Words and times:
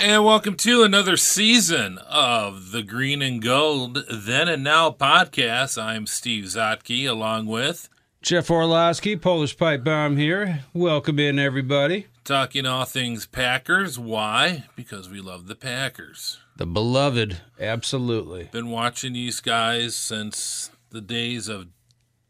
And 0.00 0.24
welcome 0.24 0.54
to 0.58 0.84
another 0.84 1.16
season 1.16 1.98
of 2.08 2.70
the 2.70 2.82
Green 2.84 3.20
and 3.20 3.42
Gold 3.42 4.04
Then 4.08 4.46
and 4.46 4.62
Now 4.62 4.92
podcast. 4.92 5.82
I'm 5.82 6.06
Steve 6.06 6.44
Zautke 6.44 7.08
along 7.08 7.46
with 7.46 7.88
Jeff 8.22 8.46
Orloski, 8.46 9.20
Polish 9.20 9.56
Pipe 9.56 9.82
Bomb 9.82 10.16
here. 10.16 10.60
Welcome 10.72 11.18
in, 11.18 11.40
everybody. 11.40 12.06
talking 12.22 12.64
all 12.64 12.84
things 12.84 13.26
Packers. 13.26 13.98
Why? 13.98 14.66
Because 14.76 15.08
we 15.08 15.20
love 15.20 15.48
the 15.48 15.56
Packers. 15.56 16.38
The 16.56 16.66
beloved, 16.66 17.38
absolutely. 17.58 18.50
Been 18.52 18.70
watching 18.70 19.14
these 19.14 19.40
guys 19.40 19.96
since 19.96 20.70
the 20.90 21.00
days 21.00 21.48
of 21.48 21.66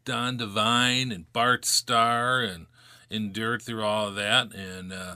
Dan 0.05 0.37
Devine 0.37 1.11
and 1.11 1.31
Bart 1.33 1.65
Starr 1.65 2.41
and 2.41 2.65
endured 3.11 3.61
through 3.61 3.83
all 3.83 4.07
of 4.07 4.15
that. 4.15 4.53
And 4.55 4.91
uh, 4.91 5.15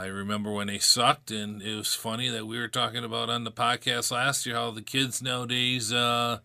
I 0.00 0.06
remember 0.06 0.50
when 0.50 0.68
they 0.68 0.78
sucked, 0.78 1.30
and 1.30 1.60
it 1.60 1.76
was 1.76 1.94
funny 1.94 2.30
that 2.30 2.46
we 2.46 2.58
were 2.58 2.68
talking 2.68 3.04
about 3.04 3.28
on 3.28 3.44
the 3.44 3.50
podcast 3.50 4.10
last 4.10 4.46
year 4.46 4.54
how 4.56 4.70
the 4.70 4.80
kids 4.80 5.20
nowadays 5.20 5.92
uh, 5.92 6.38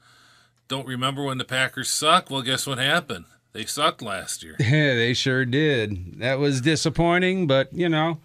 don't 0.68 0.86
remember 0.86 1.24
when 1.24 1.38
the 1.38 1.46
Packers 1.46 1.90
suck. 1.90 2.30
Well, 2.30 2.42
guess 2.42 2.68
what 2.68 2.80
happened? 2.80 3.24
They 3.54 3.64
sucked 3.64 4.02
last 4.02 4.44
year. 4.44 4.58
Yeah, 4.60 4.96
they 4.96 5.14
sure 5.14 5.46
did. 5.46 6.20
That 6.20 6.38
was 6.38 6.60
disappointing, 6.60 7.48
but 7.48 7.72
you 7.72 7.88
know, 7.88 8.20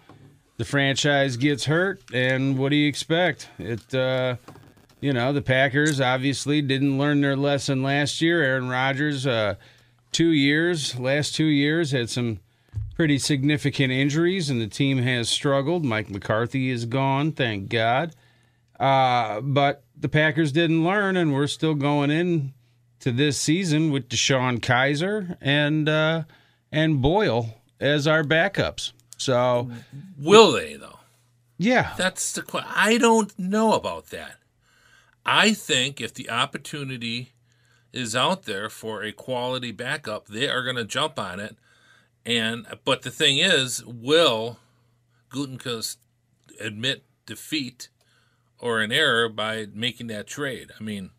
the 0.57 0.65
franchise 0.65 1.37
gets 1.37 1.63
hurt, 1.63 2.01
and 2.13 2.57
what 2.57 2.67
do 2.67 2.75
you 2.75 2.89
expect? 2.89 3.47
It, 3.57 3.95
uh, 3.95 4.35
you 4.99 5.13
know, 5.13 5.31
the 5.31 5.41
Packers 5.41 6.01
obviously 6.01 6.61
didn't 6.61 6.97
learn 6.97 7.21
their 7.21 7.37
lesson 7.37 7.81
last 7.83 8.21
year. 8.21 8.43
Aaron 8.43 8.67
Rodgers, 8.67 9.25
uh, 9.25 9.55
two 10.11 10.31
years, 10.31 10.99
last 10.99 11.35
two 11.35 11.45
years, 11.45 11.91
had 11.91 12.09
some 12.09 12.41
pretty 13.01 13.17
significant 13.17 13.91
injuries, 13.91 14.47
and 14.51 14.61
the 14.61 14.67
team 14.67 14.99
has 14.99 15.27
struggled. 15.27 15.83
Mike 15.83 16.07
McCarthy 16.11 16.69
is 16.69 16.85
gone, 16.85 17.31
thank 17.31 17.67
God. 17.67 18.13
Uh, 18.79 19.41
but 19.41 19.83
the 19.97 20.07
Packers 20.07 20.51
didn't 20.51 20.83
learn, 20.83 21.17
and 21.17 21.33
we're 21.33 21.47
still 21.47 21.73
going 21.73 22.11
in 22.11 22.53
to 22.99 23.11
this 23.11 23.39
season 23.39 23.89
with 23.89 24.07
DeShone 24.07 24.59
Kizer 24.59 25.35
and 25.41 25.89
uh, 25.89 26.25
and 26.71 27.01
Boyle 27.01 27.55
as 27.79 28.05
our 28.05 28.23
backups. 28.23 28.91
So 29.17 29.71
Will 30.19 30.51
they, 30.51 30.75
though? 30.75 30.99
yeah, 31.57 31.95
That's 31.97 32.33
the 32.33 32.43
question. 32.43 32.71
I 32.75 32.99
don't 32.99 33.33
know 33.39 33.73
about 33.73 34.11
that. 34.11 34.35
I 35.25 35.53
think 35.55 35.99
if 35.99 36.13
the 36.13 36.29
opportunity 36.29 37.31
is 37.91 38.15
out 38.15 38.43
there 38.43 38.69
for 38.69 39.01
a 39.01 39.11
quality 39.11 39.71
backup, 39.71 40.27
they 40.27 40.47
are 40.47 40.63
going 40.63 40.75
to 40.75 40.85
jump 40.85 41.17
on 41.17 41.39
it. 41.39 41.57
And 42.25 42.67
but 42.85 43.01
the 43.01 43.11
thing 43.11 43.37
is, 43.37 43.83
will 43.85 44.59
Gutekunst 45.31 45.97
admit 46.59 47.03
defeat 47.25 47.89
or 48.59 48.79
an 48.81 48.91
error 48.91 49.27
by 49.29 49.67
making 49.73 50.07
that 50.07 50.27
trade? 50.27 50.71
I 50.79 50.83
mean, 50.83 51.11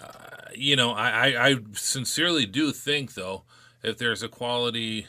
uh, 0.00 0.50
you 0.54 0.76
know, 0.76 0.92
I, 0.92 1.08
I, 1.08 1.48
I 1.48 1.56
sincerely 1.72 2.46
do 2.46 2.72
think 2.72 3.14
though, 3.14 3.42
if 3.82 3.98
there's 3.98 4.22
a 4.22 4.28
quality, 4.28 5.08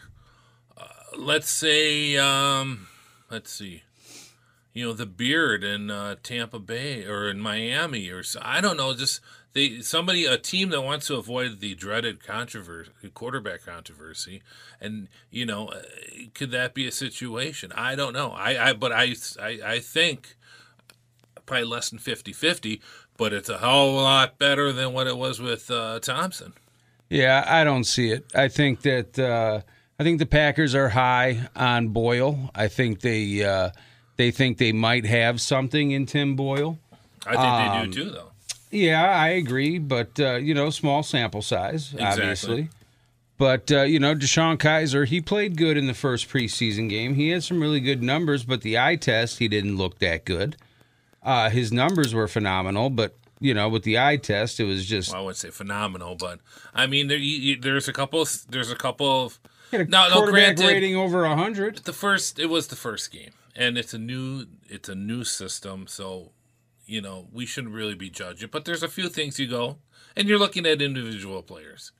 uh, 0.75 0.87
let's 1.15 1.49
say, 1.49 2.17
um, 2.17 2.87
let's 3.29 3.51
see 3.51 3.83
you 4.77 4.85
know 4.85 4.93
the 4.93 5.07
beard 5.07 5.63
in 5.63 5.89
uh, 5.89 6.15
Tampa 6.21 6.59
Bay 6.59 7.03
or 7.03 7.27
in 7.27 7.39
Miami 7.39 8.11
or 8.11 8.21
so, 8.21 8.39
I 8.43 8.61
don't 8.61 8.77
know 8.77 8.93
just 8.93 9.21
they 9.57 9.81
somebody 9.81 10.25
a 10.25 10.37
team 10.37 10.69
that 10.69 10.81
wants 10.81 11.07
to 11.07 11.15
avoid 11.15 11.59
the 11.59 11.75
dreaded 11.75 12.23
controversy 12.23 12.91
quarterback 13.13 13.65
controversy 13.65 14.41
and 14.79 15.07
you 15.31 15.45
know 15.45 15.69
uh, 15.69 15.81
could 16.33 16.51
that 16.51 16.73
be 16.73 16.87
a 16.87 16.91
situation 16.91 17.71
I 17.73 17.95
don't 17.95 18.13
know 18.13 18.31
I, 18.31 18.69
I 18.69 18.73
but 18.73 18.91
I, 18.91 19.15
I 19.41 19.59
I 19.65 19.79
think 19.79 20.35
probably 21.45 21.65
less 21.65 21.89
than 21.89 21.99
50-50 21.99 22.81
but 23.17 23.33
it's 23.33 23.49
a 23.49 23.57
whole 23.57 23.95
lot 23.95 24.37
better 24.37 24.71
than 24.71 24.93
what 24.93 25.07
it 25.07 25.17
was 25.17 25.41
with 25.41 25.71
uh, 25.71 25.99
Thompson 25.99 26.53
yeah, 27.09 27.45
I 27.47 27.63
don't 27.63 27.85
see 27.85 28.11
it. 28.11 28.25
I 28.35 28.49
think 28.49 28.81
that 28.81 29.17
uh, 29.17 29.61
I 29.97 30.03
think 30.03 30.19
the 30.19 30.25
Packers 30.25 30.75
are 30.75 30.89
high 30.89 31.47
on 31.55 31.89
Boyle. 31.89 32.51
I 32.53 32.67
think 32.67 32.99
they 32.99 33.43
uh, 33.43 33.71
they 34.17 34.31
think 34.31 34.57
they 34.57 34.73
might 34.73 35.05
have 35.05 35.39
something 35.39 35.91
in 35.91 36.05
Tim 36.05 36.35
Boyle. 36.35 36.79
I 37.25 37.35
think 37.35 37.93
they 37.95 38.01
do 38.01 38.03
too 38.03 38.11
though 38.11 38.26
Yeah, 38.71 39.09
I 39.09 39.29
agree, 39.29 39.77
but 39.79 40.19
uh, 40.19 40.35
you 40.35 40.53
know, 40.53 40.69
small 40.69 41.03
sample 41.03 41.41
size, 41.41 41.93
Exactly. 41.93 42.03
obviously. 42.23 42.69
But 43.37 43.71
uh, 43.71 43.81
you 43.83 43.99
know, 43.99 44.15
DeShone 44.15 44.57
Kizer, 44.57 45.05
he 45.07 45.21
played 45.21 45.57
good 45.57 45.77
in 45.77 45.87
the 45.87 45.93
first 45.93 46.27
preseason 46.29 46.89
game. 46.89 47.13
He 47.15 47.29
had 47.29 47.43
some 47.43 47.61
really 47.61 47.79
good 47.79 48.01
numbers, 48.01 48.43
but 48.43 48.61
the 48.61 48.77
eye 48.79 48.95
test, 48.95 49.37
he 49.39 49.47
didn't 49.47 49.77
look 49.77 49.99
that 49.99 50.25
good. 50.25 50.57
Uh, 51.23 51.49
his 51.49 51.71
numbers 51.71 52.13
were 52.13 52.27
phenomenal, 52.27 52.89
but 52.89 53.15
you 53.39 53.53
know, 53.53 53.69
with 53.69 53.83
the 53.83 53.99
eye 53.99 54.17
test, 54.17 54.59
it 54.59 54.63
was 54.63 54.85
just 54.85 55.11
well, 55.11 55.21
I 55.21 55.23
wouldn't 55.25 55.37
say 55.37 55.49
phenomenal 55.51 56.15
but 56.15 56.39
I 56.73 56.87
mean 56.87 57.07
there 57.07 57.17
you, 57.19 57.37
you, 57.37 57.61
there's 57.61 57.87
a 57.87 57.93
couple 57.93 58.25
there's 58.49 58.71
a 58.71 58.75
couple 58.75 59.25
of 59.25 59.39
a 59.71 59.83
No, 59.85 60.07
no, 60.09 60.25
granted- 60.25 60.65
rating 60.65 60.95
over 60.95 61.27
hundred. 61.27 61.77
the 61.79 61.93
first 61.93 62.39
it 62.39 62.47
was 62.47 62.67
the 62.69 62.75
first 62.75 63.11
game 63.11 63.31
and 63.55 63.77
it's 63.77 63.93
a 63.93 63.99
new 63.99 64.47
it's 64.67 64.89
a 64.89 64.95
new 64.95 65.23
system 65.23 65.85
so 65.85 66.31
you 66.87 67.01
know 67.01 67.27
we 67.31 67.45
shouldn't 67.45 67.73
really 67.73 67.95
be 67.95 68.09
judging 68.09 68.49
but 68.51 68.65
there's 68.65 68.83
a 68.83 68.87
few 68.87 69.09
things 69.09 69.39
you 69.39 69.47
go 69.47 69.77
and 70.15 70.27
you're 70.27 70.39
looking 70.39 70.65
at 70.65 70.81
individual 70.81 71.43
players 71.43 71.91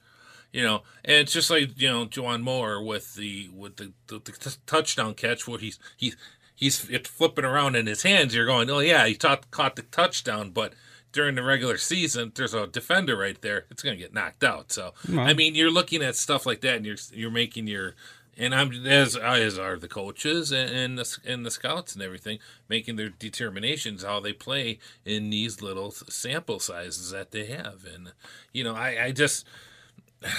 you 0.52 0.64
know 0.64 0.82
and 1.06 1.18
it's 1.18 1.34
just 1.34 1.50
like 1.50 1.80
you 1.80 1.90
know 1.90 2.06
Juwan 2.06 2.42
Moore 2.42 2.82
with 2.82 3.16
the 3.16 3.50
with 3.54 3.76
the, 3.78 3.94
the, 4.08 4.20
the 4.20 4.32
t- 4.32 4.58
touchdown 4.66 5.14
catch 5.14 5.48
where 5.48 5.60
he's 5.60 5.78
he's 5.98 6.16
he's 6.56 6.90
it's 6.90 7.10
flipping 7.10 7.46
around 7.46 7.76
in 7.76 7.86
his 7.86 8.04
hands 8.04 8.34
you're 8.34 8.46
going 8.46 8.70
oh 8.70 8.80
yeah 8.80 9.06
he 9.06 9.14
taught, 9.14 9.52
caught 9.52 9.76
the 9.76 9.84
touchdown 9.84 10.52
but 10.52 10.74
during 11.12 11.36
the 11.36 11.44
regular 11.44 11.78
season 11.78 12.32
there's 12.36 12.54
a 12.54 12.68
defender 12.68 13.18
right 13.18 13.42
there 13.42 13.66
it's 13.70 13.84
going 13.84 13.96
to 13.96 14.02
get 14.02 14.14
knocked 14.14 14.44
out 14.44 14.72
so 14.72 14.94
i 15.20 15.34
mean 15.34 15.56
you're 15.56 15.72
looking 15.72 16.02
at 16.04 16.16
stuff 16.16 16.46
like 16.46 16.62
that 16.62 16.76
and 16.78 16.86
you're 16.86 16.98
you're 17.12 17.32
making 17.32 17.68
your 17.68 17.94
and 18.38 18.54
I'm 18.54 18.72
as 18.86 19.16
as 19.16 19.58
are 19.58 19.78
the 19.78 19.88
coaches 19.88 20.52
and, 20.52 20.70
and 20.70 20.98
the 20.98 21.18
and 21.26 21.46
the 21.46 21.52
scouts 21.52 21.94
and 21.94 22.04
everything 22.04 22.40
making 22.70 22.96
their 22.96 23.10
determinations 23.10 24.04
how 24.04 24.20
they 24.20 24.34
play 24.34 24.80
in 25.06 25.30
these 25.30 25.62
little 25.62 25.92
sample 25.92 26.60
sizes 26.60 27.12
that 27.12 27.32
they 27.32 27.46
have. 27.46 27.86
And 27.92 28.14
you 28.54 28.64
know 28.64 28.76
I 28.76 29.06
I 29.06 29.12
just 29.12 29.46
I 30.24 30.30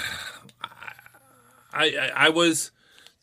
I, 1.73 2.11
I 2.15 2.29
was 2.29 2.71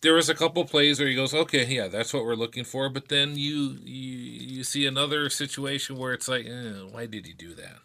there 0.03 0.15
was 0.15 0.29
a 0.29 0.35
couple 0.35 0.65
plays 0.65 1.01
where 1.01 1.09
he 1.09 1.15
goes 1.15 1.35
okay 1.35 1.67
yeah 1.67 1.89
that's 1.89 2.13
what 2.13 2.25
we're 2.25 2.35
looking 2.35 2.65
for. 2.65 2.89
But 2.89 3.09
then 3.09 3.37
you 3.37 3.79
you, 3.83 4.19
you 4.57 4.65
see 4.65 4.87
another 4.87 5.31
situation 5.31 5.97
where 5.97 6.13
it's 6.13 6.29
like 6.29 6.47
eh, 6.47 6.83
why 6.91 7.07
did 7.07 7.27
he 7.27 7.33
do 7.33 7.55
that? 7.55 7.79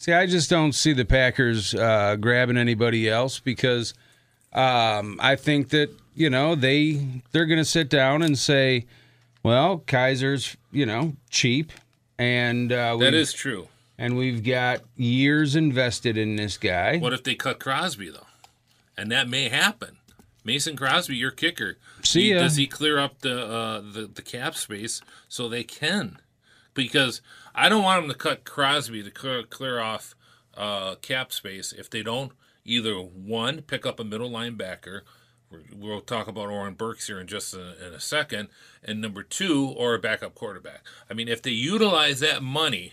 See, 0.00 0.12
I 0.12 0.26
just 0.26 0.48
don't 0.48 0.72
see 0.72 0.92
the 0.92 1.04
Packers 1.04 1.74
uh, 1.74 2.14
grabbing 2.14 2.56
anybody 2.56 3.08
else 3.08 3.40
because 3.40 3.94
um, 4.52 5.18
I 5.20 5.36
think 5.36 5.70
that 5.70 5.90
you 6.14 6.30
know 6.30 6.54
they 6.54 7.22
they're 7.32 7.46
going 7.46 7.58
to 7.58 7.64
sit 7.64 7.88
down 7.88 8.22
and 8.22 8.38
say, 8.38 8.86
"Well, 9.42 9.82
Kizer's 9.86 10.56
you 10.72 10.86
know 10.86 11.14
cheap, 11.30 11.72
and 12.18 12.72
uh, 12.72 12.96
that 12.96 13.14
true 13.32 13.68
and 13.98 14.16
we've 14.16 14.44
got 14.44 14.82
years 14.96 15.56
invested 15.56 16.16
in 16.16 16.36
this 16.36 16.56
guy." 16.56 16.98
What 16.98 17.12
if 17.12 17.24
they 17.24 17.34
cut 17.34 17.60
Crosby 17.60 18.10
though? 18.10 18.26
And 18.96 19.12
that 19.12 19.28
may 19.28 19.48
happen. 19.48 19.98
Mason 20.44 20.76
Crosby, 20.76 21.14
your 21.14 21.30
kicker. 21.30 21.76
See 22.02 22.28
He- 22.28 22.32
does 22.32 22.56
he 22.56 22.66
clear 22.66 22.98
up 22.98 23.20
the, 23.20 23.46
uh, 23.46 23.80
the 23.80 24.10
the 24.12 24.22
cap 24.22 24.54
space 24.54 25.02
so 25.28 25.48
they 25.48 25.62
can? 25.62 26.18
Because 26.74 27.20
I 27.54 27.68
don't 27.68 27.82
want 27.82 28.02
them 28.02 28.10
to 28.10 28.16
cut 28.16 28.44
Crosby 28.44 29.02
to 29.02 29.10
clear, 29.10 29.42
clear 29.42 29.80
off 29.80 30.14
uh, 30.56 30.94
cap 30.96 31.32
space 31.32 31.72
if 31.72 31.90
they 31.90 32.02
don't 32.02 32.32
either 32.68 32.94
one 32.94 33.62
pick 33.62 33.86
up 33.86 33.98
a 33.98 34.04
middle 34.04 34.30
linebacker. 34.30 35.00
We'll 35.74 36.02
talk 36.02 36.28
about 36.28 36.50
Oren 36.50 36.74
Burks 36.74 37.06
here 37.06 37.18
in 37.18 37.26
just 37.26 37.54
a, 37.54 37.86
in 37.86 37.94
a 37.94 38.00
second, 38.00 38.48
and 38.84 39.00
number 39.00 39.22
two, 39.22 39.74
or 39.76 39.94
a 39.94 39.98
backup 39.98 40.34
quarterback. 40.34 40.82
I 41.10 41.14
mean, 41.14 41.26
if 41.26 41.40
they 41.40 41.50
utilize 41.50 42.20
that 42.20 42.42
money, 42.42 42.92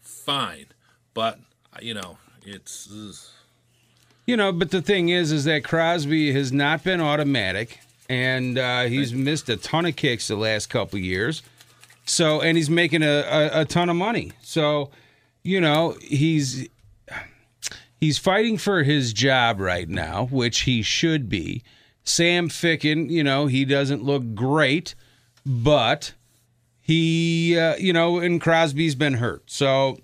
fine, 0.00 0.66
but 1.14 1.38
you 1.80 1.94
know, 1.94 2.18
it's. 2.44 2.88
ugh. 2.92 3.14
You 4.26 4.36
know, 4.36 4.52
but 4.52 4.70
the 4.70 4.82
thing 4.82 5.08
is, 5.08 5.32
is 5.32 5.44
that 5.44 5.64
Crosby 5.64 6.32
has 6.32 6.52
not 6.52 6.84
been 6.84 7.00
automatic, 7.00 7.80
and 8.08 8.58
uh, 8.58 8.82
he's 8.82 9.12
missed 9.12 9.48
a 9.48 9.56
ton 9.56 9.86
of 9.86 9.96
kicks 9.96 10.28
the 10.28 10.36
last 10.36 10.70
couple 10.70 10.98
years. 10.98 11.42
So, 12.04 12.40
and 12.40 12.56
he's 12.56 12.70
making 12.70 13.02
a, 13.02 13.24
a, 13.52 13.60
a 13.60 13.64
ton 13.64 13.88
of 13.88 13.96
money. 13.96 14.32
So, 14.42 14.90
you 15.42 15.60
know, 15.60 15.96
he's 16.00 16.68
he's 18.00 18.18
fighting 18.18 18.58
for 18.58 18.82
his 18.82 19.12
job 19.12 19.60
right 19.60 19.88
now, 19.88 20.26
which 20.30 20.62
he 20.62 20.82
should 20.82 21.28
be. 21.28 21.62
Sam 22.02 22.48
Ficken, 22.48 23.10
you 23.10 23.22
know, 23.22 23.46
he 23.46 23.64
doesn't 23.64 24.02
look 24.02 24.34
great, 24.34 24.94
but 25.44 26.14
he, 26.80 27.58
uh, 27.58 27.76
you 27.76 27.92
know, 27.92 28.18
and 28.18 28.40
Crosby's 28.40 28.94
been 28.94 29.14
hurt, 29.14 29.50
so 29.50 29.98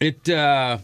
it. 0.00 0.28
Uh, 0.28 0.78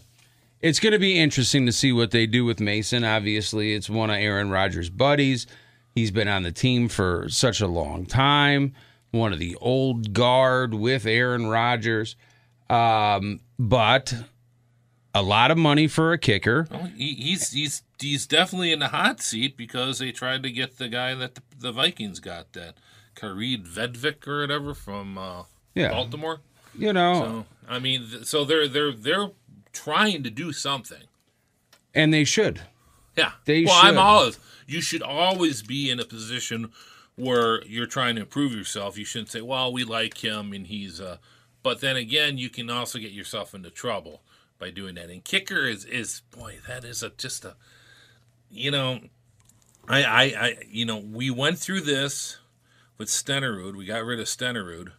it's 0.61 0.79
going 0.79 0.93
to 0.93 0.99
be 0.99 1.19
interesting 1.19 1.67
to 1.67 1.71
see 1.71 1.91
what 1.91 2.09
they 2.09 2.25
do 2.25 2.43
with 2.43 2.59
Mason. 2.59 3.03
Obviously, 3.03 3.75
it's 3.75 3.87
one 3.87 4.09
of 4.09 4.15
Aaron 4.15 4.49
Rodgers' 4.49 4.89
buddies. 4.89 5.45
He's 5.93 6.09
been 6.09 6.27
on 6.27 6.41
the 6.41 6.51
team 6.51 6.89
for 6.89 7.29
such 7.29 7.61
a 7.61 7.67
long 7.67 8.07
time. 8.07 8.73
one 9.11 9.31
of 9.31 9.37
the 9.37 9.55
old 9.61 10.11
guard 10.11 10.73
with 10.73 11.05
Aaron 11.05 11.47
Rodgers. 11.47 12.15
Um, 12.67 13.41
but 13.59 14.13
a 15.15 15.21
lot 15.23 15.49
of 15.49 15.57
money 15.57 15.87
for 15.87 16.11
a 16.13 16.17
kicker. 16.19 16.67
Well, 16.69 16.91
he, 16.95 17.13
he's 17.15 17.51
he's 17.51 17.81
he's 17.99 18.27
definitely 18.27 18.71
in 18.71 18.79
the 18.79 18.89
hot 18.89 19.21
seat 19.21 19.57
because 19.57 19.97
they 19.99 20.11
tried 20.11 20.43
to 20.43 20.51
get 20.51 20.77
the 20.77 20.89
guy 20.89 21.15
that 21.15 21.35
the, 21.35 21.41
the 21.57 21.71
Vikings 21.71 22.19
got 22.19 22.53
that 22.53 22.75
Kareem 23.15 23.65
Vedvik 23.67 24.27
or 24.27 24.41
whatever 24.41 24.73
from 24.75 25.17
uh, 25.17 25.43
Yeah. 25.73 25.89
Baltimore. 25.89 26.41
You 26.77 26.91
know, 26.93 27.13
So 27.23 27.45
I 27.73 27.79
mean, 27.79 28.07
th- 28.11 28.25
so 28.25 28.43
they're 28.43 28.67
they're 28.67 28.91
they're 28.91 29.31
trying 29.73 30.21
to 30.23 30.29
do 30.29 30.51
something. 30.51 31.03
and 31.93 32.13
they 32.13 32.25
should. 32.25 32.61
Yeah. 33.17 33.31
They 33.45 33.63
well, 33.65 33.79
I'm 33.81 33.93
should. 33.93 33.97
always. 33.99 34.39
You 34.67 34.81
should 34.81 35.01
always 35.01 35.61
be 35.61 35.89
in 35.89 35.99
a 35.99 36.05
position 36.05 36.71
where 37.15 37.63
you're 37.65 37.85
trying 37.85 38.15
to 38.15 38.21
improve 38.21 38.51
yourself. 38.53 38.97
You 38.97 39.05
shouldn't 39.05 39.29
say, 39.31 39.39
"Well, 39.41 39.71
we 39.71 39.85
like 39.85 40.17
him 40.21 40.51
and 40.51 40.67
he's." 40.67 40.99
Uh, 40.99 41.17
but 41.63 41.79
then 41.79 41.95
again, 41.95 42.37
you 42.37 42.49
can 42.49 42.69
also 42.69 42.99
get 42.99 43.11
yourself 43.11 43.53
into 43.55 43.69
trouble 43.69 44.21
by 44.59 44.69
doing 44.69 44.95
that. 44.95 45.09
And 45.09 45.23
kicker 45.23 45.67
is 45.67 45.85
is 45.85 46.21
boy, 46.31 46.59
that 46.67 46.83
is 46.83 47.03
a 47.03 47.09
just 47.09 47.45
a, 47.45 47.55
you 48.49 48.71
know, 48.71 48.99
I 49.87 50.03
I, 50.03 50.23
I 50.23 50.57
you 50.69 50.85
know 50.85 50.97
we 50.97 51.29
went 51.29 51.59
through 51.59 51.81
this 51.81 52.37
with 52.97 53.09
Stenerud. 53.09 53.75
We 53.75 53.85
got 53.85 54.03
rid 54.03 54.19
of 54.19 54.27
Stenerud. 54.27 54.91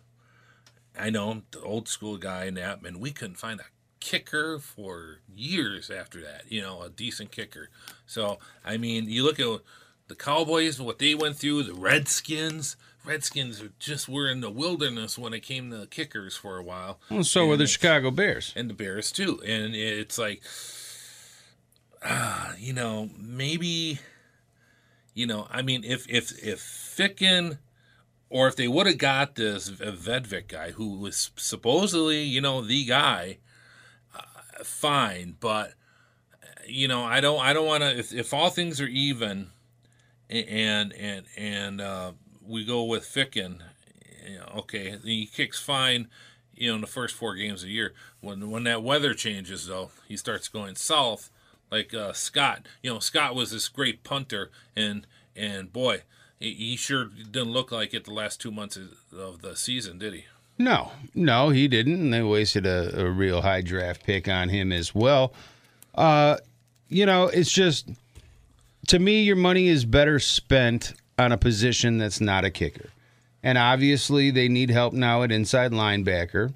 I 0.98 1.10
know 1.10 1.42
the 1.50 1.60
old 1.60 1.88
school 1.88 2.16
guy 2.16 2.44
in 2.46 2.54
that, 2.54 2.82
and 2.82 3.00
we 3.00 3.10
couldn't 3.10 3.36
find 3.36 3.60
a 3.60 3.64
kicker 4.00 4.58
for 4.58 5.18
years 5.34 5.90
after 5.90 6.20
that. 6.22 6.44
You 6.48 6.62
know, 6.62 6.82
a 6.82 6.88
decent 6.88 7.32
kicker. 7.32 7.70
So 8.06 8.38
I 8.64 8.76
mean, 8.76 9.08
you 9.08 9.24
look 9.24 9.40
at 9.40 9.60
the 10.08 10.14
Cowboys, 10.14 10.80
what 10.80 10.98
they 10.98 11.14
went 11.14 11.36
through, 11.36 11.64
the 11.64 11.74
Redskins. 11.74 12.76
Redskins 13.06 13.62
just 13.78 14.08
were 14.08 14.28
in 14.28 14.40
the 14.40 14.50
wilderness 14.50 15.16
when 15.16 15.32
it 15.32 15.40
came 15.40 15.70
to 15.70 15.86
kickers 15.86 16.36
for 16.36 16.58
a 16.58 16.62
while, 16.62 16.98
Well, 17.10 17.24
so 17.24 17.46
were 17.46 17.56
the 17.56 17.66
Chicago 17.66 18.10
Bears. 18.10 18.52
and 18.56 18.68
the 18.68 18.74
Bears 18.74 19.12
too. 19.12 19.40
And 19.46 19.74
it's 19.74 20.18
like, 20.18 20.42
ah, 22.04 22.54
you 22.58 22.72
know, 22.72 23.10
maybe, 23.18 24.00
you 25.14 25.26
know, 25.26 25.46
I 25.50 25.62
mean, 25.62 25.84
if 25.84 26.06
if 26.08 26.32
if 26.44 26.60
Ficken 26.60 27.58
or 28.28 28.48
if 28.48 28.56
they 28.56 28.68
would 28.68 28.86
have 28.86 28.98
got 28.98 29.36
this 29.36 29.70
Vedvik 29.70 30.48
guy 30.48 30.72
who 30.72 30.98
was 30.98 31.30
supposedly, 31.36 32.22
you 32.22 32.40
know, 32.40 32.60
the 32.60 32.84
guy, 32.84 33.38
uh, 34.14 34.64
fine. 34.64 35.36
But 35.38 35.74
you 36.66 36.88
know, 36.88 37.04
I 37.04 37.20
don't, 37.20 37.40
I 37.40 37.52
don't 37.52 37.66
want 37.66 37.82
to. 37.84 37.96
If, 37.96 38.12
if 38.12 38.34
all 38.34 38.50
things 38.50 38.80
are 38.80 38.86
even, 38.88 39.50
and 40.28 40.92
and 40.92 41.24
and 41.36 41.80
uh, 41.80 42.12
we 42.46 42.64
go 42.64 42.84
with 42.84 43.04
Ficken, 43.04 43.60
okay, 44.56 44.96
he 45.04 45.26
kicks 45.26 45.60
fine. 45.60 46.08
You 46.54 46.70
know, 46.70 46.76
in 46.76 46.80
the 46.80 46.86
first 46.86 47.14
four 47.14 47.34
games 47.34 47.62
of 47.62 47.68
the 47.68 47.74
year, 47.74 47.92
when 48.20 48.50
when 48.50 48.64
that 48.64 48.82
weather 48.82 49.12
changes, 49.12 49.66
though, 49.66 49.90
he 50.08 50.16
starts 50.16 50.48
going 50.48 50.74
south. 50.76 51.30
Like 51.70 51.92
uh, 51.92 52.12
Scott, 52.12 52.66
you 52.82 52.90
know, 52.92 52.98
Scott 53.00 53.34
was 53.34 53.50
this 53.50 53.68
great 53.68 54.04
punter, 54.04 54.50
and 54.74 55.06
and 55.34 55.70
boy, 55.72 56.02
he, 56.38 56.54
he 56.54 56.76
sure 56.76 57.04
didn't 57.06 57.52
look 57.52 57.70
like 57.72 57.92
it 57.92 58.04
the 58.04 58.12
last 58.14 58.40
two 58.40 58.50
months 58.50 58.76
of- 58.76 58.94
of 59.18 59.42
the 59.42 59.54
season, 59.56 59.98
did 59.98 60.14
he? 60.14 60.24
No, 60.58 60.92
no, 61.14 61.50
he 61.50 61.68
didn't. 61.68 61.94
And 61.94 62.14
they 62.14 62.22
wasted 62.22 62.64
a, 62.66 63.04
a 63.04 63.10
real 63.10 63.42
high 63.42 63.60
draft 63.60 64.04
pick 64.04 64.26
on 64.28 64.48
him 64.48 64.72
as 64.72 64.94
well. 64.94 65.34
Uh, 65.94 66.38
you 66.88 67.04
know, 67.04 67.26
it's 67.26 67.52
just 67.52 67.90
to 68.88 68.98
me, 68.98 69.22
your 69.22 69.36
money 69.36 69.68
is 69.68 69.84
better 69.84 70.18
spent 70.18 70.94
on 71.18 71.32
a 71.32 71.38
position 71.38 71.98
that's 71.98 72.20
not 72.20 72.44
a 72.44 72.50
kicker. 72.50 72.90
And 73.42 73.58
obviously, 73.58 74.30
they 74.30 74.48
need 74.48 74.70
help 74.70 74.92
now 74.92 75.22
at 75.22 75.32
inside 75.32 75.72
linebacker. 75.72 76.52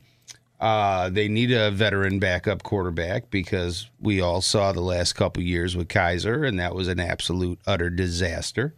Uh, 0.61 1.09
they 1.09 1.29
need 1.29 1.51
a 1.53 1.71
veteran 1.71 2.19
backup 2.19 2.62
quarterback 2.62 3.31
because 3.31 3.89
we 4.01 4.21
all 4.21 4.43
saw 4.43 4.73
the 4.73 4.81
last 4.81 5.15
couple 5.15 5.43
years 5.43 5.75
with 5.75 5.89
Kizer, 5.89 6.47
and 6.47 6.59
that 6.59 6.75
was 6.75 6.89
an 6.89 7.01
absolute 7.01 7.59
utter 7.67 7.89
disaster. 7.89 8.75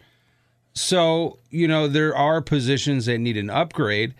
So, 0.74 1.38
you 1.50 1.66
know, 1.66 1.88
there 1.88 2.16
are 2.16 2.40
positions 2.40 3.06
that 3.06 3.18
need 3.18 3.36
an 3.36 3.50
upgrade. 3.50 4.14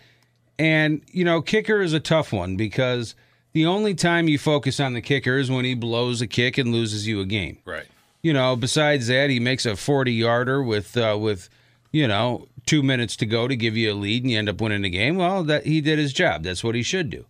And, 0.58 1.03
you 1.12 1.25
know, 1.25 1.41
kicker 1.41 1.81
is 1.81 1.93
a 1.93 2.00
tough 2.00 2.32
one 2.32 2.56
because 2.56 3.15
the 3.53 3.67
only 3.67 3.94
time 3.94 4.29
you 4.29 4.38
focus 4.38 4.81
on 4.81 4.93
the 4.93 5.00
kicker 5.00 5.38
is 5.38 5.50
when 5.50 5.65
he 5.65 5.75
blows 5.75 6.20
a 6.20 6.26
kick 6.26 6.58
and 6.58 6.73
loses 6.73 7.06
you 7.06 7.20
a 7.20 7.25
game. 7.25 7.58
Right. 7.65 7.87
You 8.22 8.32
know, 8.32 8.54
besides 8.54 9.08
that, 9.08 9.30
he 9.30 9.40
makes 9.40 9.66
a 9.66 9.74
40 9.74 10.12
yarder 10.12 10.62
with, 10.62 10.96
uh, 10.96 11.16
with, 11.20 11.48
you 11.90 12.06
know, 12.06 12.46
two 12.66 12.82
minutes 12.82 13.16
to 13.16 13.26
go 13.26 13.48
to 13.48 13.56
give 13.56 13.76
you 13.76 13.92
a 13.92 13.94
lead 13.94 14.22
and 14.22 14.30
you 14.30 14.38
end 14.38 14.48
up 14.48 14.60
winning 14.60 14.82
the 14.82 14.90
game. 14.90 15.16
Well, 15.16 15.42
that 15.44 15.66
he 15.66 15.80
did 15.80 15.98
his 15.98 16.12
job. 16.12 16.44
That's 16.44 16.62
what 16.62 16.76
he 16.76 16.82
should 16.82 17.10
do. 17.10 17.24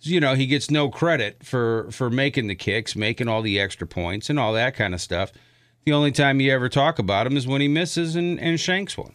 You 0.00 0.20
know, 0.20 0.34
he 0.34 0.46
gets 0.46 0.70
no 0.70 0.90
credit 0.90 1.44
for, 1.44 1.90
for 1.90 2.08
making 2.08 2.46
the 2.46 2.54
kicks, 2.54 2.94
making 2.94 3.26
all 3.26 3.42
the 3.42 3.58
extra 3.58 3.86
points 3.86 4.30
and 4.30 4.38
all 4.38 4.52
that 4.52 4.76
kind 4.76 4.94
of 4.94 5.00
stuff. 5.00 5.32
The 5.84 5.92
only 5.92 6.12
time 6.12 6.40
you 6.40 6.52
ever 6.52 6.68
talk 6.68 7.00
about 7.00 7.26
him 7.26 7.36
is 7.36 7.46
when 7.46 7.60
he 7.60 7.66
misses 7.66 8.14
and, 8.14 8.38
and 8.38 8.60
shanks 8.60 8.96
one. 8.96 9.14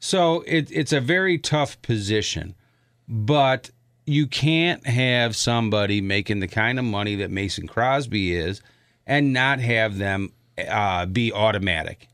So 0.00 0.42
it, 0.46 0.68
it's 0.72 0.92
a 0.92 1.00
very 1.00 1.38
tough 1.38 1.80
position, 1.82 2.56
but 3.06 3.70
you 4.04 4.26
can't 4.26 4.84
have 4.86 5.36
somebody 5.36 6.00
making 6.00 6.40
the 6.40 6.48
kind 6.48 6.78
of 6.78 6.84
money 6.84 7.14
that 7.16 7.30
Mason 7.30 7.68
Crosby 7.68 8.34
is 8.34 8.62
and 9.06 9.32
not 9.32 9.60
have 9.60 9.98
them 9.98 10.32
uh, 10.68 11.06
be 11.06 11.32
automatic. 11.32 12.08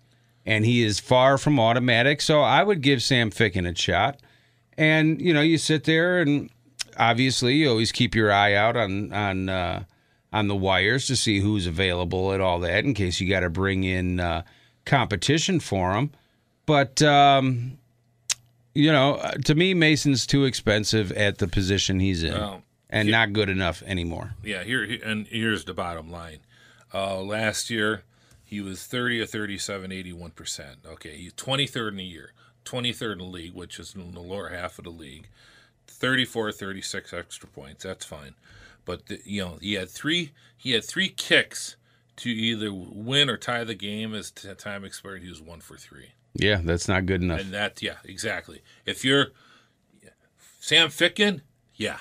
And 0.44 0.64
he 0.64 0.82
is 0.82 0.98
far 0.98 1.38
from 1.38 1.60
automatic. 1.60 2.20
So 2.20 2.40
I 2.40 2.62
would 2.62 2.80
give 2.80 3.02
Sam 3.02 3.30
Ficken 3.30 3.68
a 3.70 3.74
shot. 3.76 4.18
And, 4.76 5.20
you 5.20 5.32
know, 5.32 5.40
you 5.42 5.58
sit 5.58 5.84
there 5.84 6.20
and 6.20 6.50
obviously 6.98 7.54
you 7.54 7.70
always 7.70 7.92
keep 7.92 8.14
your 8.14 8.32
eye 8.32 8.54
out 8.54 8.76
on, 8.76 9.12
on, 9.12 9.48
uh, 9.48 9.84
on 10.32 10.48
the 10.48 10.56
wires 10.56 11.06
to 11.06 11.16
see 11.16 11.38
who's 11.40 11.66
available 11.66 12.32
and 12.32 12.42
all 12.42 12.58
that 12.60 12.84
in 12.84 12.94
case 12.94 13.20
you 13.20 13.28
got 13.28 13.40
to 13.40 13.50
bring 13.50 13.84
in 13.84 14.18
uh, 14.18 14.42
competition 14.84 15.60
for 15.60 15.92
them. 15.92 16.10
But, 16.66 17.02
um, 17.02 17.78
you 18.74 18.90
know, 18.90 19.16
uh, 19.16 19.32
to 19.44 19.54
me, 19.54 19.74
Mason's 19.74 20.26
too 20.26 20.44
expensive 20.44 21.12
at 21.12 21.38
the 21.38 21.46
position 21.46 22.00
he's 22.00 22.22
in 22.22 22.32
Well, 22.32 22.62
and 22.88 23.10
not 23.10 23.32
good 23.34 23.50
enough 23.50 23.82
anymore. 23.82 24.34
Yeah, 24.42 24.64
here 24.64 24.86
here- 24.86 25.00
and 25.04 25.26
here's 25.28 25.64
the 25.66 25.74
bottom 25.74 26.10
line. 26.10 26.38
Uh, 26.94 27.20
last 27.20 27.68
year, 27.68 28.02
he 28.52 28.60
was 28.60 28.84
30 28.84 29.22
or 29.22 29.24
37, 29.24 29.90
81%. 29.90 30.86
Okay, 30.86 31.16
he's 31.16 31.32
23rd 31.32 31.88
in 31.88 31.96
the 31.96 32.04
year, 32.04 32.34
23rd 32.66 33.12
in 33.12 33.18
the 33.18 33.24
league, 33.24 33.54
which 33.54 33.78
is 33.78 33.94
in 33.94 34.12
the 34.12 34.20
lower 34.20 34.50
half 34.50 34.78
of 34.78 34.84
the 34.84 34.90
league. 34.90 35.28
34, 35.86 36.52
36 36.52 37.14
extra 37.14 37.48
points. 37.48 37.84
That's 37.84 38.04
fine. 38.04 38.34
But 38.84 39.06
the, 39.06 39.20
you 39.24 39.40
know, 39.42 39.58
he 39.62 39.72
had 39.72 39.88
three 39.88 40.32
he 40.54 40.72
had 40.72 40.84
three 40.84 41.08
kicks 41.08 41.76
to 42.16 42.28
either 42.28 42.70
win 42.70 43.30
or 43.30 43.38
tie 43.38 43.64
the 43.64 43.74
game 43.74 44.14
as 44.14 44.30
t- 44.30 44.52
time 44.52 44.84
expired. 44.84 45.22
He 45.22 45.30
was 45.30 45.40
1 45.40 45.60
for 45.60 45.78
3. 45.78 46.12
Yeah, 46.34 46.60
that's 46.62 46.88
not 46.88 47.06
good 47.06 47.22
enough. 47.22 47.40
And 47.40 47.54
that 47.54 47.80
yeah, 47.80 47.96
exactly. 48.04 48.60
If 48.84 49.02
you're 49.02 49.28
Sam 50.60 50.90
Ficken, 50.90 51.40
yeah. 51.74 52.00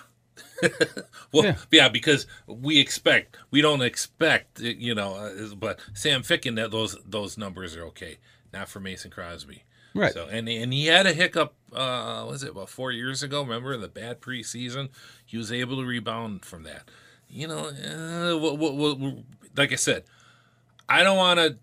well, 1.31 1.45
Yeah. 1.45 1.55
yeah. 1.71 1.89
because 1.89 2.27
we 2.47 2.79
expect 2.79 3.37
we 3.51 3.61
don't 3.61 3.81
expect 3.81 4.59
you 4.59 4.93
know, 4.95 5.15
uh, 5.15 5.55
but 5.55 5.79
Sam 5.93 6.21
Ficken 6.23 6.55
that 6.55 6.71
those 6.71 6.97
those 7.05 7.37
numbers 7.37 7.75
are 7.75 7.83
okay, 7.85 8.17
not 8.53 8.69
for 8.69 8.79
Mason 8.79 9.11
Crosby. 9.11 9.63
Right. 9.93 10.13
So 10.13 10.27
and 10.27 10.47
and 10.47 10.71
he 10.73 10.85
had 10.87 11.05
a 11.05 11.13
hiccup. 11.13 11.53
Uh, 11.73 12.25
was 12.27 12.43
it 12.43 12.51
about 12.51 12.69
four 12.69 12.91
years 12.91 13.23
ago? 13.23 13.41
Remember 13.41 13.75
the 13.77 13.87
bad 13.87 14.21
preseason? 14.21 14.89
He 15.25 15.37
was 15.37 15.51
able 15.51 15.77
to 15.77 15.85
rebound 15.85 16.45
from 16.45 16.63
that. 16.63 16.89
You 17.29 17.47
know, 17.47 17.67
uh, 17.69 18.37
we'll, 18.37 18.57
we'll, 18.57 18.97
we'll, 18.97 19.23
like 19.55 19.71
I 19.71 19.75
said, 19.75 20.03
I 20.89 21.01
don't 21.03 21.15
want 21.15 21.39
to 21.39 21.55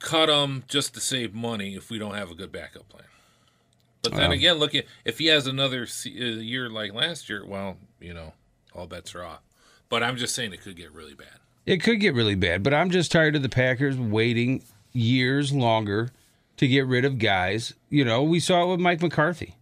cut 0.00 0.28
him 0.28 0.64
just 0.66 0.92
to 0.94 1.00
save 1.00 1.34
money 1.34 1.76
if 1.76 1.88
we 1.88 1.98
don't 1.98 2.14
have 2.14 2.30
a 2.32 2.34
good 2.34 2.50
backup 2.50 2.88
plan. 2.88 3.04
But 4.04 4.12
then 4.12 4.28
Well. 4.28 4.32
again, 4.32 4.56
look 4.56 4.74
at 4.74 4.84
if 5.04 5.18
he 5.18 5.26
has 5.26 5.46
another 5.46 5.82
uh, 6.06 6.10
year 6.10 6.68
like 6.68 6.92
last 6.92 7.28
year, 7.28 7.44
well, 7.44 7.78
you 8.00 8.14
know, 8.14 8.34
all 8.74 8.86
bets 8.86 9.14
are 9.14 9.24
off. 9.24 9.40
But 9.88 10.02
I'm 10.02 10.16
just 10.16 10.34
saying 10.34 10.52
it 10.52 10.60
could 10.62 10.76
get 10.76 10.92
really 10.92 11.14
bad. 11.14 11.40
It 11.66 11.82
could 11.82 12.00
get 12.00 12.14
really 12.14 12.34
bad, 12.34 12.62
but 12.62 12.74
I'm 12.74 12.90
just 12.90 13.10
tired 13.10 13.34
of 13.34 13.42
the 13.42 13.48
Packers 13.48 13.96
waiting 13.96 14.62
years 14.92 15.52
longer 15.52 16.10
to 16.58 16.68
get 16.68 16.86
rid 16.86 17.04
of 17.04 17.18
guys. 17.18 17.72
You 17.88 18.04
know, 18.04 18.22
we 18.22 18.38
saw 18.40 18.64
it 18.64 18.70
with 18.70 18.80
Mike 18.80 19.00
McCarthy. 19.00 19.56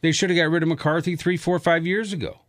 They 0.00 0.12
should 0.12 0.30
have 0.30 0.36
got 0.36 0.50
rid 0.50 0.62
of 0.62 0.68
McCarthy 0.68 1.16
three, 1.16 1.36
four, 1.36 1.58
five 1.58 1.84
years 1.84 2.12
ago. 2.12 2.40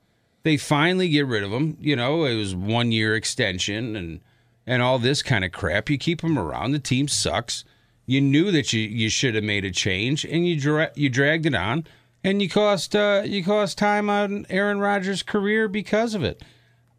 They 0.44 0.56
finally 0.56 1.10
get 1.10 1.26
rid 1.26 1.44
of 1.44 1.52
him. 1.52 1.78
You 1.82 1.96
know, 1.96 2.26
it 2.26 2.36
was 2.36 2.56
one 2.56 2.92
year 2.92 3.16
extension 3.16 3.96
and 3.96 4.22
and 4.68 4.84
all 4.84 5.00
this 5.00 5.24
kind 5.24 5.44
of 5.44 5.52
crap. 5.52 5.90
You 5.90 5.98
keep 5.98 6.22
him 6.24 6.38
around. 6.38 6.72
The 6.72 6.80
team 6.80 7.08
sucks. 7.08 7.66
You 8.10 8.22
knew 8.22 8.52
that 8.52 8.74
you, 8.74 8.82
you 8.82 9.10
should 9.10 9.36
have 9.36 9.44
made 9.44 9.66
a 9.66 9.72
change, 9.72 10.26
and 10.26 10.48
you 10.48 10.60
dra- 10.60 10.92
you 10.96 11.10
dragged 11.10 11.46
it 11.46 11.54
on, 11.56 11.86
and 12.24 12.42
you 12.42 12.50
cost 12.50 12.96
uh, 12.96 13.22
you 13.26 13.44
cost 13.44 13.78
time 13.78 14.10
on 14.10 14.46
Aaron 14.50 14.80
Rodgers' 14.80 15.22
career 15.24 15.68
because 15.68 16.16
of 16.16 16.24
it. 16.24 16.42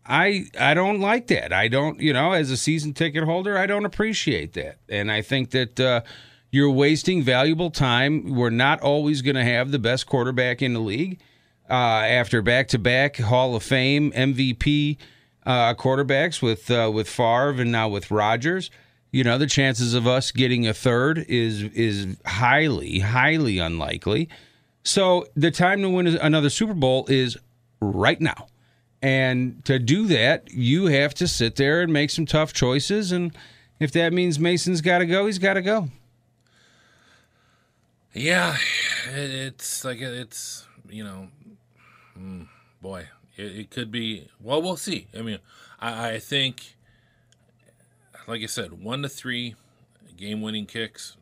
I 0.06 0.46
I 0.58 0.74
don't 0.74 1.00
like 1.00 1.26
that. 1.28 1.52
I 1.52 1.68
don't, 1.68 2.00
you 2.00 2.12
know, 2.12 2.32
as 2.32 2.50
a 2.50 2.56
season 2.56 2.94
ticket 2.94 3.24
holder, 3.24 3.58
I 3.58 3.66
don't 3.66 3.84
appreciate 3.84 4.52
that. 4.54 4.78
And 4.88 5.10
I 5.10 5.22
think 5.22 5.50
that 5.50 5.80
uh, 5.80 6.00
You're 6.52 6.70
wasting 6.70 7.22
valuable 7.22 7.70
time. 7.70 8.34
We're 8.34 8.50
not 8.50 8.80
always 8.80 9.22
going 9.22 9.36
to 9.36 9.44
have 9.44 9.70
the 9.70 9.78
best 9.78 10.06
quarterback 10.06 10.62
in 10.62 10.72
the 10.74 10.80
league. 10.80 11.20
Uh, 11.68 12.02
after 12.20 12.42
back-to-back 12.42 13.16
Hall 13.18 13.54
of 13.54 13.62
Fame 13.62 14.10
MVP 14.10 14.96
uh, 15.46 15.74
quarterbacks 15.74 16.42
with 16.42 16.68
uh, 16.70 16.90
with 16.92 17.08
Favre 17.08 17.60
and 17.62 17.70
now 17.70 17.88
with 17.88 18.10
Rodgers, 18.10 18.70
you 19.10 19.24
know 19.24 19.38
the 19.38 19.46
chances 19.46 19.94
of 19.94 20.06
us 20.06 20.30
getting 20.30 20.66
a 20.66 20.74
third 20.74 21.18
is 21.28 21.62
is 21.62 22.16
highly 22.24 23.00
highly 23.00 23.58
unlikely. 23.58 24.28
So 24.82 25.26
the 25.34 25.50
time 25.50 25.82
to 25.82 25.90
win 25.90 26.06
another 26.06 26.50
Super 26.50 26.74
Bowl 26.74 27.06
is 27.08 27.36
right 27.80 28.20
now. 28.20 28.46
And 29.02 29.64
to 29.64 29.78
do 29.78 30.06
that, 30.08 30.50
you 30.52 30.86
have 30.86 31.14
to 31.14 31.28
sit 31.28 31.56
there 31.56 31.80
and 31.80 31.92
make 31.92 32.10
some 32.10 32.26
tough 32.26 32.52
choices. 32.52 33.12
And 33.12 33.34
if 33.78 33.92
that 33.92 34.12
means 34.12 34.38
Mason's 34.38 34.82
got 34.82 34.98
to 34.98 35.06
go, 35.06 35.26
he's 35.26 35.38
got 35.38 35.54
to 35.54 35.62
go. 35.62 35.88
Yeah, 38.12 38.56
it's 39.14 39.84
like 39.84 40.00
it's 40.00 40.66
you 40.88 41.04
know, 41.04 41.28
mm, 42.18 42.48
boy, 42.82 43.08
it, 43.36 43.58
it, 43.58 43.70
could 43.70 43.90
be. 43.90 44.28
Well, 44.40 44.60
we'll 44.60 44.76
see. 44.76 45.06
I 45.16 45.22
mean, 45.22 45.38
I, 45.78 46.12
I 46.14 46.18
think, 46.18 46.76
like 48.30 48.42
I 48.42 48.46
said, 48.46 48.82
one 48.82 49.02
to 49.02 49.08
three 49.08 49.56
game-winning 50.16 50.66
kicks 50.66 51.16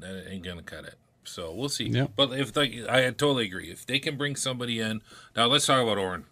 that 0.00 0.24
ain't 0.28 0.44
gonna 0.44 0.62
cut 0.62 0.84
it. 0.84 0.94
So 1.24 1.52
we'll 1.52 1.68
see. 1.68 1.88
But 2.16 2.32
if 2.32 2.56
like 2.56 2.72
I 2.88 3.02
totally 3.10 3.46
agree, 3.46 3.70
if 3.70 3.86
they 3.86 3.98
can 3.98 4.16
bring 4.16 4.36
somebody 4.36 4.80
in 4.80 5.02
now, 5.36 5.46
let's 5.46 5.66
talk 5.66 5.82
about 5.82 5.98
Oren 5.98 6.24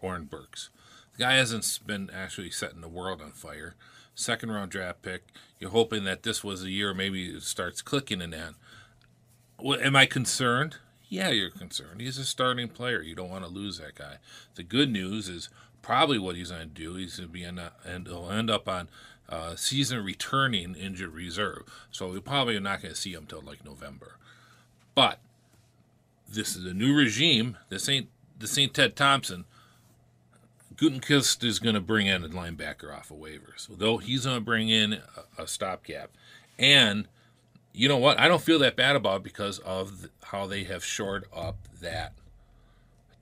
Oren 0.00 0.24
Burks. 0.24 0.70
The 1.16 1.24
guy 1.24 1.34
hasn't 1.34 1.80
been 1.86 2.10
actually 2.14 2.50
setting 2.50 2.80
the 2.80 2.88
world 2.88 3.20
on 3.20 3.32
fire. 3.32 3.74
Second 4.14 4.50
round 4.50 4.70
draft 4.70 5.02
pick. 5.02 5.22
You're 5.58 5.70
hoping 5.70 6.04
that 6.04 6.22
this 6.22 6.42
was 6.42 6.62
a 6.62 6.70
year 6.70 6.94
maybe 6.94 7.28
it 7.28 7.42
starts 7.42 7.82
clicking 7.82 8.20
in 8.20 8.30
that. 8.30 8.54
Well, 9.58 9.80
am 9.80 9.96
I 9.96 10.06
concerned? 10.06 10.76
Yeah, 11.08 11.30
you're 11.30 11.50
concerned. 11.50 12.00
He's 12.00 12.18
a 12.18 12.24
starting 12.24 12.68
player. 12.68 13.02
You 13.02 13.14
don't 13.14 13.30
want 13.30 13.44
to 13.44 13.50
lose 13.50 13.78
that 13.78 13.96
guy. 13.96 14.16
The 14.54 14.62
good 14.62 14.90
news 14.90 15.28
is 15.28 15.48
probably 15.82 16.18
what 16.18 16.36
he's 16.36 16.50
going 16.50 16.62
to 16.62 16.66
do. 16.66 16.94
He's 16.94 17.16
going 17.16 17.28
to 17.28 17.32
be 17.32 17.42
in 17.42 17.60
and 17.84 18.06
he'll 18.06 18.30
end 18.30 18.50
up 18.50 18.68
on 18.68 18.88
uh, 19.30 19.54
season 19.54 20.04
returning 20.04 20.74
injured 20.74 21.14
reserve. 21.14 21.62
So 21.90 22.08
we 22.08 22.20
probably 22.20 22.56
are 22.56 22.60
not 22.60 22.82
going 22.82 22.94
to 22.94 23.00
see 23.00 23.12
him 23.12 23.22
until 23.22 23.42
like 23.42 23.64
November. 23.64 24.16
But 24.94 25.20
this 26.28 26.56
is 26.56 26.64
a 26.64 26.74
new 26.74 26.94
regime. 26.94 27.56
This 27.68 27.88
ain't 27.88 28.08
this 28.38 28.56
ain't 28.58 28.74
Ted 28.74 28.96
Thompson. 28.96 29.44
Gutekunst 30.74 31.44
is 31.44 31.58
going 31.58 31.74
to 31.74 31.80
bring 31.80 32.06
in 32.06 32.24
a 32.24 32.28
linebacker 32.28 32.96
off 32.96 33.10
of 33.10 33.18
waivers, 33.18 33.66
though 33.68 33.98
he's 33.98 34.24
going 34.24 34.38
to 34.38 34.44
bring 34.44 34.70
in 34.70 34.94
a, 34.94 35.42
a 35.42 35.46
stopgap. 35.46 36.10
And 36.58 37.06
you 37.72 37.88
know 37.88 37.98
what? 37.98 38.18
I 38.18 38.28
don't 38.28 38.42
feel 38.42 38.58
that 38.60 38.76
bad 38.76 38.96
about 38.96 39.22
because 39.22 39.58
of 39.60 40.08
how 40.24 40.46
they 40.46 40.64
have 40.64 40.84
shored 40.84 41.26
up 41.34 41.56
that 41.80 42.14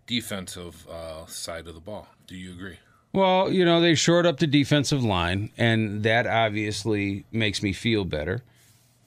defensive 0.07 0.87
uh, 0.88 1.27
side 1.27 1.67
of 1.67 1.75
the 1.75 1.81
ball. 1.81 2.09
Do 2.27 2.37
you 2.37 2.53
agree? 2.53 2.79
Well, 3.12 3.50
you 3.50 3.65
know, 3.65 3.81
they 3.81 3.95
shored 3.95 4.27
up 4.27 4.38
the 4.38 4.47
defensive 4.47 5.03
line, 5.03 5.50
and 5.57 6.03
that 6.03 6.27
obviously 6.27 7.25
makes 7.33 7.62
me 7.62 7.73
feel 7.73 8.05
better. 8.05 8.43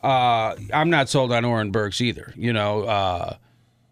Uh, 0.04 0.56
I'm 0.74 0.90
not 0.90 1.10
sold 1.10 1.32
on 1.32 1.46
Oren 1.46 1.72
Burks 1.72 2.02
either. 2.02 2.34
You 2.36 2.52
know, 2.54 2.84
uh, 2.84 3.36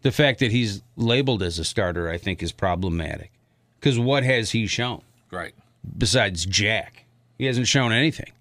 the 0.01 0.11
fact 0.11 0.39
that 0.39 0.51
he's 0.51 0.81
labeled 0.95 1.43
as 1.43 1.59
a 1.59 1.65
starter, 1.65 2.09
I 2.09 2.17
think, 2.17 2.41
is 2.41 2.51
problematic. 2.51 3.31
Because 3.79 3.99
what 3.99 4.23
has 4.23 4.51
he 4.51 4.67
shown? 4.67 5.01
Right. 5.31 5.53
Besides 5.97 6.45
Jack, 6.45 7.05
he 7.37 7.45
hasn't 7.45 7.67
shown 7.67 7.91
anything. 7.91 8.31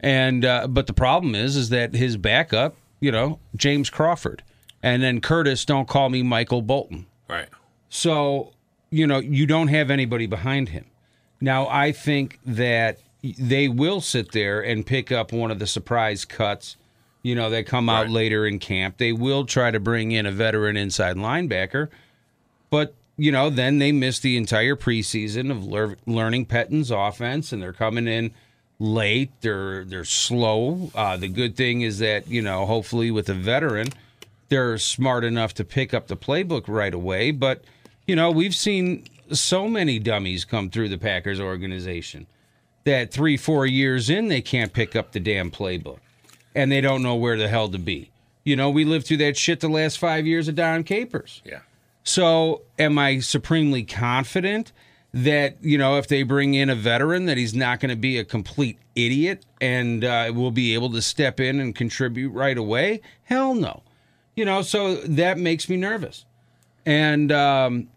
And 0.00 0.44
uh, 0.44 0.68
but 0.68 0.86
the 0.86 0.92
problem 0.92 1.34
is, 1.34 1.56
is 1.56 1.70
that 1.70 1.94
his 1.94 2.16
backup, 2.16 2.76
you 3.00 3.10
know, 3.10 3.40
James 3.56 3.90
Crawford, 3.90 4.42
and 4.82 5.02
then 5.02 5.20
Curtis. 5.20 5.64
Don't 5.64 5.88
call 5.88 6.08
me 6.08 6.22
Michael 6.22 6.62
Bolton. 6.62 7.06
Right. 7.28 7.48
So 7.88 8.52
you 8.90 9.06
know 9.06 9.18
you 9.18 9.46
don't 9.46 9.68
have 9.68 9.90
anybody 9.90 10.26
behind 10.26 10.68
him. 10.68 10.84
Now 11.40 11.68
I 11.68 11.92
think 11.92 12.38
that 12.46 12.98
they 13.22 13.68
will 13.68 14.00
sit 14.00 14.32
there 14.32 14.60
and 14.60 14.86
pick 14.86 15.10
up 15.12 15.32
one 15.32 15.50
of 15.50 15.58
the 15.58 15.66
surprise 15.66 16.24
cuts. 16.24 16.76
You 17.24 17.34
know, 17.34 17.50
that 17.50 17.66
come 17.66 17.88
out 17.88 18.02
Right. 18.06 18.10
later 18.10 18.46
in 18.46 18.58
camp. 18.60 18.96
They 18.98 19.12
will 19.12 19.44
try 19.44 19.72
to 19.72 19.80
bring 19.80 20.12
in 20.12 20.24
a 20.24 20.30
veteran 20.30 20.76
inside 20.76 21.16
linebacker, 21.16 21.88
but 22.70 22.94
you 23.16 23.32
know, 23.32 23.50
then 23.50 23.78
they 23.80 23.90
miss 23.90 24.20
the 24.20 24.36
entire 24.36 24.76
preseason 24.76 25.50
of 25.50 25.66
lear- 25.66 25.98
learning 26.06 26.44
Pettine's 26.46 26.92
offense, 26.92 27.52
and 27.52 27.60
they're 27.60 27.72
coming 27.72 28.06
in 28.06 28.30
late. 28.78 29.30
They're 29.40 29.84
they're 29.84 30.04
slow. 30.04 30.92
Uh, 30.94 31.16
the 31.16 31.26
good 31.28 31.56
thing 31.56 31.80
is 31.80 31.98
that 31.98 32.28
you 32.28 32.40
know, 32.40 32.64
hopefully, 32.64 33.10
with 33.10 33.28
a 33.28 33.34
veteran, 33.34 33.88
they're 34.48 34.78
smart 34.78 35.24
enough 35.24 35.52
to 35.54 35.64
pick 35.64 35.92
up 35.92 36.06
the 36.06 36.16
playbook 36.16 36.64
right 36.68 36.94
away. 36.94 37.32
But 37.32 37.64
you 38.06 38.14
know, 38.14 38.30
we've 38.30 38.54
seen 38.54 39.04
so 39.32 39.68
many 39.68 39.98
dummies 39.98 40.44
come 40.44 40.70
through 40.70 40.88
the 40.88 40.98
Packers 40.98 41.40
organization 41.40 42.26
that 42.84 43.12
three, 43.12 43.36
four 43.36 43.66
years 43.66 44.08
in, 44.08 44.28
they 44.28 44.40
can't 44.40 44.72
pick 44.72 44.96
up 44.96 45.12
the 45.12 45.20
damn 45.20 45.50
playbook, 45.50 45.98
and 46.54 46.72
they 46.72 46.80
don't 46.80 47.02
know 47.02 47.14
where 47.14 47.36
the 47.36 47.48
hell 47.48 47.68
to 47.68 47.78
be. 47.78 48.10
You 48.44 48.56
know, 48.56 48.70
we 48.70 48.84
lived 48.84 49.06
through 49.06 49.18
that 49.18 49.36
shit 49.36 49.60
the 49.60 49.68
last 49.68 49.98
five 49.98 50.26
years 50.26 50.48
of 50.48 50.54
Dom 50.54 50.84
Capers. 50.84 51.42
Yeah. 51.44 51.60
So, 52.02 52.62
am 52.78 52.98
I 52.98 53.18
supremely 53.18 53.82
confident 53.84 54.72
that 55.12 55.56
you 55.62 55.76
know 55.76 55.98
if 55.98 56.08
they 56.08 56.22
bring 56.22 56.54
in 56.54 56.70
a 56.70 56.74
veteran 56.74 57.26
that 57.26 57.36
he's 57.36 57.54
not 57.54 57.80
going 57.80 57.90
to 57.90 57.96
be 57.96 58.18
a 58.18 58.24
complete 58.24 58.78
idiot 58.94 59.44
and 59.60 60.04
uh, 60.04 60.30
will 60.34 60.50
be 60.50 60.74
able 60.74 60.90
to 60.92 61.02
step 61.02 61.40
in 61.40 61.60
and 61.60 61.74
contribute 61.74 62.30
right 62.30 62.56
away? 62.56 63.00
Hell 63.24 63.54
no. 63.54 63.82
You 64.34 64.44
know, 64.44 64.62
so 64.62 64.96
that 64.96 65.36
makes 65.36 65.68
me 65.68 65.76
nervous. 65.76 66.24
And 66.86 67.30
um, 67.32 67.88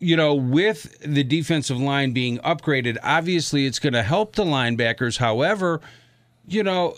you 0.00 0.16
know, 0.16 0.34
with 0.34 0.98
the 1.00 1.24
defensive 1.24 1.78
line 1.78 2.12
being 2.12 2.38
upgraded, 2.38 2.98
obviously 3.02 3.66
it's 3.66 3.78
going 3.78 3.92
to 3.94 4.02
help 4.02 4.36
the 4.36 4.44
linebackers. 4.44 5.18
However, 5.18 5.80
you 6.46 6.62
know, 6.62 6.94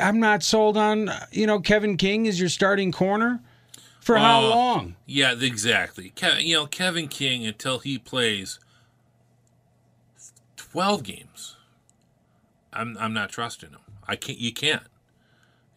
I'm 0.00 0.20
not 0.20 0.42
sold 0.42 0.76
on 0.76 1.10
you 1.32 1.46
know 1.46 1.60
Kevin 1.60 1.96
King 1.96 2.28
as 2.28 2.38
your 2.38 2.48
starting 2.48 2.92
corner 2.92 3.40
for 4.00 4.16
how 4.16 4.40
Uh, 4.44 4.48
long? 4.50 4.96
Yeah, 5.06 5.34
exactly. 5.38 6.10
Ke- 6.10 6.40
you 6.40 6.54
know, 6.54 6.66
Kevin 6.66 7.08
King 7.08 7.44
until 7.46 7.78
he 7.80 7.98
plays 7.98 8.60
twelve 10.56 11.02
games, 11.02 11.56
I'm 12.72 12.96
I'm 12.98 13.12
not 13.12 13.30
trusting 13.30 13.70
him. 13.70 13.80
I 14.06 14.16
can't. 14.16 14.38
You 14.38 14.52
can't. 14.52 14.82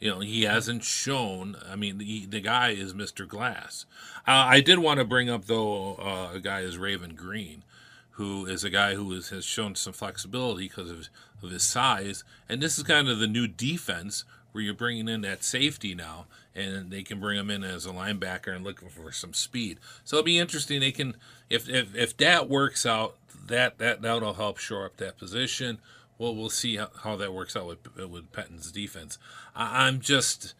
You 0.02 0.10
know, 0.10 0.20
he 0.20 0.44
hasn't 0.44 0.84
shown. 0.84 1.56
I 1.70 1.78
mean, 1.78 2.00
the, 2.00 2.26
the 2.26 2.42
guy 2.42 2.72
is 2.72 2.94
Mr. 2.94 3.28
Glass. 3.28 3.86
Uh, 4.28 4.32
I 4.50 4.60
did 4.60 4.80
want 4.80 5.00
to 5.00 5.06
bring 5.06 5.30
up 5.30 5.46
though 5.46 5.96
uh, 5.96 6.36
a 6.36 6.40
guy 6.40 6.62
is 6.62 6.78
Raven 6.78 7.16
Greene, 7.16 7.64
who 8.12 8.46
is 8.46 8.64
a 8.64 8.70
guy 8.70 8.96
who 8.96 9.14
is, 9.14 9.30
has 9.30 9.46
shown 9.46 9.76
some 9.76 9.94
flexibility 9.94 10.64
because 10.64 10.90
of 10.90 11.08
of 11.44 11.52
his 11.52 11.64
size, 11.64 12.24
and 12.48 12.62
this 12.62 12.78
is 12.78 12.84
kind 12.84 13.10
of 13.10 13.20
the 13.20 13.28
new 13.28 13.48
defense 13.48 14.26
where 14.52 14.64
you're 14.64 14.74
bringing 14.74 15.08
in 15.08 15.22
that 15.22 15.44
safety 15.44 15.96
now, 15.96 16.26
and 16.54 16.92
they 16.92 17.04
can 17.04 17.20
bring 17.20 17.40
him 17.40 17.50
in 17.50 17.64
as 17.64 17.86
a 17.86 17.90
linebacker 17.90 18.54
and 18.54 18.64
looking 18.64 18.90
for 18.90 19.12
some 19.12 19.34
speed. 19.34 19.80
So 20.04 20.18
it'll 20.18 20.26
be 20.26 20.38
interesting. 20.38 20.80
They 20.80 20.92
can 20.92 21.16
if 21.50 21.70
if 21.70 21.96
if 21.96 22.18
that 22.18 22.50
works 22.50 22.86
out, 22.86 23.16
that 23.48 23.78
that 23.78 24.02
that'll 24.02 24.34
help 24.34 24.58
shore 24.58 24.86
up 24.86 24.98
that 24.98 25.18
position. 25.18 25.80
Well, 26.22 26.36
we'll 26.36 26.52
see 26.52 26.76
how, 26.76 26.90
how 27.04 27.16
that 27.16 27.34
works 27.34 27.56
out 27.56 27.66
with 27.66 27.80
with 27.98 28.32
Pettine's 28.32 28.72
defense. 28.72 29.18
I, 29.56 29.88
I'm 29.88 30.02
just, 30.02 30.54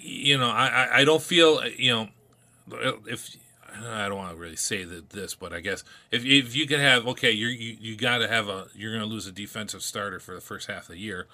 you 0.00 0.36
know, 0.36 0.48
I 0.48 0.88
I- 0.98 1.04
don't 1.04 1.22
feel 1.22 1.64
you 1.64 1.92
know 1.92 2.08
if 3.06 3.36
I 3.86 4.08
don't 4.08 4.18
want 4.18 4.32
to 4.32 4.36
really 4.36 4.56
say 4.56 4.82
that 4.82 5.10
this, 5.10 5.36
but 5.36 5.52
I 5.52 5.60
guess 5.60 5.84
if 6.10 6.24
if 6.24 6.56
you 6.56 6.66
could 6.66 6.80
have 6.80 7.06
okay, 7.06 7.30
you're, 7.30 7.50
you 7.50 7.76
you 7.80 7.94
got 7.96 8.18
to 8.18 8.26
have 8.26 8.48
a 8.48 8.66
you're 8.74 8.90
going 8.90 9.04
to 9.04 9.08
lose 9.08 9.28
a 9.28 9.32
defensive 9.32 9.82
starter 9.82 10.18
for 10.18 10.34
the 10.34 10.40
first 10.40 10.66
half 10.66 10.82
of 10.82 10.88
the 10.88 10.98
year. 10.98 11.28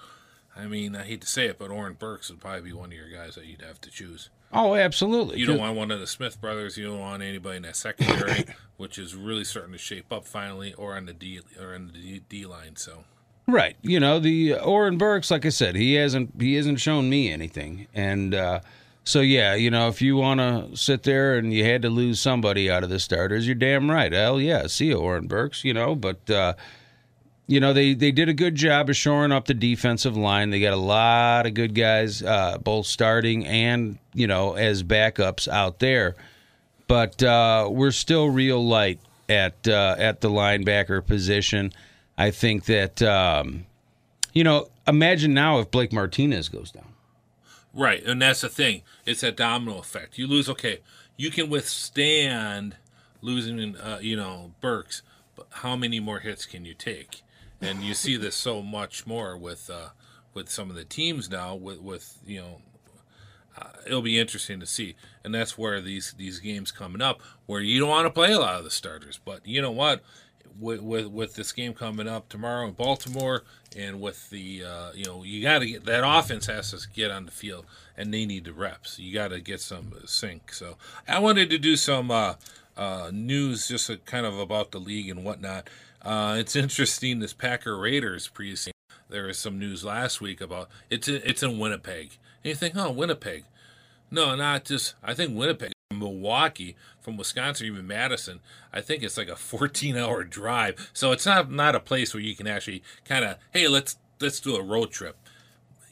I 0.55 0.67
mean, 0.67 0.95
I 0.95 1.01
hate 1.03 1.21
to 1.21 1.27
say 1.27 1.47
it, 1.47 1.57
but 1.57 1.71
Oren 1.71 1.93
Burks 1.93 2.29
would 2.29 2.39
probably 2.39 2.61
be 2.61 2.73
one 2.73 2.91
of 2.91 2.93
your 2.93 3.09
guys 3.09 3.33
that 3.35 3.45
you'd 3.45 3.63
have 3.63 3.81
to 3.81 3.89
choose. 3.89 4.29
Oh, 4.53 4.75
absolutely. 4.75 5.39
You 5.39 5.47
don't 5.47 5.59
want 5.59 5.75
one 5.75 5.89
of 5.91 5.99
the 5.99 6.07
Smith 6.07 6.39
brothers. 6.39 6.77
You 6.77 6.85
don't 6.85 6.99
want 6.99 7.23
anybody 7.23 7.57
in 7.57 7.63
that 7.63 7.75
secondary, 7.75 8.45
which 8.77 8.99
is 8.99 9.15
really 9.15 9.43
starting 9.43 9.73
to 9.73 9.79
shape 9.79 10.13
up 10.13 10.25
finally, 10.25 10.73
or 10.75 10.95
on 10.95 11.07
the 11.07 11.13
D 11.13 11.41
or 11.59 11.73
on 11.73 11.87
the 11.87 11.93
D, 11.93 12.21
D 12.29 12.45
line. 12.45 12.75
So 12.75 13.03
Right. 13.47 13.75
You 13.81 13.99
know, 13.99 14.19
the 14.19 14.55
uh, 14.55 14.63
Oren 14.63 14.97
Burks, 14.97 15.29
like 15.29 15.45
I 15.45 15.49
said, 15.49 15.75
he 15.75 15.93
hasn't 15.93 16.39
he 16.39 16.55
hasn't 16.55 16.79
shown 16.79 17.09
me 17.09 17.31
anything. 17.31 17.87
And 17.93 18.33
uh, 18.33 18.61
so 19.03 19.21
yeah, 19.21 19.53
you 19.53 19.69
know, 19.69 19.87
if 19.87 20.01
you 20.01 20.15
want 20.15 20.39
to 20.39 20.75
sit 20.75 21.03
there 21.03 21.37
and 21.37 21.53
you 21.53 21.63
had 21.63 21.83
to 21.83 21.89
lose 21.89 22.19
somebody 22.19 22.71
out 22.71 22.83
of 22.83 22.89
the 22.89 22.99
starters, 22.99 23.45
you're 23.45 23.55
damn 23.55 23.89
right. 23.89 24.11
Hell 24.11 24.41
yeah, 24.41 24.65
see 24.67 24.87
you, 24.87 24.97
Oren 24.97 25.27
Burks. 25.27 25.63
You 25.63 25.75
know, 25.75 25.93
but 25.93 26.27
uh, 26.29 26.53
you 27.47 27.59
know 27.59 27.73
they 27.73 27.93
they 27.93 28.11
did 28.11 28.29
a 28.29 28.33
good 28.33 28.55
job 28.55 28.89
of 28.89 28.95
shoring 28.95 29.31
up 29.31 29.45
the 29.45 29.53
defensive 29.53 30.17
line. 30.17 30.49
They 30.49 30.59
got 30.59 30.73
a 30.73 30.77
lot 30.77 31.45
of 31.45 31.53
good 31.53 31.75
guys, 31.75 32.23
uh, 32.23 32.57
both 32.57 32.87
starting 32.87 33.45
and 33.45 33.99
you 34.13 34.25
know 34.25 34.55
as 34.55 34.81
backups 34.83 35.47
out 35.47 35.77
there. 35.79 36.15
But 36.87 37.21
uh, 37.21 37.67
we're 37.71 37.91
still 37.91 38.29
real 38.29 38.65
light 38.65 38.99
at 39.29 39.67
uh, 39.67 39.95
at 39.99 40.21
the 40.21 40.29
linebacker 40.29 41.05
position. 41.05 41.71
I 42.17 42.31
think 42.31 42.65
that 42.65 43.01
um, 43.01 43.65
you 44.33 44.43
know 44.43 44.69
imagine 44.87 45.33
now 45.33 45.59
if 45.59 45.71
Blake 45.71 45.93
Martinez 45.93 46.49
goes 46.49 46.71
down. 46.71 46.93
Right, 47.73 48.03
and 48.05 48.21
that's 48.21 48.41
the 48.41 48.49
thing. 48.49 48.83
It's 49.05 49.19
that 49.21 49.35
domino 49.35 49.79
effect. 49.79 50.17
You 50.17 50.27
lose, 50.27 50.47
okay, 50.47 50.79
you 51.17 51.29
can 51.29 51.49
withstand 51.49 52.77
losing, 53.21 53.75
uh, 53.75 53.99
you 54.01 54.15
know, 54.15 54.53
Burks, 54.61 55.01
but 55.35 55.47
how 55.49 55.75
many 55.75 55.99
more 55.99 56.19
hits 56.19 56.45
can 56.45 56.63
you 56.63 56.73
take? 56.73 57.21
And 57.59 57.83
you 57.83 57.93
see 57.93 58.15
this 58.15 58.35
so 58.35 58.61
much 58.61 59.05
more 59.05 59.35
with 59.35 59.69
uh, 59.69 59.89
with 60.33 60.49
some 60.49 60.69
of 60.69 60.75
the 60.75 60.85
teams 60.85 61.29
now. 61.29 61.55
With 61.55 61.81
with 61.81 62.17
you 62.25 62.41
know, 62.41 62.61
uh, 63.57 63.69
it'll 63.85 64.01
be 64.01 64.19
interesting 64.19 64.59
to 64.59 64.65
see, 64.65 64.95
and 65.23 65.33
that's 65.33 65.57
where 65.57 65.81
these 65.81 66.13
these 66.17 66.39
games 66.39 66.71
coming 66.71 67.01
up, 67.01 67.21
where 67.45 67.61
you 67.61 67.79
don't 67.79 67.89
want 67.89 68.05
to 68.05 68.11
play 68.11 68.31
a 68.31 68.39
lot 68.39 68.55
of 68.55 68.63
the 68.63 68.69
starters, 68.69 69.19
but 69.23 69.45
you 69.45 69.61
know 69.61 69.71
what? 69.71 70.03
With, 70.57 70.81
with 70.81 71.07
with 71.07 71.35
this 71.35 71.51
game 71.51 71.73
coming 71.73 72.07
up 72.07 72.29
tomorrow 72.29 72.65
in 72.65 72.73
Baltimore, 72.73 73.43
and 73.75 73.99
with 73.99 74.29
the 74.29 74.63
uh, 74.63 74.91
you 74.93 75.03
know 75.03 75.23
you 75.23 75.41
got 75.41 75.59
to 75.59 75.65
get 75.65 75.85
that 75.85 76.07
offense 76.07 76.45
has 76.45 76.71
to 76.71 76.77
get 76.93 77.11
on 77.11 77.25
the 77.25 77.31
field, 77.31 77.65
and 77.97 78.13
they 78.13 78.25
need 78.25 78.45
the 78.45 78.53
reps. 78.53 78.97
You 78.97 79.13
got 79.13 79.29
to 79.29 79.41
get 79.41 79.59
some 79.59 79.93
sync. 80.05 80.53
So 80.53 80.77
I 81.09 81.19
wanted 81.19 81.49
to 81.49 81.57
do 81.57 81.75
some 81.75 82.09
uh, 82.09 82.35
uh, 82.77 83.11
news 83.13 83.67
just 83.67 83.89
a, 83.89 83.97
kind 83.97 84.25
of 84.25 84.39
about 84.39 84.71
the 84.71 84.79
league 84.79 85.09
and 85.09 85.25
whatnot. 85.25 85.69
Uh, 86.01 86.35
it's 86.39 86.55
interesting 86.55 87.19
this 87.19 87.33
Packer 87.33 87.77
Raiders 87.77 88.29
preseason. 88.33 88.71
There 89.09 89.25
was 89.25 89.37
some 89.37 89.59
news 89.59 89.83
last 89.83 90.21
week 90.21 90.41
about 90.41 90.69
it's 90.89 91.07
it's 91.07 91.43
in 91.43 91.59
Winnipeg. 91.59 92.17
And 92.43 92.49
you 92.49 92.55
think, 92.55 92.75
oh, 92.75 92.91
Winnipeg? 92.91 93.43
No, 94.11 94.35
not 94.35 94.65
just. 94.65 94.95
I 95.03 95.13
think 95.13 95.37
Winnipeg. 95.37 95.74
Milwaukee 95.93 96.75
from 96.99 97.17
Wisconsin, 97.17 97.67
even 97.67 97.85
Madison, 97.85 98.39
I 98.73 98.81
think 98.81 99.03
it's 99.03 99.17
like 99.17 99.27
a 99.27 99.35
14 99.35 99.95
hour 99.95 100.23
drive. 100.23 100.89
So 100.93 101.11
it's 101.11 101.25
not 101.25 101.51
not 101.51 101.75
a 101.75 101.79
place 101.79 102.13
where 102.13 102.23
you 102.23 102.35
can 102.35 102.47
actually 102.47 102.83
kind 103.05 103.23
of, 103.23 103.37
hey, 103.51 103.67
let's 103.67 103.97
let's 104.19 104.39
do 104.39 104.55
a 104.55 104.63
road 104.63 104.91
trip. 104.91 105.17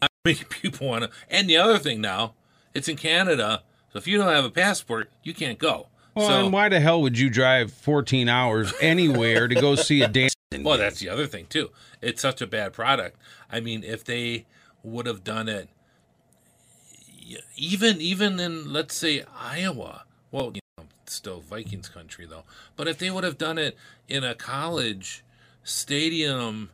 Not 0.02 0.12
many 0.26 0.40
people 0.50 0.88
want 0.88 1.04
to. 1.04 1.12
And 1.30 1.48
the 1.50 1.58
other 1.58 1.78
thing 1.78 2.02
now, 2.02 2.34
it's 2.74 2.88
in 2.88 2.98
Canada, 2.98 3.64
so 3.92 4.00
if 4.00 4.08
you 4.08 4.18
don't 4.18 4.34
have 4.34 4.46
a 4.46 4.50
passport, 4.50 5.12
you 5.22 5.34
can't 5.34 5.60
go. 5.60 5.88
Well, 6.16 6.28
so, 6.28 6.44
and 6.46 6.54
why 6.54 6.70
the 6.70 6.80
hell 6.80 7.02
would 7.02 7.18
you 7.18 7.30
drive 7.30 7.72
14 7.72 8.30
hours 8.30 8.74
anywhere 8.82 9.48
to 9.48 9.56
go 9.56 9.76
see 9.76 10.02
a 10.02 10.08
dance? 10.08 10.36
well, 10.60 10.78
that's 10.78 11.00
the 11.00 11.10
other 11.10 11.28
thing 11.28 11.46
too. 11.48 11.70
It's 12.02 12.22
such 12.22 12.42
a 12.42 12.48
bad 12.48 12.74
product. 12.74 13.18
I 13.52 13.60
mean, 13.60 13.84
if 13.84 14.04
they 14.04 14.46
would 14.84 15.06
have 15.06 15.24
done 15.24 15.48
it 15.48 15.70
even 17.56 18.01
even 18.01 18.39
in 18.39 18.72
let's 18.72 18.96
say 18.96 19.24
Iowa, 19.38 20.03
well, 20.32 20.51
you 20.53 20.62
know, 20.77 20.86
still 21.06 21.39
Vikings 21.39 21.89
country 21.89 22.25
though. 22.25 22.44
But 22.75 22.88
if 22.88 22.98
they 22.98 23.10
would 23.10 23.24
have 23.24 23.38
done 23.38 23.58
it 23.58 23.77
in 24.08 24.24
a 24.24 24.36
college 24.36 25.24
stadium 25.63 26.70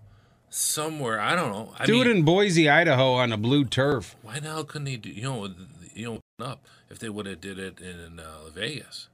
somewhere, 0.50 1.20
I 1.20 1.36
don't 1.36 1.52
know. 1.52 1.74
I 1.78 1.86
do 1.86 1.94
mean, 1.94 2.08
it 2.08 2.08
in 2.08 2.24
Boise, 2.24 2.70
Idaho, 2.70 3.14
on 3.14 3.32
a 3.32 3.38
blue 3.38 3.66
turf. 3.66 4.16
Why 4.22 4.40
the 4.40 4.50
hell 4.50 4.64
couldn't 4.64 4.86
they 4.86 4.98
do? 4.98 5.10
You 5.10 5.24
know, 5.24 5.54
you 5.94 6.06
know, 6.06 6.46
up 6.46 6.66
if 6.90 7.00
they 7.00 7.10
would 7.10 7.26
have 7.26 7.42
did 7.42 7.60
it 7.60 7.80
in 7.80 8.20
uh, 8.20 8.50
Vegas. 8.54 9.10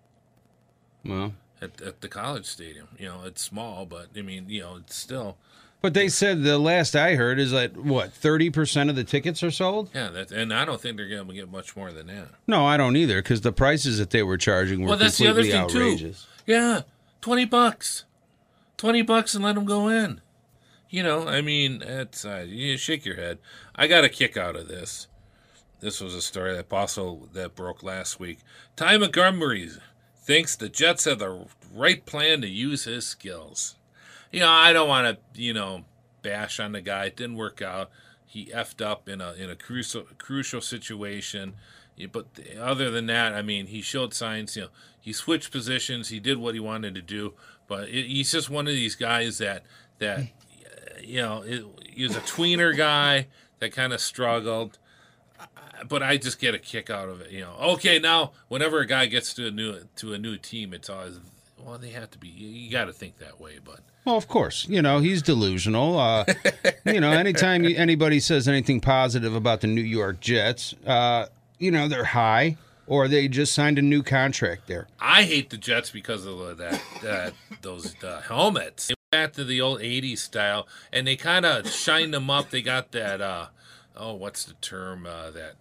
Well, 1.04 1.34
at, 1.62 1.82
at 1.82 2.02
the 2.02 2.08
college 2.08 2.46
stadium, 2.46 2.88
you 2.98 3.08
know, 3.08 3.22
it's 3.26 3.42
small, 3.42 3.86
but 3.86 4.08
I 4.16 4.22
mean, 4.22 4.50
you 4.50 4.62
know, 4.62 4.78
it's 4.78 4.96
still. 4.96 5.38
But 5.86 5.94
they 5.94 6.10
said 6.10 6.42
the 6.42 6.58
last 6.58 6.96
I 6.96 7.14
heard 7.14 7.38
is 7.38 7.52
that 7.52 7.78
what 7.78 8.12
thirty 8.12 8.50
percent 8.50 8.90
of 8.90 8.96
the 8.96 9.04
tickets 9.04 9.44
are 9.44 9.52
sold. 9.52 9.92
Yeah, 9.94 10.10
that, 10.10 10.32
and 10.32 10.52
I 10.52 10.66
don't 10.66 10.82
think 10.82 10.98
they're 10.98 11.08
going 11.08 11.28
to 11.28 11.34
get 11.36 11.52
much 11.52 11.76
more 11.78 11.92
than 11.92 12.08
that. 12.08 12.30
No, 12.48 12.66
I 12.66 12.76
don't 12.76 12.96
either, 12.96 13.22
because 13.22 13.42
the 13.42 13.52
prices 13.52 14.00
that 14.00 14.10
they 14.10 14.24
were 14.24 14.36
charging 14.36 14.82
were 14.82 14.88
well, 14.88 14.98
that's 14.98 15.20
the 15.20 15.28
other 15.28 15.44
thing 15.44 15.54
outrageous. 15.54 16.24
too. 16.24 16.52
Yeah, 16.52 16.82
twenty 17.22 17.46
bucks, 17.46 18.06
twenty 18.78 19.04
bucks, 19.04 19.36
and 19.36 19.44
let 19.44 19.54
them 19.54 19.66
go 19.66 19.88
in. 19.88 20.22
You 20.90 21.04
know, 21.04 21.28
I 21.28 21.42
mean, 21.42 21.84
it's 21.84 22.26
uh, 22.26 22.48
you 22.48 22.78
shake 22.78 23.06
your 23.06 23.18
head. 23.18 23.38
I 23.76 23.86
got 23.86 24.04
a 24.04 24.10
kick 24.10 24.36
out 24.36 24.56
of 24.56 24.68
this. 24.68 25.08
This 25.82 26.02
was 26.02 26.16
a 26.16 26.22
story 26.24 26.56
that 26.56 26.74
also 26.74 27.30
that 27.34 27.54
broke 27.54 27.84
last 27.84 28.20
week. 28.20 28.40
Ty 28.76 28.98
Montgomery 28.98 29.70
thinks 30.18 30.56
the 30.56 30.68
Jets 30.68 31.06
have 31.06 31.20
the 31.20 31.46
right 31.72 32.04
plan 32.08 32.42
to 32.42 32.48
use 32.48 32.86
his 32.86 33.06
skills 33.06 33.76
you 34.36 34.42
know, 34.42 34.52
I 34.52 34.74
don't 34.74 34.90
want 34.90 35.18
to, 35.18 35.42
you 35.42 35.54
know, 35.54 35.86
bash 36.22 36.60
on 36.60 36.74
the 36.74 36.82
guy. 36.82 37.06
It 37.06 37.16
didn't 37.16 37.38
work 37.38 37.62
out. 37.62 37.90
He 38.26 38.48
effed 38.48 38.86
up 38.86 39.08
in 39.08 39.22
a 39.22 39.32
in 39.32 39.50
a 39.50 39.56
crucial 39.56 40.04
crucial 40.18 40.60
situation. 40.60 41.54
But 42.12 42.26
other 42.60 42.92
than 42.92 43.06
that, 43.06 43.34
I 43.34 43.42
mean, 43.42 43.68
he 43.68 43.82
showed 43.82 44.14
signs. 44.14 44.58
You 44.58 44.64
know, 44.64 44.68
he 45.00 45.14
switched 45.14 45.54
positions. 45.54 46.10
He 46.10 46.20
did 46.20 46.38
what 46.38 46.54
he 46.54 46.60
wanted 46.60 46.96
to 46.96 47.02
do. 47.02 47.34
But 47.66 47.88
it, 47.88 48.08
he's 48.08 48.34
just 48.34 48.50
one 48.50 48.68
of 48.68 48.74
these 48.74 48.96
guys 48.96 49.38
that 49.38 49.64
that 50.00 50.20
hmm. 50.20 50.26
you 51.02 51.22
know, 51.22 51.42
it, 51.44 51.64
he 51.90 52.04
was 52.04 52.18
a 52.18 52.22
tweener 52.22 52.76
guy 52.76 53.28
that 53.60 53.72
kind 53.72 53.94
of 53.94 54.02
struggled. 54.02 54.80
But 55.88 56.04
I 56.04 56.18
just 56.18 56.42
get 56.42 56.54
a 56.54 56.60
kick 56.60 56.90
out 56.90 57.08
of 57.08 57.22
it. 57.22 57.32
You 57.32 57.42
know, 57.42 57.56
okay, 57.76 58.00
now 58.00 58.34
whenever 58.50 58.82
a 58.82 58.86
guy 58.86 59.06
gets 59.06 59.34
to 59.36 59.48
a 59.48 59.52
new 59.52 59.88
to 59.96 60.12
a 60.12 60.18
new 60.18 60.36
team, 60.36 60.74
it's 60.74 60.90
always 60.90 61.22
well, 61.66 61.80
they 61.80 61.90
have 61.90 62.12
to 62.12 62.18
be. 62.20 62.28
You 62.28 62.70
got 62.70 62.86
to 62.86 62.94
think 62.94 63.18
that 63.18 63.40
way, 63.40 63.60
but 63.64 63.80
well, 64.06 64.18
of 64.18 64.28
course, 64.28 64.68
you 64.70 64.82
know 64.82 65.00
he's 65.00 65.22
delusional. 65.22 65.98
Uh, 65.98 66.26
you 66.86 67.00
know, 67.00 67.12
anytime 67.12 67.64
you, 67.64 67.76
anybody 67.76 68.20
says 68.20 68.48
anything 68.48 68.80
positive 68.82 69.36
about 69.36 69.62
the 69.62 69.68
New 69.68 69.82
York 69.82 70.20
Jets, 70.20 70.76
uh, 70.86 71.26
you 71.58 71.72
know 71.72 71.88
they're 71.88 72.06
high, 72.06 72.58
or 72.86 73.08
they 73.08 73.28
just 73.28 73.54
signed 73.54 73.80
a 73.80 73.82
new 73.82 74.04
contract 74.04 74.68
there. 74.68 74.88
I 75.00 75.24
hate 75.24 75.50
the 75.50 75.58
Jets 75.58 75.90
because 75.90 76.26
of 76.26 76.58
that 76.58 76.82
that 77.02 77.34
those 77.64 77.96
uh, 78.04 78.22
helmets. 78.22 78.88
They 78.88 78.96
went 79.12 79.12
back 79.12 79.34
to 79.34 79.44
the 79.44 79.60
old 79.60 79.80
'80s 79.80 80.20
style, 80.20 80.68
and 80.94 81.08
they 81.08 81.16
kind 81.16 81.46
of 81.46 81.68
shined 81.68 82.14
them 82.14 82.30
up. 82.30 82.52
They 82.52 82.62
got 82.62 82.92
that. 82.92 83.22
Uh, 83.22 83.48
oh, 83.98 84.14
what's 84.14 84.46
the 84.46 84.54
term? 84.54 85.08
Uh, 85.08 85.32
that 85.32 85.56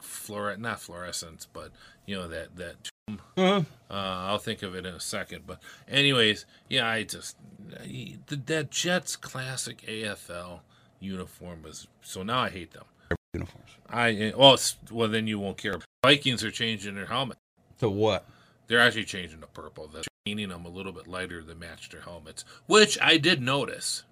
fluorescent, 0.00 0.62
not 0.62 0.80
fluorescence, 0.80 1.48
but 1.52 1.70
you 2.06 2.14
know 2.14 2.28
that 2.28 2.54
that 2.56 2.90
uh-huh. 3.08 3.62
Uh, 3.90 3.94
I'll 3.94 4.38
think 4.38 4.62
of 4.62 4.74
it 4.74 4.86
in 4.86 4.94
a 4.94 5.00
second. 5.00 5.46
But 5.46 5.60
anyways, 5.88 6.46
yeah, 6.68 6.88
I 6.88 7.02
just 7.04 7.36
the, 7.82 8.36
that 8.46 8.70
Jets 8.70 9.16
classic 9.16 9.82
AFL 9.82 10.60
uniform 11.00 11.62
was 11.62 11.86
so 12.02 12.22
now 12.22 12.40
I 12.40 12.50
hate 12.50 12.72
them. 12.72 12.84
Uniforms. 13.34 13.70
I 13.88 14.32
well, 14.36 14.58
well 14.90 15.08
then 15.08 15.26
you 15.26 15.38
won't 15.38 15.58
care. 15.58 15.80
Vikings 16.04 16.44
are 16.44 16.50
changing 16.50 16.94
their 16.94 17.06
helmet. 17.06 17.38
To 17.80 17.88
what? 17.88 18.26
They're 18.66 18.80
actually 18.80 19.04
changing 19.04 19.40
to 19.40 19.46
purple. 19.46 19.88
They're 19.88 20.02
painting 20.24 20.48
them 20.48 20.64
a 20.64 20.70
little 20.70 20.92
bit 20.92 21.06
lighter 21.06 21.42
to 21.42 21.54
match 21.54 21.90
their 21.90 22.00
helmets, 22.00 22.44
which 22.66 22.98
I 23.00 23.18
did 23.18 23.42
notice, 23.42 24.04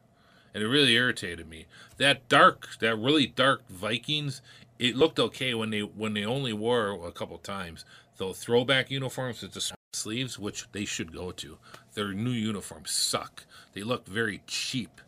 and 0.53 0.63
it 0.63 0.67
really 0.67 0.93
irritated 0.93 1.49
me. 1.49 1.67
That 1.97 2.29
dark, 2.29 2.69
that 2.81 2.97
really 2.97 3.27
dark 3.27 3.67
Vikings, 3.69 4.43
it 4.79 4.97
looked 4.97 5.19
okay 5.19 5.55
when 5.55 5.71
they 5.71 5.81
when 5.81 6.13
they 6.13 6.25
only 6.25 6.53
wore 6.53 7.07
a 7.07 7.13
couple 7.13 7.39
times. 7.39 7.85
Throwback 8.31 8.91
uniforms 8.93 9.43
with 9.43 9.53
the 9.53 9.73
sleeves, 9.93 10.39
which 10.39 10.67
they 10.71 10.85
should 10.85 11.13
go 11.13 11.33
to, 11.33 11.59
their 11.95 12.13
new 12.13 12.31
uniforms 12.31 12.93
suck. 12.93 13.45
They 13.73 13.83
look 13.83 14.07
very 14.07 14.43
cheap. 14.47 15.01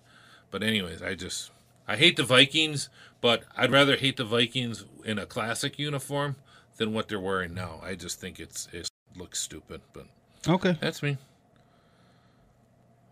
But 0.50 0.64
anyways, 0.64 1.00
I 1.02 1.14
just 1.14 1.52
I 1.86 1.96
hate 1.96 2.16
the 2.16 2.24
Vikings, 2.24 2.88
but 3.20 3.44
I'd 3.56 3.70
rather 3.70 3.96
hate 3.96 4.16
the 4.16 4.24
Vikings 4.24 4.84
in 5.04 5.18
a 5.18 5.26
classic 5.26 5.78
uniform 5.78 6.36
than 6.76 6.92
what 6.92 7.08
they're 7.08 7.20
wearing 7.20 7.54
now. 7.54 7.80
I 7.82 7.94
just 7.94 8.20
think 8.20 8.40
it's 8.40 8.68
it 8.72 8.88
looks 9.16 9.40
stupid. 9.40 9.80
But 9.92 10.06
okay, 10.48 10.76
that's 10.80 11.02
me. 11.02 11.16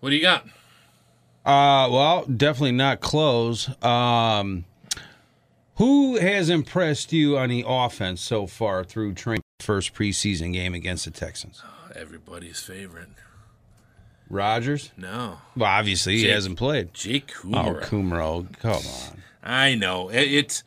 What 0.00 0.10
do 0.10 0.16
you 0.16 0.22
got? 0.22 0.44
Uh, 1.44 1.88
well, 1.90 2.24
definitely 2.24 2.72
not 2.72 3.00
close. 3.00 3.68
Um, 3.82 4.64
who 5.76 6.16
has 6.16 6.48
impressed 6.48 7.12
you 7.12 7.38
on 7.38 7.48
the 7.48 7.64
offense 7.66 8.20
so 8.20 8.46
far 8.46 8.84
through 8.84 9.14
training? 9.14 9.42
First 9.62 9.94
preseason 9.94 10.52
game 10.52 10.74
against 10.74 11.04
the 11.04 11.12
Texans. 11.12 11.62
Oh, 11.64 11.92
everybody's 11.94 12.60
favorite. 12.60 13.10
Rodgers? 14.28 14.90
No. 14.96 15.38
Well, 15.56 15.70
obviously 15.70 16.16
Jake, 16.16 16.24
he 16.24 16.30
hasn't 16.30 16.58
played. 16.58 16.92
Jake 16.92 17.28
Kumerow. 17.28 17.76
Oh, 17.76 17.86
Kumerow. 17.86 18.58
Come 18.58 18.72
on. 18.72 19.22
I 19.40 19.76
know 19.76 20.08
it, 20.08 20.22
it's, 20.22 20.64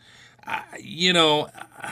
uh, 0.47 0.61
you 0.79 1.11
know, 1.11 1.49
uh, 1.81 1.89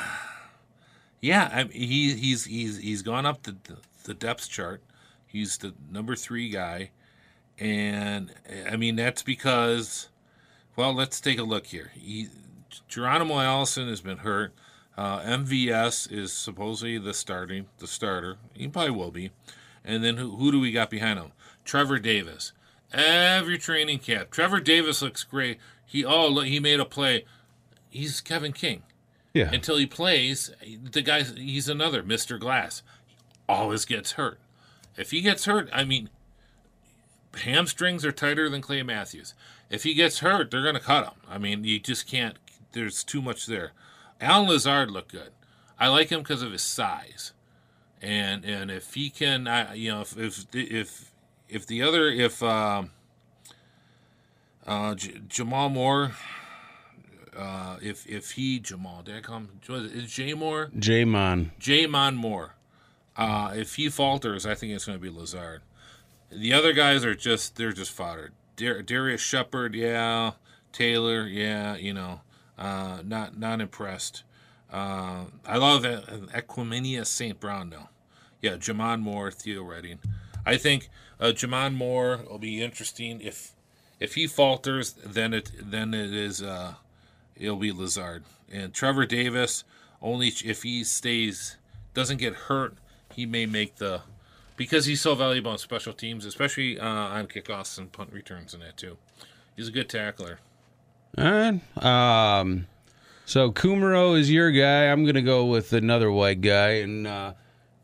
yeah. 1.19 1.49
I, 1.51 1.63
he 1.73 2.13
he's 2.13 2.45
he's 2.45 2.77
he's 2.77 3.01
gone 3.01 3.25
up 3.25 3.43
the 3.43 3.57
the 4.05 4.13
depth 4.13 4.49
chart. 4.49 4.81
He's 5.25 5.57
the 5.57 5.73
number 5.91 6.15
three 6.15 6.47
guy, 6.49 6.91
and 7.59 8.31
I 8.69 8.77
mean 8.77 8.95
that's 8.95 9.23
because, 9.23 10.07
well, 10.77 10.93
let's 10.93 11.19
take 11.19 11.39
a 11.39 11.43
look 11.43 11.67
here. 11.67 11.91
He, 11.95 12.29
Geronimo 12.87 13.39
Allison 13.39 13.89
has 13.89 13.99
been 13.99 14.19
hurt. 14.19 14.53
Uh, 14.97 15.19
MVS 15.21 16.11
is 16.11 16.31
supposedly 16.31 16.97
the 16.97 17.13
starting, 17.13 17.67
the 17.79 17.87
starter. 17.87 18.37
He 18.53 18.67
probably 18.67 18.91
will 18.91 19.11
be. 19.11 19.31
And 19.83 20.03
then 20.03 20.17
who, 20.17 20.35
who 20.37 20.51
do 20.51 20.59
we 20.59 20.71
got 20.71 20.89
behind 20.89 21.19
him? 21.19 21.31
Trevor 21.65 21.99
Davis. 21.99 22.51
Every 22.93 23.57
training 23.57 23.99
camp, 23.99 24.29
Trevor 24.29 24.59
Davis 24.59 25.01
looks 25.01 25.23
great. 25.23 25.57
He 25.85 26.05
oh 26.05 26.27
look, 26.27 26.45
he 26.45 26.59
made 26.59 26.79
a 26.79 26.85
play. 26.85 27.25
He's 27.89 28.21
Kevin 28.21 28.53
King. 28.53 28.83
Yeah. 29.33 29.49
Until 29.51 29.77
he 29.77 29.87
plays, 29.87 30.51
the 30.61 31.01
guy 31.01 31.23
he's 31.23 31.67
another 31.67 32.03
Mr. 32.03 32.39
Glass. 32.39 32.83
He 33.07 33.15
always 33.49 33.85
gets 33.85 34.13
hurt. 34.13 34.39
If 34.95 35.09
he 35.09 35.21
gets 35.21 35.45
hurt, 35.45 35.69
I 35.73 35.83
mean, 35.83 36.09
hamstrings 37.35 38.05
are 38.05 38.11
tighter 38.11 38.47
than 38.47 38.61
Clay 38.61 38.83
Matthews. 38.83 39.33
If 39.71 39.83
he 39.83 39.95
gets 39.95 40.19
hurt, 40.19 40.51
they're 40.51 40.61
going 40.61 40.75
to 40.75 40.79
cut 40.79 41.05
him. 41.05 41.13
I 41.27 41.39
mean, 41.39 41.63
you 41.63 41.79
just 41.79 42.07
can't. 42.07 42.37
There's 42.73 43.03
too 43.03 43.23
much 43.23 43.47
there. 43.47 43.71
Allen 44.21 44.47
Lazard 44.49 44.91
looked 44.91 45.11
good. 45.11 45.31
I 45.79 45.87
like 45.87 46.09
him 46.09 46.19
because 46.21 46.41
of 46.41 46.51
his 46.51 46.61
size, 46.61 47.33
and 48.01 48.45
and 48.45 48.71
if 48.71 48.93
he 48.93 49.09
can, 49.09 49.47
I, 49.47 49.73
you 49.73 49.91
know, 49.91 50.01
if 50.01 50.17
if 50.17 50.45
if 50.53 51.11
if 51.49 51.67
the 51.67 51.81
other 51.81 52.07
if 52.07 52.41
um, 52.41 52.91
uh, 54.65 54.95
J- 54.95 55.21
Jamal 55.27 55.69
Moore, 55.69 56.11
uh, 57.35 57.77
if 57.81 58.05
if 58.07 58.31
he 58.31 58.59
Jamal, 58.59 59.01
did 59.03 59.15
I 59.15 59.21
call 59.21 59.37
him? 59.37 59.59
was 59.67 60.11
Jay 60.13 60.33
Moore? 60.33 60.69
J'Mon. 60.77 61.51
J'Mon 61.59 62.15
Moore. 62.15 62.55
Uh, 63.15 63.53
if 63.55 63.75
he 63.75 63.89
falters, 63.89 64.45
I 64.45 64.55
think 64.55 64.73
it's 64.73 64.85
going 64.85 64.97
to 64.97 65.01
be 65.01 65.09
Lazard. 65.09 65.61
The 66.31 66.53
other 66.53 66.73
guys 66.73 67.05
are 67.05 67.13
just 67.13 67.55
they're 67.57 67.73
just 67.73 67.91
fodder. 67.91 68.31
Dar- 68.55 68.81
Darrius 68.81 69.21
Shepherd, 69.21 69.75
yeah. 69.75 70.31
Taylor, 70.71 71.27
yeah. 71.27 71.75
You 71.75 71.93
know, 71.93 72.21
uh, 72.57 72.99
not 73.05 73.37
not 73.37 73.61
impressed. 73.61 74.23
Uh, 74.71 75.25
I 75.45 75.57
love 75.57 75.85
uh, 75.85 77.03
St. 77.03 77.39
Brown 77.39 77.69
though. 77.69 77.89
Yeah, 78.41 78.55
J'Mon 78.55 79.01
Moore, 79.01 79.31
Theo 79.31 79.63
Redding. 79.63 79.99
I 80.45 80.57
think 80.57 80.89
uh, 81.19 81.27
J'Mon 81.27 81.75
Moore 81.75 82.21
will 82.29 82.39
be 82.39 82.61
interesting. 82.61 83.21
If 83.21 83.53
if 83.99 84.15
he 84.15 84.27
falters, 84.27 84.93
then 84.93 85.33
it 85.33 85.51
then 85.59 85.93
it 85.93 86.13
is 86.13 86.41
uh, 86.41 86.73
it'll 87.35 87.55
be 87.55 87.71
Lazard 87.71 88.23
and 88.51 88.73
Trevor 88.73 89.05
Davis. 89.05 89.63
Only 90.01 90.27
if 90.43 90.63
he 90.63 90.83
stays 90.83 91.57
doesn't 91.93 92.17
get 92.17 92.33
hurt, 92.33 92.75
he 93.13 93.25
may 93.25 93.45
make 93.45 93.77
the 93.77 94.01
because 94.55 94.85
he's 94.85 95.01
so 95.01 95.15
valuable 95.15 95.51
on 95.51 95.57
special 95.57 95.93
teams, 95.93 96.25
especially 96.25 96.79
uh, 96.79 96.85
on 96.85 97.27
kickoffs 97.27 97.77
and 97.77 97.91
punt 97.91 98.11
returns 98.11 98.53
and 98.53 98.61
that 98.63 98.77
too. 98.77 98.97
He's 99.55 99.67
a 99.67 99.71
good 99.71 99.89
tackler. 99.89 100.39
All 101.17 101.23
right. 101.31 101.59
Um, 102.41 102.67
so 103.25 103.51
Kumerow 103.51 104.17
is 104.17 104.31
your 104.31 104.51
guy. 104.51 104.85
I'm 104.85 105.03
going 105.03 105.15
to 105.15 105.21
go 105.21 105.45
with 105.45 105.73
another 105.73 106.11
white 106.11 106.41
guy 106.41 106.69
and 106.79 107.05
uh, 107.07 107.33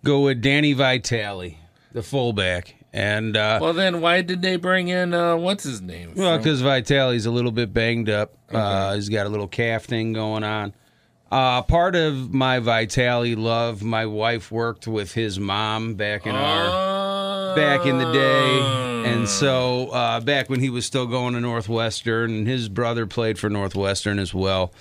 go 0.03 0.21
with 0.21 0.41
Danny 0.41 0.73
Vitale, 0.73 1.57
the 1.91 2.01
fullback. 2.03 2.75
And 2.91 3.37
uh, 3.37 3.59
Well, 3.61 3.73
then 3.73 4.01
why 4.01 4.21
did 4.23 4.41
they 4.41 4.55
bring 4.55 4.87
in 4.87 5.13
uh, 5.13 5.35
what's 5.35 5.63
his 5.63 5.79
name? 5.79 6.13
well, 6.15 6.37
because 6.39 6.61
Vitale's 6.61 7.27
a 7.27 7.31
little 7.31 7.51
bit 7.51 7.71
banged 7.71 8.09
up. 8.09 8.33
Uh, 8.51 8.95
he's 8.95 9.09
got 9.09 9.27
a 9.27 9.29
little 9.29 9.47
calf 9.47 9.83
thing 9.85 10.13
going 10.13 10.43
on. 10.43 10.73
Uh, 11.31 11.61
part 11.61 11.95
of 11.95 12.33
my 12.33 12.57
Vitale 12.57 13.35
love, 13.35 13.83
my 13.83 14.07
wife 14.07 14.51
worked 14.51 14.87
with 14.87 15.13
his 15.13 15.39
mom 15.39 15.93
back 15.93 16.25
in 16.25 16.33
our 16.33 17.55
back 17.55 17.85
in 17.85 17.99
the 17.99 18.11
day. 18.11 18.88
So 19.29 19.89
uh, 19.91 20.19
back 20.19 20.49
when 20.49 20.59
he 20.59 20.69
was 20.69 20.85
still 20.85 21.05
going 21.05 21.33
to 21.35 21.39
Northwestern, 21.39 22.31
and 22.31 22.47
his 22.47 22.67
brother 22.67 23.05
played 23.05 23.37
for 23.37 23.49
Northwestern 23.49 24.19
as 24.19 24.33
well. 24.33 24.73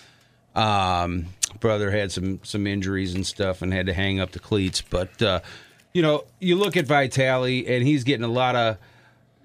Um, 0.55 1.27
brother 1.61 1.91
had 1.91 2.11
some 2.11 2.41
some 2.43 2.67
injuries 2.67 3.15
and 3.15 3.27
stuff, 3.27 3.63
and 3.63 3.73
had 3.73 3.87
to 3.87 3.93
hang 3.93 4.21
up 4.21 4.33
the 4.33 4.41
cleats. 4.41 4.81
But 4.81 5.23
uh, 5.23 5.41
you 5.93 6.03
know, 6.03 6.25
you 6.41 6.57
look 6.57 6.77
at 6.77 6.87
Vitale, 6.87 7.67
and 7.67 7.87
he's 7.87 8.05
getting 8.05 8.25
a 8.25 8.33
lot 8.33 8.57
of 8.57 8.79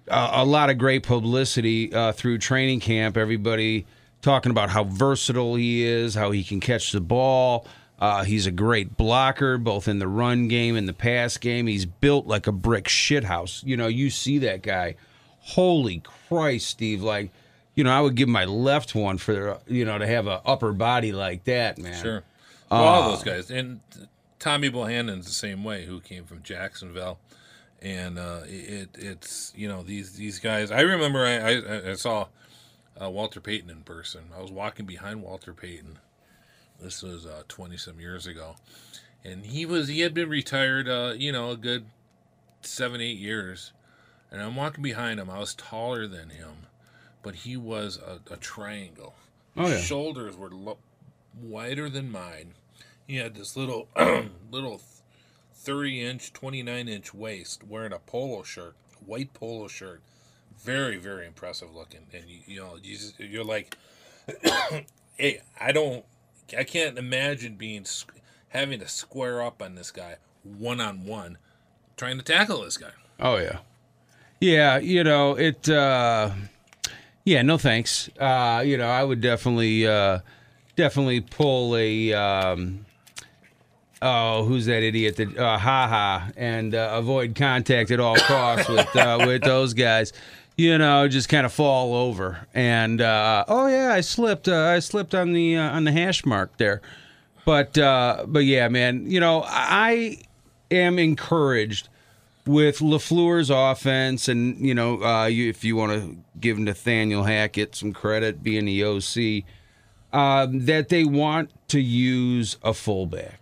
uh, 0.08 0.32
a 0.34 0.46
lot 0.46 0.70
of 0.70 0.78
great 0.78 1.04
publicity 1.04 1.94
uh, 1.94 2.14
through 2.14 2.40
training 2.40 2.80
camp. 2.80 3.18
Everybody 3.18 3.86
talking 4.22 4.52
about 4.52 4.70
how 4.70 4.86
versatile 4.86 5.56
he 5.56 5.84
is, 5.84 6.16
how 6.16 6.32
he 6.32 6.44
can 6.44 6.60
catch 6.60 6.92
the 6.92 7.02
ball. 7.02 7.68
Uh, 8.04 8.26
he's 8.26 8.46
a 8.46 8.52
great 8.52 8.98
blocker, 8.98 9.58
both 9.58 9.88
in 9.88 9.98
the 9.98 10.10
run 10.10 10.50
game 10.50 10.76
and 10.76 10.90
the 10.90 10.94
pass 10.94 11.38
game. 11.38 11.68
He's 11.68 11.86
built 11.86 12.28
like 12.28 12.48
a 12.48 12.52
brick 12.52 12.90
shithouse. 12.90 13.64
You 13.64 13.78
know, 13.78 13.88
you 13.88 14.10
see 14.10 14.40
that 14.40 14.62
guy. 14.62 14.96
Holy 15.40 16.04
Christ, 16.28 16.68
Steve! 16.68 17.02
Like, 17.02 17.32
you 17.76 17.86
know, 17.86 17.92
I 17.92 18.02
would 18.02 18.16
give 18.16 18.28
my 18.28 18.44
left 18.44 18.94
one 18.94 19.18
for 19.18 19.58
you 19.68 19.86
know 19.86 19.98
to 19.98 20.06
have 20.06 20.28
an 20.28 20.42
upper 20.46 20.74
body 20.74 21.14
like 21.14 21.46
that, 21.46 21.78
man. 21.78 22.04
Sure. 22.04 22.24
Well, 22.70 22.84
all 22.84 23.12
those 23.12 23.24
guys. 23.24 23.50
And 23.50 23.80
Tommy 24.38 24.70
Bohanon's 24.70 25.26
the 25.26 25.32
same 25.32 25.64
way, 25.64 25.86
who 25.86 26.02
came 26.02 26.26
from 26.26 26.44
Jacksonville. 26.44 27.20
And 27.82 28.20
uh, 28.20 28.42
it 28.44 28.90
it's 28.96 29.54
you 29.56 29.70
know 29.70 29.82
these 29.82 30.18
these 30.18 30.40
guys. 30.40 30.72
I 30.72 30.82
remember 30.82 31.26
I 31.26 31.38
I, 31.38 31.92
I 31.92 31.94
saw 31.94 32.28
uh, 33.02 33.10
Walter 33.10 33.40
Payton 33.40 33.70
in 33.70 33.84
person. 33.84 34.24
I 34.38 34.42
was 34.42 34.52
walking 34.52 34.86
behind 34.86 35.24
Walter 35.24 35.54
Payton. 35.54 36.00
This 36.84 37.02
was 37.02 37.26
uh, 37.26 37.44
twenty 37.48 37.78
some 37.78 38.00
years 38.00 38.28
ago, 38.28 38.56
and 39.24 39.46
he 39.46 39.66
was 39.66 39.88
he 39.88 40.02
had 40.02 40.14
been 40.14 40.30
retired. 40.30 40.88
Uh, 40.88 41.14
you 41.18 41.32
know, 41.32 41.52
a 41.52 41.58
good 41.58 41.86
seven 42.62 43.02
eight 43.02 43.18
years, 43.18 43.72
and 44.32 44.42
I'm 44.42 44.56
walking 44.56 44.84
behind 44.84 45.20
him. 45.20 45.30
I 45.30 45.40
was 45.40 45.56
taller 45.56 46.08
than 46.08 46.30
him, 46.30 46.68
but 47.22 47.36
he 47.36 47.58
was 47.58 47.98
a, 47.98 48.20
a 48.34 48.38
triangle. 48.38 49.16
Oh, 49.56 49.68
yeah. 49.68 49.78
Shoulders 49.80 50.36
were 50.36 50.50
lo- 50.50 50.80
wider 51.42 51.90
than 51.90 52.12
mine. 52.12 52.54
He 53.08 53.18
had 53.18 53.36
this 53.36 53.56
little 53.56 53.88
little 54.52 54.82
30 55.56 56.04
inch, 56.04 56.34
29 56.34 56.88
inch 56.88 57.14
waist, 57.14 57.64
wearing 57.64 57.94
a 57.94 58.00
polo 58.00 58.44
shirt, 58.44 58.76
white 59.06 59.34
polo 59.34 59.68
shirt. 59.68 60.02
Very, 60.62 60.98
very 60.98 61.26
impressive 61.26 61.74
looking. 61.74 62.08
And 62.14 62.26
you, 62.28 62.40
you 62.46 62.60
know, 62.60 62.78
you 62.82 62.96
just, 62.96 63.20
you're 63.20 63.44
like, 63.44 63.78
hey, 65.18 65.42
I 65.60 65.72
don't, 65.72 66.06
I 66.58 66.64
can't 66.64 66.98
imagine 66.98 67.56
being 67.56 67.86
having 68.50 68.80
to 68.80 68.88
square 68.88 69.42
up 69.42 69.62
on 69.62 69.76
this 69.76 69.92
guy 69.92 70.18
one 70.44 70.82
on 70.82 71.06
one, 71.06 71.38
trying 71.98 72.18
to 72.18 72.24
tackle 72.24 72.62
this 72.64 72.78
guy. 72.78 72.92
Oh 73.20 73.38
yeah. 73.38 73.60
Yeah, 74.40 74.78
you 74.78 75.04
know, 75.04 75.36
it 75.36 75.70
uh 75.70 76.32
yeah, 77.26 77.42
no 77.42 77.58
thanks. 77.58 78.10
Uh, 78.20 78.62
you 78.66 78.78
know, 78.78 78.88
I 78.90 79.04
would 79.04 79.22
definitely 79.22 79.88
uh 79.88 80.20
definitely 80.76 81.22
pull 81.22 81.76
a 81.78 82.14
um 82.14 82.86
oh, 84.02 84.44
who's 84.44 84.66
that 84.66 84.84
idiot 84.84 85.16
that 85.16 85.38
uh 85.38 85.58
ha 85.58 85.88
ha 85.88 86.32
and 86.36 86.76
uh, 86.76 86.92
avoid 86.94 87.36
contact 87.36 87.92
at 87.92 88.00
all 88.00 88.18
costs 88.18 88.68
with 88.68 88.96
uh 88.96 89.24
with 89.26 89.44
those 89.44 89.74
guys. 89.74 90.12
You 90.56 90.78
know, 90.78 91.08
just 91.08 91.30
kind 91.30 91.46
of 91.46 91.54
fall 91.54 91.96
over 91.96 92.48
and 92.54 93.02
uh 93.02 93.46
oh 93.48 93.68
yeah, 93.68 93.94
I 93.94 94.02
slipped 94.02 94.48
uh, 94.48 94.66
I 94.66 94.80
slipped 94.80 95.16
on 95.16 95.34
the 95.34 95.58
uh, 95.58 95.72
on 95.72 95.84
the 95.84 95.92
hash 95.92 96.26
mark 96.26 96.58
there. 96.58 96.82
But 97.46 97.78
uh 97.78 98.26
but 98.28 98.46
yeah, 98.46 98.68
man, 98.68 99.10
you 99.10 99.20
know, 99.20 99.44
I 99.46 100.20
am 100.70 101.00
encouraged 101.00 101.90
with 102.46 102.80
LaFleur's 102.80 103.50
offense, 103.50 104.28
and 104.28 104.58
you 104.60 104.74
know, 104.74 105.02
uh, 105.04 105.26
you, 105.26 105.50
if 105.50 105.64
you 105.64 105.76
want 105.76 105.94
to 105.94 106.18
give 106.40 106.60
Nathaniel 106.60 107.24
Hackett 107.24 107.76
some 107.76 107.94
credit, 107.94 108.44
being 108.44 108.66
the 108.66 108.84
OC, 108.84 109.46
um, 110.12 110.66
that 110.66 110.90
they 110.90 111.06
want 111.06 111.52
to 111.70 111.80
use 111.80 112.58
a 112.64 112.74
fullback, 112.74 113.40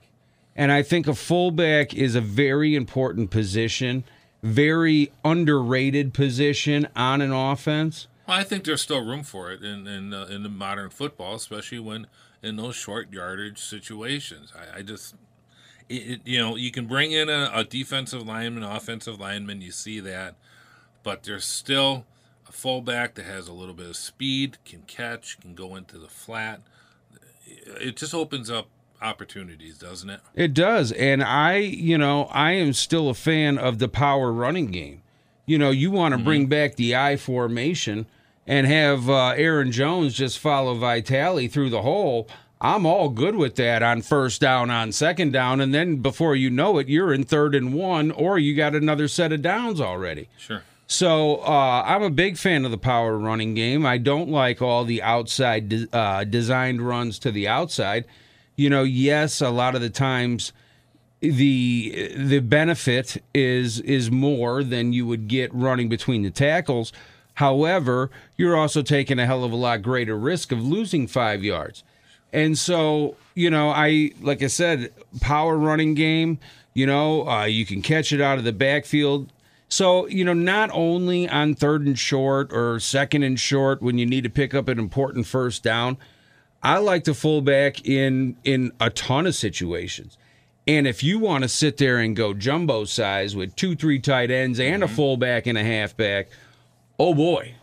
and 0.56 0.72
I 0.72 0.84
think 0.84 1.08
a 1.08 1.16
fullback 1.16 1.94
is 1.94 2.16
a 2.16 2.22
very 2.22 2.76
important 2.76 3.32
position, 3.32 4.04
very 4.42 5.12
underrated 5.24 6.14
position 6.14 6.88
on 6.96 7.22
an 7.22 7.32
offense. 7.32 8.08
I 8.28 8.44
think 8.44 8.64
there's 8.64 8.82
still 8.82 9.06
room 9.06 9.24
for 9.24 9.52
it 9.52 9.62
in 9.62 9.88
in, 9.88 10.14
uh, 10.14 10.28
in 10.30 10.44
the 10.44 10.50
modern 10.50 10.90
football, 10.90 11.36
especially 11.36 11.80
when 11.80 12.08
in 12.42 12.56
those 12.56 12.76
short 12.76 13.12
yardage 13.12 13.60
situations. 13.60 14.52
I, 14.56 14.80
I 14.80 14.82
just, 14.82 15.16
it, 15.90 15.94
it, 15.94 16.22
you 16.26 16.40
know, 16.40 16.56
you 16.56 16.72
can 16.72 16.88
bring 16.88 17.12
in 17.12 17.30
a, 17.30 17.52
a 17.54 17.64
defensive 17.64 18.26
lineman, 18.26 18.64
offensive 18.64 19.20
lineman. 19.20 19.62
You 19.62 19.72
see 19.72 20.00
that, 20.00 20.36
but 21.04 21.24
there's 21.24 21.46
still 21.46 22.06
a 22.48 22.52
fullback 22.52 23.16
that 23.16 23.26
has 23.26 23.48
a 23.48 23.54
little 23.54 23.76
bit 23.76 23.88
of 23.88 23.96
speed, 23.96 24.58
can 24.66 24.84
catch, 24.84 25.40
can 25.40 25.54
go 25.54 25.76
into 25.76 25.98
the 25.98 26.08
flat. 26.08 26.62
It 27.46 27.98
just 27.98 28.14
opens 28.14 28.50
up 28.50 28.68
opportunities, 29.02 29.78
doesn't 29.78 30.10
it? 30.10 30.20
It 30.36 30.54
does. 30.54 30.92
And 30.92 31.24
I, 31.24 31.58
you 31.58 31.98
know, 31.98 32.26
I 32.26 32.52
am 32.52 32.74
still 32.74 33.10
a 33.10 33.14
fan 33.14 33.58
of 33.58 33.80
the 33.80 33.88
power 33.88 34.32
running 34.32 34.68
game. 34.68 35.02
You 35.46 35.58
know, 35.58 35.72
you 35.72 35.92
want 35.92 36.14
to 36.14 36.18
bring 36.18 36.48
back 36.48 36.76
the 36.76 36.96
I 36.96 37.18
formation 37.18 38.06
and 38.48 38.68
have 38.68 39.10
uh, 39.10 39.30
Aaron 39.30 39.72
Jones 39.72 40.14
just 40.14 40.40
follow 40.40 40.76
Vitale 40.76 41.48
through 41.48 41.70
the 41.70 41.82
hole. 41.82 42.28
I'm 42.62 42.86
all 42.86 43.10
good 43.10 43.36
with 43.36 43.56
that 43.56 43.82
on 43.82 44.04
first 44.04 44.40
down, 44.40 44.70
on 44.70 44.92
second 44.92 45.34
down. 45.34 45.60
And 45.62 45.74
then 45.74 45.98
before 45.98 46.36
you 46.36 46.50
know 46.52 46.78
it, 46.78 46.88
you're 46.88 47.12
in 47.12 47.24
third 47.24 47.56
and 47.56 47.74
one, 47.74 48.12
or 48.12 48.38
you 48.38 48.56
got 48.56 48.76
another 48.76 49.08
set 49.08 49.32
of 49.34 49.42
downs 49.42 49.82
already. 49.82 50.30
Sure. 50.38 50.62
So 50.86 51.38
uh, 51.38 51.84
I'm 51.86 52.04
a 52.04 52.10
big 52.10 52.38
fan 52.38 52.66
of 52.66 52.72
the 52.72 52.78
power 52.78 53.18
running 53.18 53.56
game. 53.56 53.86
I 53.86 53.98
don't 53.98 54.30
like 54.30 54.62
all 54.62 54.84
the 54.84 55.02
outside 55.02 55.70
de- 55.70 55.88
uh, 55.92 56.26
designed 56.26 56.82
runs 56.82 57.18
to 57.20 57.32
the 57.32 57.48
outside. 57.48 58.06
You 58.62 58.70
know, 58.70 58.84
yes, 58.84 59.42
a 59.42 59.50
lot 59.50 59.74
of 59.74 59.82
the 59.82 59.90
times 59.90 60.54
the 61.20 62.14
the 62.16 62.38
benefit 62.42 63.18
is 63.34 63.80
is 63.80 64.12
more 64.12 64.64
than 64.64 64.94
you 64.94 65.08
would 65.08 65.28
get 65.28 65.52
running 65.52 65.90
between 65.90 66.22
the 66.22 66.30
tackles. 66.30 66.94
However, 67.34 68.12
you're 68.38 68.56
also 68.56 68.84
taking 68.84 69.18
a 69.18 69.26
hell 69.26 69.44
of 69.44 69.52
a 69.52 69.56
lot 69.56 69.82
greater 69.82 70.16
risk 70.16 70.52
of 70.52 70.64
losing 70.64 71.08
five 71.08 71.44
yards. 71.44 71.84
And 72.32 72.56
so, 72.56 73.16
you 73.34 73.50
know, 73.50 73.72
I 73.72 74.12
like 74.22 74.44
I 74.44 74.48
said, 74.48 74.94
power 75.22 75.58
running 75.58 75.96
game. 75.96 76.38
You 76.76 76.86
know, 76.86 77.28
uh, 77.28 77.46
you 77.46 77.66
can 77.66 77.82
catch 77.82 78.14
it 78.14 78.22
out 78.22 78.38
of 78.38 78.44
the 78.44 78.54
backfield. 78.54 79.34
So, 79.70 80.06
you 80.06 80.24
know, 80.24 80.34
not 80.34 80.70
only 80.72 81.28
on 81.28 81.56
third 81.56 81.88
and 81.88 81.98
short 81.98 82.54
or 82.54 82.80
second 82.80 83.24
and 83.24 83.40
short 83.40 83.82
when 83.82 83.98
you 83.98 84.06
need 84.06 84.24
to 84.24 84.30
pick 84.30 84.54
up 84.54 84.68
an 84.68 84.78
important 84.78 85.26
first 85.26 85.64
down, 85.64 85.98
I 86.64 86.78
like 86.78 87.06
the 87.06 87.14
fullback 87.14 87.86
in 87.86 88.38
in 88.44 88.72
a 88.80 88.90
ton 88.90 89.26
of 89.26 89.36
situations. 89.36 90.18
And 90.68 90.86
if 90.86 91.04
you 91.04 91.18
want 91.18 91.44
to 91.44 91.50
sit 91.50 91.78
there 91.78 91.98
and 91.98 92.16
go 92.16 92.34
jumbo 92.34 92.86
size 92.86 93.36
with 93.36 93.56
two, 93.56 93.76
three 93.76 94.00
tight 94.00 94.30
ends 94.30 94.60
and 94.60 94.84
a 94.84 94.88
fullback 94.88 95.48
and 95.48 95.58
a 95.58 95.64
halfback, 95.64 96.30
oh 97.00 97.16
boy, 97.16 97.56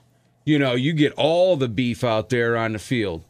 you 0.44 0.58
know, 0.58 0.74
you 0.74 0.92
get 0.92 1.12
all 1.12 1.56
the 1.56 1.68
beef 1.68 2.02
out 2.02 2.28
there 2.28 2.56
on 2.56 2.72
the 2.72 2.78
field. 2.78 3.24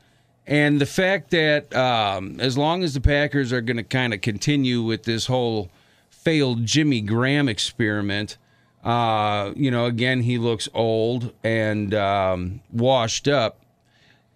And 0.47 0.81
the 0.81 0.87
fact 0.87 1.31
that 1.33 1.75
um, 1.77 2.41
as 2.41 2.57
long 2.57 2.83
as 2.83 2.95
the 2.95 3.01
Packers 3.03 3.53
are 3.53 3.61
going 3.61 3.77
to 3.77 3.83
kind 3.83 4.15
of 4.15 4.23
continue 4.23 4.83
with 4.83 5.03
this 5.03 5.27
whole 5.27 5.71
failed 6.09 6.65
Jimmy 6.65 7.03
Graham 7.03 7.47
experiment, 7.47 8.39
uh, 8.83 9.53
you 9.55 9.71
know, 9.71 9.85
again, 9.85 10.23
he 10.23 10.39
looks 10.39 10.67
old 10.73 11.35
and 11.45 11.93
um, 11.93 12.61
washed 12.73 13.29
up. 13.29 13.61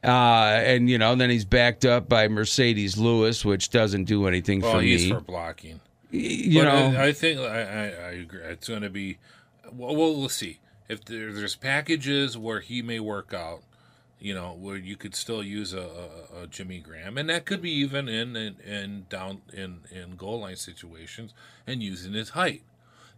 Uh, 0.05 0.61
and, 0.65 0.91
you 0.91 0.99
know, 0.99 1.15
then 1.15 1.31
he's 1.31 1.45
backed 1.45 1.85
up 1.85 2.09
by 2.09 2.27
Marcedes 2.29 2.97
Lewis, 2.99 3.45
which 3.45 3.71
doesn't 3.71 4.05
do 4.05 4.27
anything 4.27 4.61
Well, 4.61 4.75
for 4.75 4.81
he's 4.81 5.09
for 5.09 5.21
blocking. 5.21 5.81
you 6.11 6.61
but 6.61 6.65
know, 6.65 6.99
I, 7.01 7.07
I 7.07 7.13
think 7.13 7.39
I, 7.41 7.45
I, 7.63 7.85
I 7.85 8.11
agree. 8.13 8.41
It's 8.43 8.69
going 8.69 8.83
to 8.83 8.91
be. 8.91 9.19
Well, 9.73 9.95
well, 9.95 10.15
we'll 10.17 10.29
see. 10.29 10.59
If 10.89 11.05
there, 11.05 11.33
there's 11.33 11.55
packages 11.57 12.37
where 12.37 12.61
he 12.61 12.83
may 12.83 12.99
work 13.01 13.33
out, 13.33 13.63
you 14.19 14.35
know, 14.35 14.57
where 14.61 14.77
you 14.77 14.97
could 14.97 15.15
still 15.15 15.43
use 15.43 15.73
a, 15.73 15.81
a, 16.35 16.43
a 16.43 16.47
Jimmy 16.49 16.81
Graham, 16.81 17.17
and 17.17 17.31
that 17.31 17.45
could 17.47 17.63
be 17.63 17.71
even 17.71 18.09
in 18.09 18.35
in, 18.37 18.57
in 18.61 19.07
down 19.09 19.41
in 19.53 19.81
in 19.91 20.17
goal 20.17 20.41
line 20.41 20.57
situations 20.57 21.33
and 21.67 21.83
using 21.83 22.13
his 22.13 22.31
height. 22.31 22.63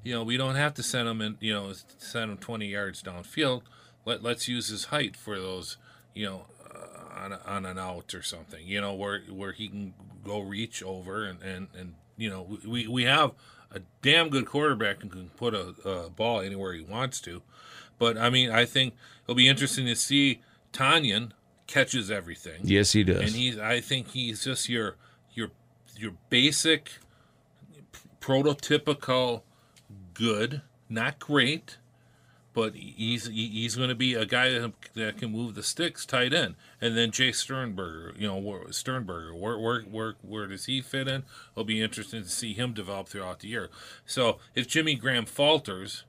You 0.03 0.13
know, 0.15 0.23
we 0.23 0.37
don't 0.37 0.55
have 0.57 0.75
to 0.75 0.83
send 0.83 1.09
him 1.09 1.21
in. 1.23 1.37
You 1.41 1.55
know, 1.55 1.73
send 1.99 2.31
him 2.31 2.37
20 2.37 2.67
yards 2.67 3.03
downfield. 3.03 3.63
Let 4.05 4.23
let's 4.23 4.49
use 4.49 4.69
his 4.69 4.85
height 4.87 5.17
for 5.17 5.39
those. 5.41 5.79
You 6.15 6.27
know, 6.27 6.47
uh, 6.54 6.54
on 7.15 7.33
a, 7.33 7.41
on 7.47 7.67
an 7.67 7.79
out 7.79 8.15
or 8.15 8.23
something. 8.23 8.67
You 8.67 8.81
know, 8.81 8.95
where 8.95 9.21
where 9.31 9.53
he 9.53 9.69
can 9.69 9.95
go 10.25 10.41
reach 10.41 10.83
over 10.83 11.25
and 11.25 11.43
and 11.43 11.69
and 11.79 11.95
you 12.17 12.31
know 12.31 12.59
we 12.67 12.87
we 12.87 13.05
have 13.05 13.33
a 13.71 13.81
damn 14.03 14.29
good 14.29 14.47
quarterback 14.47 15.03
and 15.03 15.11
can 15.11 15.31
put 15.31 15.55
a, 15.55 15.75
a 15.85 16.11
ball 16.11 16.41
anywhere 16.41 16.73
he 16.73 16.83
wants 16.83 17.21
to. 17.23 17.43
But 17.99 18.17
I 18.17 18.31
mean, 18.31 18.51
I 18.51 18.65
think 18.65 18.95
it'll 19.25 19.35
be 19.35 19.49
interesting 19.49 19.87
to 19.87 19.97
see 19.97 20.41
Tonyan 20.73 21.33
catches 21.67 22.11
everything. 22.11 22.61
yes, 22.65 22.93
he 22.93 23.05
does. 23.05 23.21
And 23.21 23.31
he's 23.31 23.59
I 23.59 23.81
think 23.81 24.11
he's 24.11 24.45
just 24.45 24.69
your 24.69 24.97
your 25.33 25.51
your 25.97 26.13
basic 26.29 26.91
prototypical 28.21 29.43
good, 30.15 30.63
not 30.89 31.19
great, 31.19 31.79
but 32.55 32.75
he's 32.75 33.27
he's 33.27 33.77
going 33.77 33.91
to 33.91 33.95
be 33.95 34.15
a 34.15 34.25
guy 34.25 34.51
that, 34.51 34.73
that 34.95 35.19
can 35.19 35.33
move 35.33 35.55
the 35.55 35.63
sticks 35.63 36.07
tight 36.07 36.33
end. 36.33 36.55
And 36.81 36.97
then 36.97 37.11
Jace 37.11 37.37
Sternberger, 37.37 38.15
you 38.17 38.29
know, 38.29 38.63
Sternberger, 38.71 39.35
where 39.35 39.59
where 39.59 39.83
where 39.83 40.15
where 40.23 40.47
does 40.47 40.67
he 40.67 40.81
fit 40.81 41.09
in? 41.09 41.25
It'll 41.53 41.65
be 41.65 41.83
interesting 41.83 42.23
to 42.23 42.29
see 42.29 42.55
him 42.55 42.73
develop 42.73 43.09
throughout 43.09 43.41
the 43.41 43.49
year. 43.49 43.69
So 44.07 44.39
if 44.55 44.69
Jimmy 44.69 44.95
Graham 44.95 45.27
falters, 45.27 46.05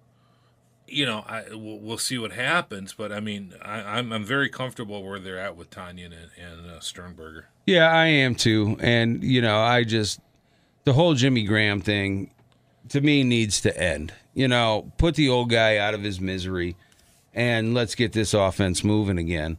you 0.87 1.05
know, 1.05 1.25
I 1.27 1.45
we'll, 1.49 1.79
we'll 1.79 1.97
see 1.97 2.17
what 2.17 2.31
happens. 2.31 2.93
But 2.93 3.11
I 3.11 3.19
mean, 3.19 3.55
I, 3.61 3.97
I'm 3.97 4.13
I'm 4.13 4.23
very 4.23 4.49
comfortable 4.49 5.03
where 5.03 5.19
they're 5.19 5.39
at 5.39 5.57
with 5.57 5.71
Tanya 5.71 6.05
and, 6.05 6.13
and 6.39 6.71
uh, 6.71 6.79
Sternberger. 6.79 7.47
Yeah, 7.65 7.91
I 7.91 8.05
am 8.05 8.35
too. 8.35 8.77
And, 8.79 9.23
you 9.23 9.41
know, 9.41 9.57
I 9.59 9.83
just, 9.83 10.19
the 10.83 10.93
whole 10.93 11.15
Jimmy 11.15 11.45
Graham 11.45 11.81
thing 11.81 12.29
to 12.89 13.01
me 13.01 13.23
needs 13.23 13.61
to 13.61 13.77
end. 13.81 14.13
You 14.33 14.47
know, 14.47 14.91
put 14.97 15.15
the 15.15 15.29
old 15.29 15.49
guy 15.49 15.77
out 15.77 15.93
of 15.93 16.03
his 16.03 16.19
misery 16.19 16.75
and 17.33 17.73
let's 17.73 17.95
get 17.95 18.13
this 18.13 18.33
offense 18.33 18.83
moving 18.83 19.17
again. 19.17 19.57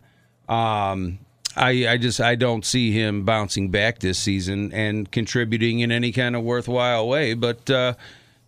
Um, 0.49 1.19
I, 1.57 1.89
I 1.89 1.97
just 1.97 2.21
I 2.21 2.35
don't 2.35 2.65
see 2.65 2.93
him 2.93 3.25
bouncing 3.25 3.71
back 3.71 3.99
this 3.99 4.19
season 4.19 4.73
and 4.73 5.11
contributing 5.11 5.81
in 5.81 5.91
any 5.91 6.13
kind 6.13 6.37
of 6.37 6.43
worthwhile 6.43 7.09
way. 7.09 7.35
But 7.35 7.71
uh, 7.71 7.95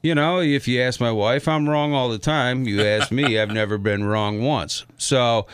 you 0.02 0.14
know, 0.14 0.40
if 0.40 0.68
you 0.68 0.80
ask 0.80 1.00
my 1.00 1.12
wife, 1.12 1.48
I'm 1.48 1.68
wrong 1.68 1.92
all 1.92 2.08
the 2.08 2.18
time. 2.18 2.64
You 2.64 2.82
ask 2.82 3.10
me, 3.10 3.38
I've 3.38 3.50
never 3.50 3.78
been 3.78 4.04
wrong 4.04 4.42
once. 4.42 4.84
So 4.96 5.46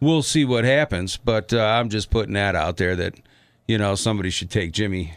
we'll 0.00 0.22
see 0.22 0.44
what 0.44 0.64
happens. 0.64 1.16
But 1.16 1.52
uh, 1.52 1.62
I'm 1.62 1.88
just 1.88 2.10
putting 2.10 2.34
that 2.34 2.54
out 2.54 2.76
there 2.76 2.96
that 2.96 3.14
you 3.68 3.78
know 3.78 3.94
somebody 3.94 4.30
should 4.30 4.50
take 4.50 4.72
Jimmy 4.72 5.14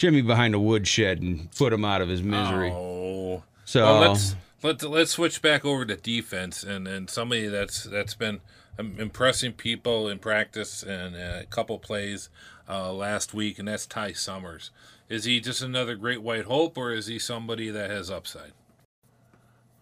Jimmy 0.00 0.22
behind 0.22 0.54
a 0.54 0.58
woodshed 0.58 1.20
and 1.20 1.50
put 1.52 1.74
him 1.74 1.84
out 1.84 2.00
of 2.00 2.08
his 2.08 2.22
misery. 2.22 2.70
Oh, 2.70 3.42
So 3.66 3.84
well, 3.84 4.00
let's 4.10 4.34
let's 4.62 4.82
let's 4.82 5.10
switch 5.10 5.42
back 5.42 5.62
over 5.62 5.84
to 5.84 5.94
defense 5.94 6.62
and 6.62 6.88
and 6.88 7.10
somebody 7.10 7.48
that's 7.48 7.84
that's 7.84 8.14
been 8.14 8.40
um, 8.78 8.94
impressing 8.98 9.52
people 9.52 10.08
in 10.08 10.18
practice 10.18 10.82
and 10.82 11.14
uh, 11.14 11.42
a 11.42 11.46
couple 11.50 11.78
plays 11.78 12.30
uh, 12.66 12.90
last 12.94 13.34
week, 13.34 13.58
and 13.58 13.68
that's 13.68 13.84
Ty 13.86 14.12
Summers. 14.12 14.70
Is 15.10 15.24
he 15.24 15.38
just 15.38 15.60
another 15.60 15.96
great 15.96 16.22
white 16.22 16.46
hope, 16.46 16.78
or 16.78 16.92
is 16.92 17.06
he 17.06 17.18
somebody 17.18 17.68
that 17.68 17.90
has 17.90 18.10
upside? 18.10 18.52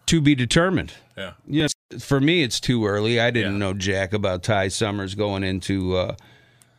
to 0.06 0.22
be 0.22 0.34
determined. 0.34 0.94
Yeah, 1.18 1.34
Yes, 1.46 1.74
for 2.00 2.18
me, 2.18 2.42
it's 2.42 2.60
too 2.60 2.86
early. 2.86 3.20
I 3.20 3.30
didn't 3.30 3.52
Yeah. 3.52 3.58
know 3.58 3.74
jack 3.74 4.14
about 4.14 4.42
Ty 4.42 4.68
Summers 4.68 5.14
going 5.14 5.44
into, 5.44 5.96
uh, 5.98 6.16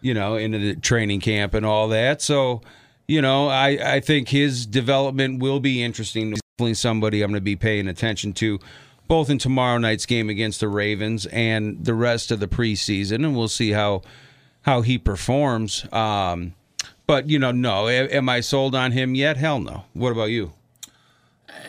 you 0.02 0.16
know, 0.16 0.36
into 0.36 0.58
the 0.58 0.76
training 0.76 1.20
camp 1.22 1.54
and 1.54 1.64
all 1.64 1.88
that. 1.90 2.24
So, 2.24 2.62
you 3.10 3.24
know, 3.24 3.48
I 3.48 3.96
I 3.96 4.00
think 4.02 4.30
his 4.30 4.68
development 4.68 5.42
will 5.42 5.60
be 5.60 5.82
interesting. 5.82 6.30
He's 6.30 6.42
Definitely 6.58 6.76
somebody 6.76 7.22
I'm 7.22 7.32
going 7.32 7.38
to 7.38 7.42
be 7.42 7.56
paying 7.56 7.88
attention 7.88 8.34
to, 8.34 8.60
both 9.08 9.30
in 9.30 9.38
tomorrow 9.38 9.78
night's 9.78 10.06
game 10.06 10.30
against 10.30 10.60
the 10.60 10.68
Ravens 10.68 11.26
and 11.28 11.84
the 11.84 11.94
rest 11.94 12.32
of 12.32 12.40
the 12.40 12.48
preseason, 12.48 13.26
and 13.26 13.36
we'll 13.36 13.48
see 13.48 13.72
how 13.72 14.04
how 14.64 14.82
he 14.82 14.98
performs. 14.98 15.92
Um, 15.92 16.54
but 17.08 17.30
you 17.30 17.40
know, 17.40 17.52
no, 17.52 17.88
am 17.88 18.30
I 18.30 18.42
sold 18.42 18.76
on 18.76 18.92
him 18.92 19.16
yet? 19.16 19.38
Hell 19.38 19.60
no. 19.60 19.86
What 19.94 20.12
about 20.12 20.26
you? 20.26 20.54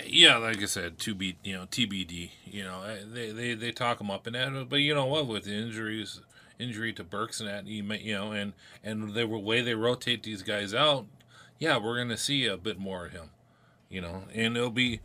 yeah. 0.06 0.36
Like 0.36 0.60
I 0.60 0.66
said, 0.66 0.98
to 0.98 1.14
be 1.14 1.36
you 1.42 1.54
know 1.54 1.66
TBD. 1.66 2.32
You 2.44 2.64
know 2.64 2.82
they 3.06 3.30
they 3.30 3.54
they 3.54 3.72
talk 3.72 4.00
him 4.00 4.10
up 4.10 4.26
and 4.26 4.34
that, 4.34 4.68
but 4.68 4.80
you 4.80 4.94
know 4.94 5.06
what 5.06 5.26
with 5.26 5.44
the 5.44 5.54
injuries. 5.54 6.20
Injury 6.58 6.92
to 6.92 7.04
Burks 7.04 7.40
and 7.40 7.48
that, 7.48 7.66
you 7.66 8.12
know, 8.12 8.32
and 8.32 8.52
and 8.84 9.14
the 9.14 9.26
way 9.26 9.62
they 9.62 9.74
rotate 9.74 10.24
these 10.24 10.42
guys 10.42 10.74
out, 10.74 11.06
yeah, 11.60 11.76
we're 11.76 11.96
going 11.96 12.08
to 12.08 12.16
see 12.16 12.46
a 12.46 12.56
bit 12.56 12.78
more 12.78 13.06
of 13.06 13.12
him, 13.12 13.30
you 13.88 14.00
know, 14.00 14.24
and 14.34 14.56
it'll 14.56 14.70
be. 14.70 15.00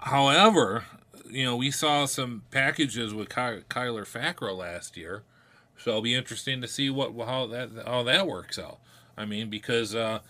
However, 0.00 0.84
you 1.28 1.44
know, 1.44 1.56
we 1.56 1.70
saw 1.70 2.04
some 2.04 2.42
packages 2.50 3.14
with 3.14 3.28
Ky- 3.28 3.64
Kyler 3.68 4.06
Fackrell 4.06 4.58
last 4.58 4.96
year, 4.96 5.22
so 5.78 5.90
it'll 5.90 6.02
be 6.02 6.14
interesting 6.14 6.60
to 6.60 6.68
see 6.68 6.90
what 6.90 7.12
how 7.26 7.46
that 7.46 7.70
how 7.86 8.02
that 8.04 8.26
works 8.26 8.58
out. 8.58 8.78
I 9.16 9.24
mean, 9.24 9.48
because 9.48 9.94
uh, 9.94 10.20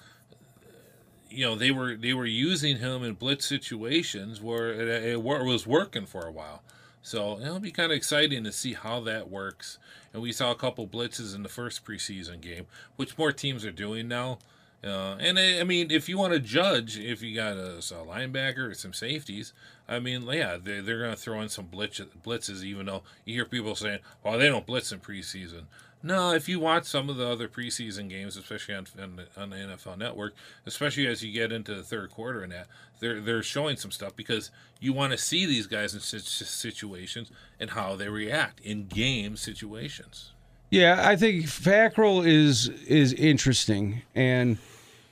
you 1.29 1.45
know 1.45 1.57
they 1.57 1.73
were 1.73 1.97
they 1.97 2.15
were 2.15 2.27
using 2.27 2.79
him 2.79 3.03
in 3.03 3.15
blitz 3.15 3.45
situations 3.45 4.41
where 4.41 4.73
it, 4.73 5.05
it 5.05 5.23
was 5.23 5.67
working 5.67 6.07
for 6.07 6.27
a 6.27 6.33
while. 6.33 6.63
So 7.03 7.41
it'll 7.41 7.59
be 7.61 7.73
kind 7.73 7.91
of 7.91 7.97
exciting 7.97 8.45
to 8.45 8.53
see 8.53 8.75
how 8.75 9.01
that 9.01 9.31
works. 9.31 9.79
And 10.13 10.23
we 10.23 10.33
saw 10.33 10.51
a 10.51 10.57
couple 10.57 10.87
blitzes 10.87 11.35
in 11.35 11.43
the 11.43 11.49
first 11.49 11.85
preseason 11.85 12.41
game, 12.41 12.67
which 12.97 13.17
more 13.17 13.33
teams 13.33 13.65
are 13.65 13.73
doing 13.73 14.07
now. 14.07 14.39
Uh, 14.83 15.17
and 15.21 15.39
I, 15.39 15.61
I 15.61 15.65
mean, 15.65 15.91
if 15.91 16.09
you 16.09 16.17
want 16.17 16.33
to 16.33 16.39
judge, 16.39 16.99
if 16.99 17.23
you 17.23 17.35
got 17.35 17.57
a, 17.57 17.77
a 17.77 18.05
linebacker 18.07 18.71
or 18.71 18.75
some 18.75 18.95
safeties, 18.95 19.53
I 19.87 19.99
mean, 19.99 20.23
yeah, 20.23 20.57
they're, 20.63 20.81
they're 20.81 21.01
going 21.01 21.11
to 21.11 21.21
throw 21.21 21.41
in 21.43 21.51
some 21.51 21.67
blitz, 21.67 22.01
blitzes, 22.25 22.63
even 22.65 22.87
though 22.87 23.03
you 23.25 23.35
hear 23.35 23.45
people 23.45 23.75
saying, 23.75 23.99
"Oh, 24.25 24.39
they 24.39 24.49
don't 24.49 24.67
blitz 24.67 24.91
in 24.91 25.01
preseason." 25.01 25.65
No, 26.03 26.33
if 26.33 26.49
you 26.49 26.59
watch 26.59 26.85
some 26.85 27.11
of 27.11 27.17
the 27.17 27.29
other 27.29 27.47
preseason 27.47 28.09
games, 28.09 28.37
especially 28.37 28.75
on, 28.75 28.87
on, 29.01 29.17
the, 29.17 29.27
on 29.41 29.51
the 29.51 29.57
NFL 29.57 29.99
Network, 29.99 30.35
especially 30.65 31.07
as 31.07 31.23
you 31.23 31.31
get 31.31 31.53
into 31.53 31.75
the 31.75 31.83
third 31.83 32.11
quarter 32.11 32.43
and 32.43 32.53
that, 32.53 32.69
they're 33.01 33.21
they're 33.21 33.43
showing 33.43 33.77
some 33.77 33.91
stuff 33.91 34.17
because 34.17 34.51
you 34.81 34.95
want 34.95 35.13
to 35.13 35.19
see 35.19 35.45
these 35.45 35.67
guys 35.67 35.93
in 35.93 36.01
such 36.01 36.23
situations 36.23 37.31
and 37.59 37.71
how 37.71 37.97
they 37.97 38.09
react 38.09 38.61
in 38.61 38.87
game 38.87 39.37
situations. 39.37 40.33
Yeah, 40.71 41.03
I 41.07 41.17
think 41.17 41.45
Fackrell 41.47 42.27
is 42.27 42.69
is 42.87 43.13
interesting, 43.13 44.03
and 44.15 44.57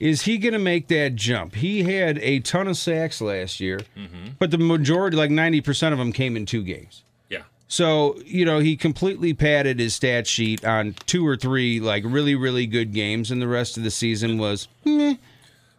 is 0.00 0.22
he 0.22 0.38
going 0.38 0.52
to 0.52 0.58
make 0.58 0.88
that 0.88 1.14
jump? 1.16 1.56
He 1.56 1.82
had 1.82 2.18
a 2.18 2.40
ton 2.40 2.68
of 2.68 2.76
sacks 2.76 3.20
last 3.20 3.60
year, 3.60 3.80
but 4.38 4.50
the 4.50 4.58
majority, 4.58 5.16
like 5.16 5.30
ninety 5.30 5.60
percent 5.60 5.92
of 5.92 5.98
them, 5.98 6.12
came 6.12 6.36
in 6.36 6.46
two 6.46 6.62
games. 6.62 7.02
Yeah, 7.28 7.42
So 7.66 8.16
you 8.24 8.44
know 8.44 8.58
he 8.60 8.76
completely 8.76 9.34
padded 9.34 9.80
his 9.80 9.94
stat 9.94 10.26
sheet 10.26 10.64
on 10.64 10.94
two 11.06 11.26
or 11.26 11.36
three 11.36 11.80
like 11.80 12.04
really 12.06 12.34
really 12.34 12.66
good 12.66 12.92
games, 12.92 13.30
and 13.30 13.42
the 13.42 13.48
rest 13.48 13.76
of 13.76 13.82
the 13.82 13.90
season 13.90 14.38
was, 14.38 14.68
meh. 14.84 15.16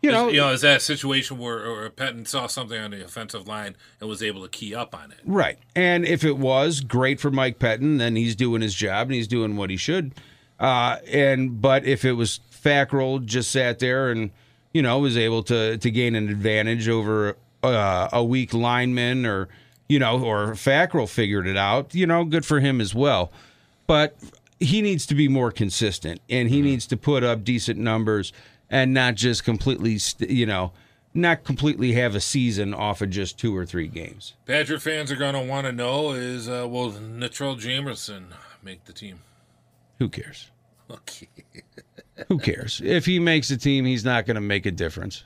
you 0.01 0.11
know, 0.11 0.27
you 0.27 0.37
know, 0.37 0.51
is 0.51 0.61
that 0.61 0.77
a 0.77 0.79
situation 0.81 1.37
where 1.37 1.65
or 1.65 1.89
Pettine 1.89 2.27
saw 2.27 2.47
something 2.47 2.79
on 2.79 2.91
the 2.91 3.03
offensive 3.03 3.47
line 3.47 3.75
and 4.01 4.09
was 4.09 4.21
able 4.21 4.41
to 4.43 4.49
key 4.49 4.75
up 4.75 4.93
on 4.93 5.11
it? 5.11 5.19
Right. 5.25 5.57
And 5.75 6.05
if 6.05 6.23
it 6.23 6.37
was 6.37 6.81
great 6.81 7.19
for 7.19 7.31
Mike 7.31 7.57
Pettine, 7.59 7.97
then 7.99 8.15
he's 8.15 8.35
doing 8.35 8.61
his 8.61 8.73
job 8.73 9.07
and 9.07 9.15
he's 9.15 9.27
doing 9.27 9.55
what 9.55 9.69
he 9.69 9.77
should. 9.77 10.13
Uh, 10.59 10.97
and 11.07 11.61
but 11.61 11.85
if 11.85 12.03
it 12.03 12.13
was 12.13 12.41
Fackrell 12.63 13.25
just 13.25 13.51
sat 13.51 13.79
there 13.79 14.11
and 14.11 14.31
you 14.73 14.81
know 14.81 14.99
was 14.99 15.17
able 15.17 15.43
to 15.43 15.77
to 15.77 15.91
gain 15.91 16.15
an 16.15 16.29
advantage 16.29 16.87
over 16.87 17.37
uh, 17.63 18.09
a 18.11 18.23
weak 18.23 18.53
lineman 18.53 19.25
or 19.25 19.49
you 19.89 19.97
know, 19.99 20.23
or 20.23 20.51
Fackrell 20.51 21.09
figured 21.09 21.47
it 21.47 21.57
out, 21.57 21.93
you 21.93 22.07
know, 22.07 22.23
good 22.23 22.45
for 22.45 22.61
him 22.61 22.79
as 22.79 22.95
well. 22.95 23.31
But 23.87 24.15
he 24.59 24.81
needs 24.81 25.05
to 25.07 25.15
be 25.15 25.27
more 25.27 25.51
consistent 25.51 26.21
and 26.29 26.47
he 26.47 26.61
needs 26.61 26.85
to 26.87 26.95
put 26.97 27.23
up 27.23 27.43
decent 27.43 27.79
numbers 27.79 28.31
and 28.69 28.93
not 28.93 29.15
just 29.15 29.43
completely, 29.43 29.97
st- 29.97 30.29
you 30.29 30.45
know, 30.45 30.71
not 31.15 31.43
completely 31.43 31.93
have 31.93 32.13
a 32.13 32.21
season 32.21 32.71
off 32.73 33.01
of 33.01 33.09
just 33.09 33.39
two 33.39 33.57
or 33.57 33.65
three 33.65 33.87
games. 33.87 34.35
Badger 34.45 34.79
fans 34.79 35.11
are 35.11 35.15
going 35.15 35.33
to 35.33 35.41
want 35.41 35.65
to 35.65 35.71
know 35.71 36.11
is 36.11 36.47
uh, 36.47 36.67
will 36.69 36.91
Natrell 36.91 37.59
Jamerson 37.59 38.25
make 38.61 38.85
the 38.85 38.93
team? 38.93 39.21
Who 39.97 40.07
cares? 40.07 40.51
Okay. 40.91 41.27
Who 42.27 42.39
cares? 42.39 42.81
If 42.83 43.05
he 43.05 43.19
makes 43.19 43.49
the 43.49 43.57
team, 43.57 43.85
he's 43.85 44.05
not 44.05 44.25
going 44.25 44.35
to 44.35 44.41
make 44.41 44.65
a 44.65 44.71
difference. 44.71 45.23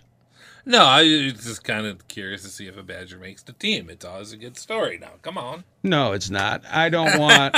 No, 0.65 0.86
I 0.86 1.01
was 1.01 1.43
just 1.43 1.63
kind 1.65 1.86
of 1.86 2.08
curious 2.08 2.41
to 2.43 2.47
see 2.47 2.67
if 2.67 2.77
a 2.77 2.84
Badger 2.84 3.17
makes 3.17 3.43
the 3.43 3.51
team. 3.51 3.89
It's 3.89 4.06
always 4.06 4.32
a 4.32 4.38
good 4.38 4.58
story. 4.58 4.97
Now, 4.97 5.12
come 5.21 5.38
on. 5.38 5.65
No, 5.84 6.13
it's 6.13 6.29
not. 6.29 6.63
I 6.71 6.88
don't 6.88 7.19
want 7.19 7.53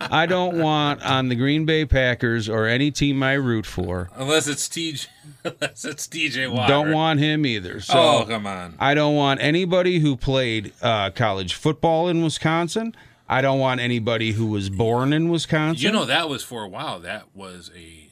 I 0.00 0.24
don't 0.24 0.58
want 0.58 1.02
on 1.04 1.28
the 1.28 1.34
Green 1.34 1.66
Bay 1.66 1.84
Packers 1.84 2.48
or 2.48 2.66
any 2.66 2.90
team 2.90 3.22
I 3.22 3.34
root 3.34 3.66
for. 3.66 4.08
Unless 4.14 4.48
it's 4.48 4.68
TJ, 4.68 5.06
unless 5.44 5.84
it's 5.84 6.06
TJ 6.06 6.50
Watt. 6.50 6.68
Don't 6.68 6.92
want 6.92 7.20
him 7.20 7.44
either. 7.44 7.80
So 7.80 7.98
oh, 7.98 8.24
come 8.26 8.46
on. 8.46 8.74
I 8.78 8.94
don't 8.94 9.14
want 9.14 9.42
anybody 9.42 9.98
who 9.98 10.16
played 10.16 10.72
uh, 10.80 11.10
college 11.10 11.52
football 11.52 12.08
in 12.08 12.22
Wisconsin. 12.22 12.94
I 13.28 13.42
don't 13.42 13.58
want 13.58 13.80
anybody 13.80 14.32
who 14.32 14.46
was 14.46 14.70
born 14.70 15.12
in 15.12 15.28
Wisconsin. 15.28 15.84
You 15.84 15.92
know 15.92 16.06
that 16.06 16.30
was 16.30 16.42
for 16.42 16.62
a 16.62 16.68
while. 16.68 17.00
That 17.00 17.34
was 17.34 17.70
a 17.76 18.10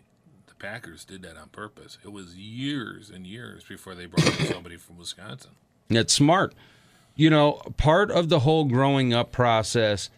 the 0.58 0.66
Packers 0.66 1.04
did 1.04 1.22
that 1.22 1.36
on 1.36 1.48
purpose. 1.48 1.98
It 2.04 2.12
was 2.12 2.34
years 2.36 3.10
and 3.10 3.26
years 3.26 3.64
before 3.64 3.94
they 3.94 4.06
brought 4.06 4.40
in 4.40 4.46
somebody 4.52 4.76
from 4.76 4.98
Wisconsin. 4.98 5.52
That's 5.88 6.12
smart. 6.12 6.54
You 7.16 7.30
know, 7.30 7.60
part 7.76 8.10
of 8.10 8.28
the 8.28 8.40
whole 8.40 8.64
growing 8.64 9.12
up 9.12 9.30
process 9.32 10.10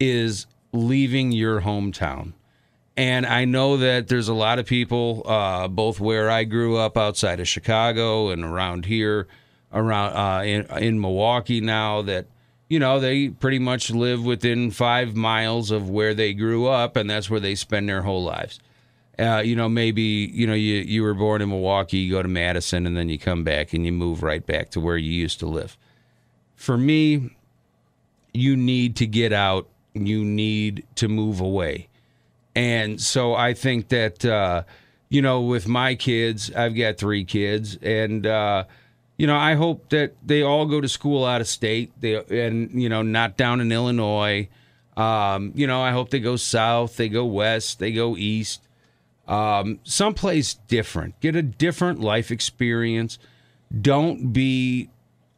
is 0.00 0.46
leaving 0.72 1.32
your 1.32 1.60
hometown. 1.60 2.32
And 2.96 3.26
I 3.26 3.44
know 3.44 3.76
that 3.76 4.08
there's 4.08 4.28
a 4.28 4.34
lot 4.34 4.58
of 4.58 4.66
people, 4.66 5.22
uh, 5.24 5.68
both 5.68 6.00
where 6.00 6.30
I 6.30 6.44
grew 6.44 6.76
up 6.76 6.96
outside 6.96 7.38
of 7.38 7.46
Chicago 7.46 8.30
and 8.30 8.42
around 8.42 8.86
here, 8.86 9.28
around 9.72 10.14
uh, 10.14 10.42
in, 10.44 10.66
in 10.82 11.00
Milwaukee 11.00 11.60
now, 11.60 12.02
that 12.02 12.26
you 12.68 12.80
know 12.80 12.98
they 12.98 13.28
pretty 13.28 13.60
much 13.60 13.90
live 13.90 14.24
within 14.24 14.72
five 14.72 15.14
miles 15.14 15.70
of 15.70 15.88
where 15.88 16.12
they 16.12 16.34
grew 16.34 16.66
up, 16.66 16.96
and 16.96 17.08
that's 17.08 17.30
where 17.30 17.38
they 17.38 17.54
spend 17.54 17.88
their 17.88 18.02
whole 18.02 18.24
lives. 18.24 18.58
Uh, 19.18 19.42
you 19.44 19.56
know, 19.56 19.68
maybe 19.68 20.02
you 20.02 20.46
know 20.46 20.54
you 20.54 20.76
you 20.76 21.02
were 21.02 21.14
born 21.14 21.42
in 21.42 21.48
Milwaukee, 21.48 21.98
you 21.98 22.12
go 22.12 22.22
to 22.22 22.28
Madison, 22.28 22.86
and 22.86 22.96
then 22.96 23.08
you 23.08 23.18
come 23.18 23.42
back 23.42 23.72
and 23.72 23.84
you 23.84 23.92
move 23.92 24.22
right 24.22 24.44
back 24.46 24.70
to 24.70 24.80
where 24.80 24.96
you 24.96 25.10
used 25.10 25.40
to 25.40 25.46
live. 25.46 25.76
For 26.54 26.78
me, 26.78 27.36
you 28.32 28.56
need 28.56 28.94
to 28.96 29.06
get 29.06 29.32
out. 29.32 29.68
You 29.94 30.24
need 30.24 30.86
to 30.96 31.08
move 31.08 31.40
away, 31.40 31.88
and 32.54 33.00
so 33.00 33.34
I 33.34 33.54
think 33.54 33.88
that 33.88 34.24
uh, 34.24 34.62
you 35.08 35.20
know, 35.20 35.40
with 35.40 35.66
my 35.66 35.96
kids, 35.96 36.52
I've 36.52 36.76
got 36.76 36.98
three 36.98 37.24
kids, 37.24 37.76
and 37.82 38.24
uh, 38.24 38.64
you 39.16 39.26
know, 39.26 39.36
I 39.36 39.54
hope 39.54 39.88
that 39.88 40.14
they 40.24 40.42
all 40.42 40.66
go 40.66 40.80
to 40.80 40.88
school 40.88 41.24
out 41.24 41.40
of 41.40 41.48
state. 41.48 41.90
They 42.00 42.14
and 42.14 42.80
you 42.80 42.88
know, 42.88 43.02
not 43.02 43.36
down 43.36 43.60
in 43.60 43.72
Illinois. 43.72 44.48
Um, 44.96 45.52
you 45.56 45.66
know, 45.66 45.80
I 45.80 45.90
hope 45.90 46.10
they 46.10 46.20
go 46.20 46.36
south, 46.36 46.96
they 46.96 47.08
go 47.08 47.24
west, 47.24 47.78
they 47.78 47.92
go 47.92 48.16
east 48.16 48.67
um, 49.28 49.78
someplace 49.84 50.54
different. 50.54 51.20
Get 51.20 51.36
a 51.36 51.42
different 51.42 52.00
life 52.00 52.30
experience. 52.30 53.18
Don't 53.80 54.32
be 54.32 54.88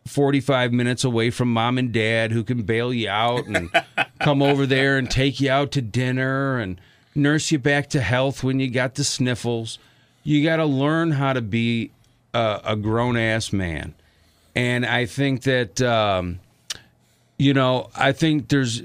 45 0.06 0.72
minutes 0.72 1.04
away 1.04 1.30
from 1.30 1.52
mom 1.52 1.76
and 1.76 1.92
dad 1.92 2.30
who 2.30 2.44
can 2.44 2.62
bail 2.62 2.94
you 2.94 3.08
out 3.08 3.46
and 3.46 3.70
come 4.20 4.42
over 4.42 4.64
there 4.64 4.96
and 4.96 5.10
take 5.10 5.40
you 5.40 5.50
out 5.50 5.72
to 5.72 5.82
dinner 5.82 6.58
and 6.58 6.80
nurse 7.14 7.50
you 7.50 7.58
back 7.58 7.88
to 7.90 8.00
health 8.00 8.44
when 8.44 8.60
you 8.60 8.70
got 8.70 8.94
the 8.94 9.04
sniffles. 9.04 9.78
You 10.22 10.44
got 10.44 10.56
to 10.56 10.66
learn 10.66 11.12
how 11.12 11.32
to 11.32 11.42
be 11.42 11.90
a, 12.32 12.60
a 12.64 12.76
grown 12.76 13.16
ass 13.16 13.52
man. 13.52 13.94
And 14.54 14.86
I 14.86 15.06
think 15.06 15.42
that, 15.42 15.80
um, 15.80 16.38
you 17.38 17.54
know, 17.54 17.90
I 17.96 18.12
think 18.12 18.48
there's 18.48 18.82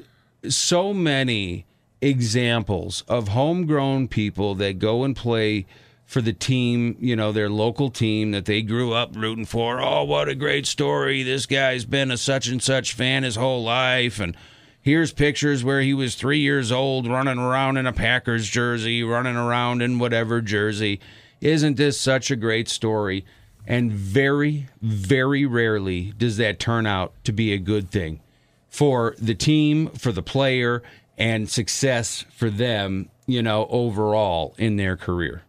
so 0.48 0.94
many 0.94 1.66
examples 2.02 3.04
of 3.08 3.30
homegrown 3.30 4.08
people 4.08 4.56
that 4.56 4.80
go 4.80 5.04
and 5.04 5.16
play 5.16 5.66
for 6.06 6.22
the 6.22 6.34
team, 6.34 6.96
you 7.00 7.16
know, 7.16 7.32
their 7.32 7.50
local 7.50 7.90
team 7.90 8.32
that 8.32 8.46
they 8.46 8.62
grew 8.62 8.94
up 8.94 9.16
rooting 9.16 9.46
for. 9.46 9.82
Oh, 9.82 10.04
what 10.04 10.30
a 10.30 10.36
great 10.36 10.68
story. 10.68 11.24
This 11.24 11.46
guy's 11.46 11.86
been 11.86 12.12
a 12.12 12.18
such 12.18 12.48
and 12.48 12.62
such 12.62 12.94
fan 12.94 13.24
his 13.24 13.36
whole 13.36 13.64
life. 13.64 14.20
And 14.20 14.38
here's 14.82 15.12
pictures 15.12 15.64
where 15.64 15.82
he 15.82 15.94
was 15.94 16.16
three 16.16 16.40
years 16.40 16.72
old 16.72 17.08
running 17.08 17.40
around 17.40 17.78
in 17.78 17.88
a 17.88 17.94
Packers 17.94 18.48
jersey, 18.48 19.04
running 19.04 19.36
around 19.36 19.82
in 19.82 19.98
whatever 19.98 20.42
jersey. 20.42 21.00
Isn't 21.42 21.78
this 21.78 22.00
such 22.00 22.30
a 22.30 22.36
great 22.36 22.70
story? 22.70 23.26
And 23.68 23.92
very, 23.92 24.68
very 24.82 25.46
rarely 25.46 26.14
does 26.18 26.38
that 26.38 26.60
turn 26.60 26.86
out 26.86 27.14
to 27.24 27.32
be 27.32 27.52
a 27.52 27.58
good 27.58 27.90
thing 27.90 28.22
for 28.70 29.16
the 29.18 29.34
team, 29.34 29.88
for 29.90 30.12
the 30.12 30.22
player, 30.22 30.84
and 31.18 31.50
success 31.50 32.26
for 32.36 32.50
them, 32.50 33.10
you 33.26 33.42
know, 33.42 33.68
overall 33.70 34.54
in 34.58 34.76
their 34.76 34.98
career. 34.98 35.44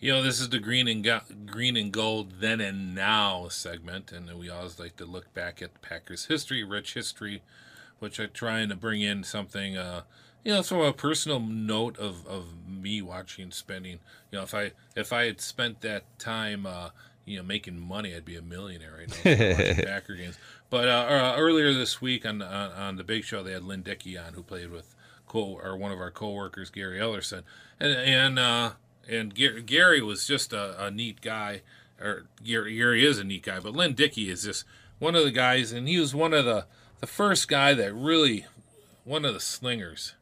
You 0.00 0.12
know, 0.12 0.22
this 0.22 0.40
is 0.40 0.50
the 0.50 0.58
green 0.58 0.86
and 0.86 1.02
go- 1.02 1.22
green 1.46 1.76
and 1.76 1.90
gold 1.90 2.40
then 2.40 2.60
and 2.60 2.94
now 2.94 3.48
segment, 3.48 4.12
and 4.12 4.38
we 4.38 4.50
always 4.50 4.78
like 4.78 4.96
to 4.96 5.06
look 5.06 5.32
back 5.32 5.62
at 5.62 5.72
the 5.72 5.80
Packers' 5.80 6.26
history, 6.26 6.62
rich 6.62 6.92
history, 6.94 7.42
which 8.00 8.18
I'm 8.18 8.30
trying 8.34 8.68
to 8.68 8.76
bring 8.76 9.00
in 9.00 9.24
something, 9.24 9.78
uh, 9.78 10.02
you 10.44 10.52
know, 10.52 10.62
from 10.62 10.80
a 10.80 10.92
personal 10.92 11.40
note 11.40 11.98
of, 11.98 12.26
of 12.26 12.48
me 12.68 13.00
watching, 13.00 13.50
spending. 13.50 14.00
You 14.30 14.38
know, 14.38 14.42
if 14.42 14.54
I 14.54 14.72
if 14.94 15.10
I 15.10 15.24
had 15.24 15.40
spent 15.40 15.80
that 15.80 16.04
time, 16.18 16.66
uh, 16.66 16.90
you 17.24 17.36
know, 17.36 17.42
making 17.42 17.78
money, 17.78 18.14
I'd 18.14 18.24
be 18.24 18.36
a 18.36 18.42
millionaire 18.42 18.98
right 18.98 19.24
now 19.24 19.56
watching 19.56 19.84
Packer 19.84 20.14
games. 20.14 20.38
But 20.70 20.88
uh, 20.88 21.06
uh, 21.08 21.34
earlier 21.38 21.72
this 21.72 22.00
week 22.00 22.26
on, 22.26 22.42
on, 22.42 22.72
on 22.72 22.96
the 22.96 23.04
Big 23.04 23.24
Show, 23.24 23.42
they 23.42 23.52
had 23.52 23.64
Lynn 23.64 23.82
Dickey 23.82 24.18
on, 24.18 24.34
who 24.34 24.42
played 24.42 24.70
with 24.70 24.94
co 25.26 25.58
or 25.62 25.76
one 25.76 25.92
of 25.92 26.00
our 26.00 26.10
coworkers, 26.10 26.70
Gary 26.70 26.98
Ellerson, 26.98 27.42
and 27.80 27.92
and 27.92 28.38
uh, 28.38 28.72
and 29.08 29.34
Gary 29.34 30.02
was 30.02 30.26
just 30.26 30.52
a, 30.52 30.86
a 30.86 30.90
neat 30.90 31.20
guy, 31.20 31.62
or 32.00 32.26
Gary, 32.42 32.76
Gary 32.76 33.04
is 33.04 33.18
a 33.18 33.24
neat 33.24 33.42
guy, 33.42 33.60
but 33.60 33.72
Lynn 33.74 33.94
Dickey 33.94 34.30
is 34.30 34.44
just 34.44 34.64
one 34.98 35.14
of 35.14 35.24
the 35.24 35.30
guys, 35.30 35.72
and 35.72 35.88
he 35.88 35.98
was 35.98 36.14
one 36.14 36.34
of 36.34 36.44
the 36.44 36.66
the 37.00 37.06
first 37.06 37.48
guy 37.48 37.74
that 37.74 37.92
really 37.94 38.46
one 39.04 39.24
of 39.24 39.34
the 39.34 39.40
slingers 39.40 40.14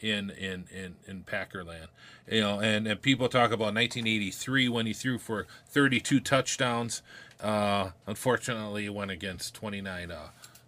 in 0.00 0.30
in 0.30 0.64
in 0.72 0.96
in 1.06 1.22
Packerland. 1.24 1.88
You 2.30 2.40
know, 2.40 2.60
and, 2.60 2.86
and 2.88 3.00
people 3.00 3.28
talk 3.28 3.52
about 3.52 3.74
1983 3.74 4.68
when 4.68 4.86
he 4.86 4.92
threw 4.92 5.18
for 5.18 5.46
32 5.68 6.20
touchdowns. 6.20 7.02
Uh, 7.40 7.90
unfortunately, 8.06 8.84
he 8.84 8.88
went 8.88 9.10
against 9.12 9.54
29 9.54 10.10
uh, 10.10 10.16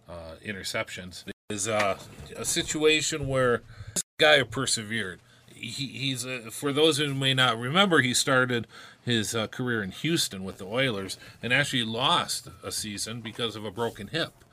uh, 0.07 0.13
interceptions. 0.45 1.27
It 1.27 1.33
is 1.49 1.67
uh, 1.67 1.97
a 2.37 2.45
situation 2.45 3.27
where 3.27 3.63
this 3.93 4.03
guy 4.19 4.41
persevered. 4.43 5.19
He, 5.53 5.87
he's 5.87 6.25
uh, 6.25 6.49
for 6.51 6.71
those 6.71 6.97
who 6.97 7.13
may 7.13 7.33
not 7.33 7.59
remember, 7.59 7.99
he 8.01 8.13
started 8.13 8.67
his 9.03 9.35
uh, 9.35 9.47
career 9.47 9.83
in 9.83 9.91
Houston 9.91 10.43
with 10.45 10.59
the 10.59 10.65
Oilers 10.65 11.17
and 11.43 11.51
actually 11.51 11.83
lost 11.83 12.47
a 12.63 12.71
season 12.71 13.19
because 13.19 13.55
of 13.57 13.65
a 13.65 13.71
broken 13.71 14.07
hip. 14.07 14.45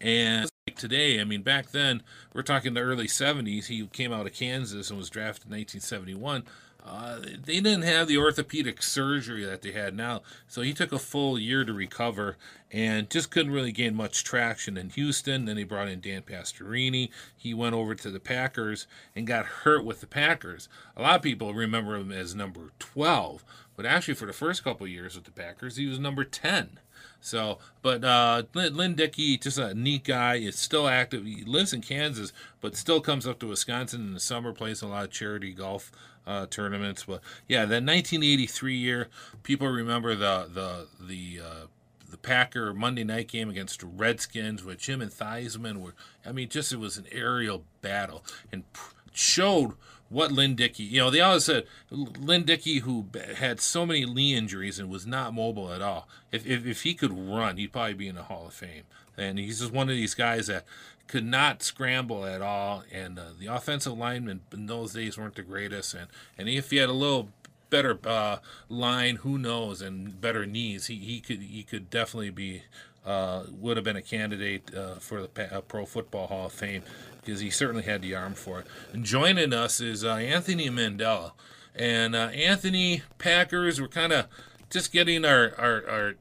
And 0.00 0.49
today, 0.80 1.20
I 1.20 1.24
mean, 1.24 1.42
back 1.42 1.70
then, 1.70 2.02
we're 2.32 2.42
talking 2.42 2.74
the 2.74 2.80
early 2.80 3.06
70s. 3.06 3.66
He 3.66 3.86
came 3.88 4.12
out 4.12 4.26
of 4.26 4.32
Kansas 4.32 4.88
and 4.88 4.98
was 4.98 5.10
drafted 5.10 5.46
in 5.46 5.58
1971. 5.58 6.44
Uh, 6.82 7.18
they 7.18 7.60
didn't 7.60 7.82
have 7.82 8.08
the 8.08 8.16
orthopedic 8.16 8.82
surgery 8.82 9.44
that 9.44 9.60
they 9.60 9.72
had 9.72 9.94
now, 9.94 10.22
so 10.48 10.62
he 10.62 10.72
took 10.72 10.92
a 10.92 10.98
full 10.98 11.38
year 11.38 11.62
to 11.62 11.74
recover 11.74 12.38
and 12.72 13.10
just 13.10 13.30
couldn't 13.30 13.52
really 13.52 13.70
gain 13.70 13.94
much 13.94 14.24
traction 14.24 14.78
in 14.78 14.88
Houston. 14.88 15.44
Then 15.44 15.56
they 15.56 15.64
brought 15.64 15.88
in 15.88 16.00
Dan 16.00 16.22
Pastorini. 16.22 17.10
He 17.36 17.52
went 17.52 17.74
over 17.74 17.94
to 17.96 18.10
the 18.10 18.18
Packers 18.18 18.86
and 19.14 19.26
got 19.26 19.44
hurt 19.44 19.84
with 19.84 20.00
the 20.00 20.06
Packers. 20.06 20.70
A 20.96 21.02
lot 21.02 21.16
of 21.16 21.22
people 21.22 21.52
remember 21.52 21.96
him 21.96 22.10
as 22.10 22.34
number 22.34 22.70
12, 22.78 23.44
but 23.76 23.84
actually, 23.84 24.14
for 24.14 24.26
the 24.26 24.32
first 24.32 24.64
couple 24.64 24.86
years 24.86 25.14
with 25.14 25.24
the 25.24 25.32
Packers, 25.32 25.76
he 25.76 25.86
was 25.86 25.98
number 25.98 26.24
10. 26.24 26.80
So, 27.20 27.58
but 27.82 28.02
uh, 28.02 28.44
Lynn 28.54 28.94
Dickey, 28.94 29.36
just 29.36 29.58
a 29.58 29.74
neat 29.74 30.04
guy, 30.04 30.36
is 30.36 30.58
still 30.58 30.88
active. 30.88 31.26
He 31.26 31.44
lives 31.44 31.72
in 31.72 31.82
Kansas, 31.82 32.32
but 32.60 32.76
still 32.76 33.00
comes 33.00 33.26
up 33.26 33.38
to 33.40 33.48
Wisconsin 33.48 34.00
in 34.00 34.14
the 34.14 34.20
summer, 34.20 34.52
plays 34.52 34.82
a 34.82 34.86
lot 34.86 35.04
of 35.04 35.10
charity 35.10 35.52
golf 35.52 35.92
uh, 36.26 36.46
tournaments. 36.46 37.04
But 37.04 37.20
yeah, 37.46 37.60
that 37.60 37.84
1983 37.84 38.74
year, 38.74 39.08
people 39.42 39.68
remember 39.68 40.14
the 40.14 40.48
the 40.52 40.86
the 40.98 41.40
uh, 41.44 41.66
the 42.10 42.16
Packer 42.16 42.72
Monday 42.72 43.04
night 43.04 43.28
game 43.28 43.50
against 43.50 43.80
the 43.80 43.86
Redskins, 43.86 44.64
with 44.64 44.78
Jim 44.78 45.00
and 45.00 45.10
Theismann 45.10 45.78
were. 45.78 45.94
I 46.24 46.32
mean, 46.32 46.48
just 46.48 46.72
it 46.72 46.78
was 46.78 46.96
an 46.96 47.06
aerial 47.12 47.64
battle, 47.82 48.24
and 48.50 48.64
showed 49.12 49.74
what 50.10 50.32
Lynn 50.32 50.56
Dickey, 50.56 50.82
you 50.82 50.98
know, 50.98 51.10
they 51.10 51.20
always 51.20 51.44
said 51.44 51.64
Lynn 51.90 52.42
Dickey, 52.42 52.80
who 52.80 53.06
had 53.36 53.60
so 53.60 53.86
many 53.86 54.04
knee 54.04 54.34
injuries 54.34 54.78
and 54.78 54.90
was 54.90 55.06
not 55.06 55.32
mobile 55.32 55.72
at 55.72 55.80
all, 55.80 56.08
if, 56.32 56.46
if, 56.46 56.66
if 56.66 56.82
he 56.82 56.94
could 56.94 57.12
run, 57.16 57.56
he'd 57.56 57.72
probably 57.72 57.94
be 57.94 58.08
in 58.08 58.16
the 58.16 58.24
Hall 58.24 58.48
of 58.48 58.52
Fame. 58.52 58.82
And 59.16 59.38
he's 59.38 59.60
just 59.60 59.72
one 59.72 59.88
of 59.88 59.94
these 59.94 60.14
guys 60.14 60.48
that 60.48 60.64
could 61.06 61.24
not 61.24 61.62
scramble 61.62 62.26
at 62.26 62.42
all. 62.42 62.82
And 62.92 63.18
uh, 63.18 63.26
the 63.38 63.46
offensive 63.46 63.96
linemen 63.96 64.40
in 64.52 64.66
those 64.66 64.92
days 64.94 65.16
weren't 65.16 65.36
the 65.36 65.42
greatest. 65.42 65.94
And, 65.94 66.08
and 66.36 66.48
if 66.48 66.70
he 66.70 66.78
had 66.78 66.88
a 66.88 66.92
little 66.94 67.28
better 67.70 67.98
uh, 68.04 68.38
line, 68.68 69.16
who 69.16 69.38
knows, 69.38 69.80
and 69.80 70.20
better 70.20 70.44
knees, 70.44 70.86
he, 70.86 70.96
he 70.96 71.20
could 71.20 71.40
he 71.40 71.62
could 71.62 71.88
definitely 71.88 72.30
be 72.30 72.62
uh, 73.04 73.44
would 73.50 73.76
have 73.76 73.84
been 73.84 73.96
a 73.96 74.02
candidate 74.02 74.74
uh, 74.74 74.94
for 74.96 75.22
the 75.22 75.56
uh, 75.56 75.60
Pro 75.62 75.86
Football 75.86 76.26
Hall 76.26 76.46
of 76.46 76.52
Fame 76.52 76.82
because 77.20 77.40
he 77.40 77.50
certainly 77.50 77.82
had 77.82 78.02
the 78.02 78.14
arm 78.14 78.34
for 78.34 78.60
it. 78.60 78.66
And 78.92 79.04
joining 79.04 79.52
us 79.52 79.80
is 79.80 80.04
uh, 80.04 80.14
Anthony 80.14 80.68
Mandella, 80.68 81.32
and 81.74 82.14
uh, 82.14 82.28
Anthony 82.28 83.02
Packers. 83.18 83.80
We're 83.80 83.88
kind 83.88 84.12
of 84.12 84.26
just 84.68 84.92
getting 84.92 85.24
our 85.24 85.54
our, 85.58 85.88
our 85.88 86.14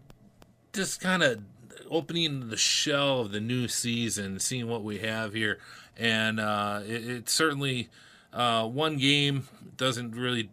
just 0.74 1.02
kind 1.02 1.24
of 1.24 1.42
opening 1.90 2.50
the 2.50 2.58
shell 2.58 3.22
of 3.22 3.32
the 3.32 3.42
new 3.42 3.68
season, 3.68 4.40
seeing 4.40 4.68
what 4.68 4.84
we 4.84 5.00
have 5.00 5.34
here, 5.34 5.60
and 5.98 6.40
uh, 6.40 6.82
it, 6.86 7.10
it, 7.10 7.30
certainly 7.30 7.90
one 8.32 8.98
game 8.98 9.48
doesn't 9.76 10.16
really 10.16 10.50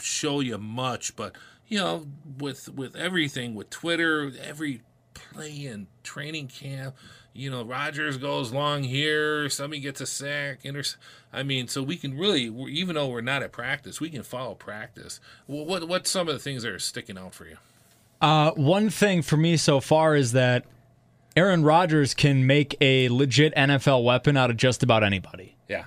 show 0.00 0.40
you 0.40 0.58
much, 0.58 1.14
but 1.16 1.36
you 1.70 1.78
know, 1.78 2.04
with 2.38 2.68
with 2.68 2.94
everything, 2.96 3.54
with 3.54 3.70
Twitter, 3.70 4.30
every 4.42 4.82
play 5.14 5.64
and 5.66 5.86
training 6.02 6.48
camp, 6.48 6.96
you 7.32 7.48
know, 7.48 7.64
Rodgers 7.64 8.18
goes 8.18 8.52
long 8.52 8.82
here, 8.82 9.48
somebody 9.48 9.80
gets 9.80 10.00
a 10.00 10.06
sack, 10.06 10.60
inter- 10.64 10.82
I 11.32 11.44
mean, 11.44 11.68
so 11.68 11.82
we 11.82 11.96
can 11.96 12.18
really, 12.18 12.42
even 12.70 12.96
though 12.96 13.06
we're 13.06 13.20
not 13.20 13.44
at 13.44 13.52
practice, 13.52 14.00
we 14.00 14.10
can 14.10 14.24
follow 14.24 14.54
practice. 14.54 15.20
Well, 15.46 15.64
what 15.64 15.86
what's 15.88 16.10
some 16.10 16.28
of 16.28 16.34
the 16.34 16.40
things 16.40 16.64
that 16.64 16.72
are 16.72 16.80
sticking 16.80 17.16
out 17.16 17.34
for 17.34 17.46
you? 17.46 17.56
Uh, 18.20 18.50
one 18.50 18.90
thing 18.90 19.22
for 19.22 19.36
me 19.36 19.56
so 19.56 19.80
far 19.80 20.16
is 20.16 20.32
that 20.32 20.64
Aaron 21.36 21.62
Rodgers 21.62 22.14
can 22.14 22.46
make 22.46 22.76
a 22.80 23.08
legit 23.08 23.54
NFL 23.54 24.04
weapon 24.04 24.36
out 24.36 24.50
of 24.50 24.56
just 24.56 24.82
about 24.82 25.04
anybody. 25.04 25.56
Yeah. 25.68 25.84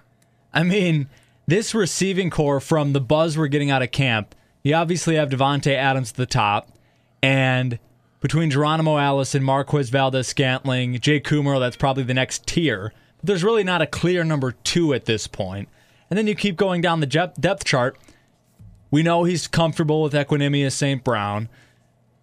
I 0.54 0.64
mean, 0.64 1.10
this 1.46 1.76
receiving 1.76 2.30
corps 2.30 2.62
from 2.62 2.94
the 2.94 3.02
buzz 3.02 3.38
we're 3.38 3.48
getting 3.48 3.70
out 3.70 3.84
of 3.84 3.92
camp 3.92 4.34
you 4.64 4.74
obviously 4.74 5.16
have 5.16 5.30
Davante 5.30 5.76
Adams 5.76 6.12
at 6.12 6.18
the 6.18 6.26
top, 6.26 6.70
and 7.22 7.80
between 8.22 8.50
Geronimo 8.50 8.98
Allison, 8.98 9.44
Marquez 9.44 9.90
Valdes-Scantling, 9.90 10.98
Jay 11.02 11.20
Kumerow, 11.20 11.60
that's 11.60 11.76
probably 11.76 12.04
the 12.04 12.14
next 12.14 12.48
tier. 12.48 12.94
But 13.18 13.28
there's 13.28 13.44
really 13.44 13.66
not 13.66 13.82
a 13.82 13.86
clear 13.86 14.24
number 14.24 14.54
two 14.54 14.94
at 14.94 15.04
this 15.04 15.28
point. 15.28 15.68
And 16.10 16.18
then 16.18 16.28
you 16.28 16.34
keep 16.34 16.56
going 16.56 16.80
down 16.80 17.02
the 17.02 17.06
depth 17.06 17.66
chart. 17.66 17.98
We 18.92 19.04
know 19.04 19.26
he's 19.26 19.48
comfortable 19.48 20.02
with 20.02 20.14
Equanimeous 20.14 20.72
St. 20.72 21.04
Brown. 21.04 21.50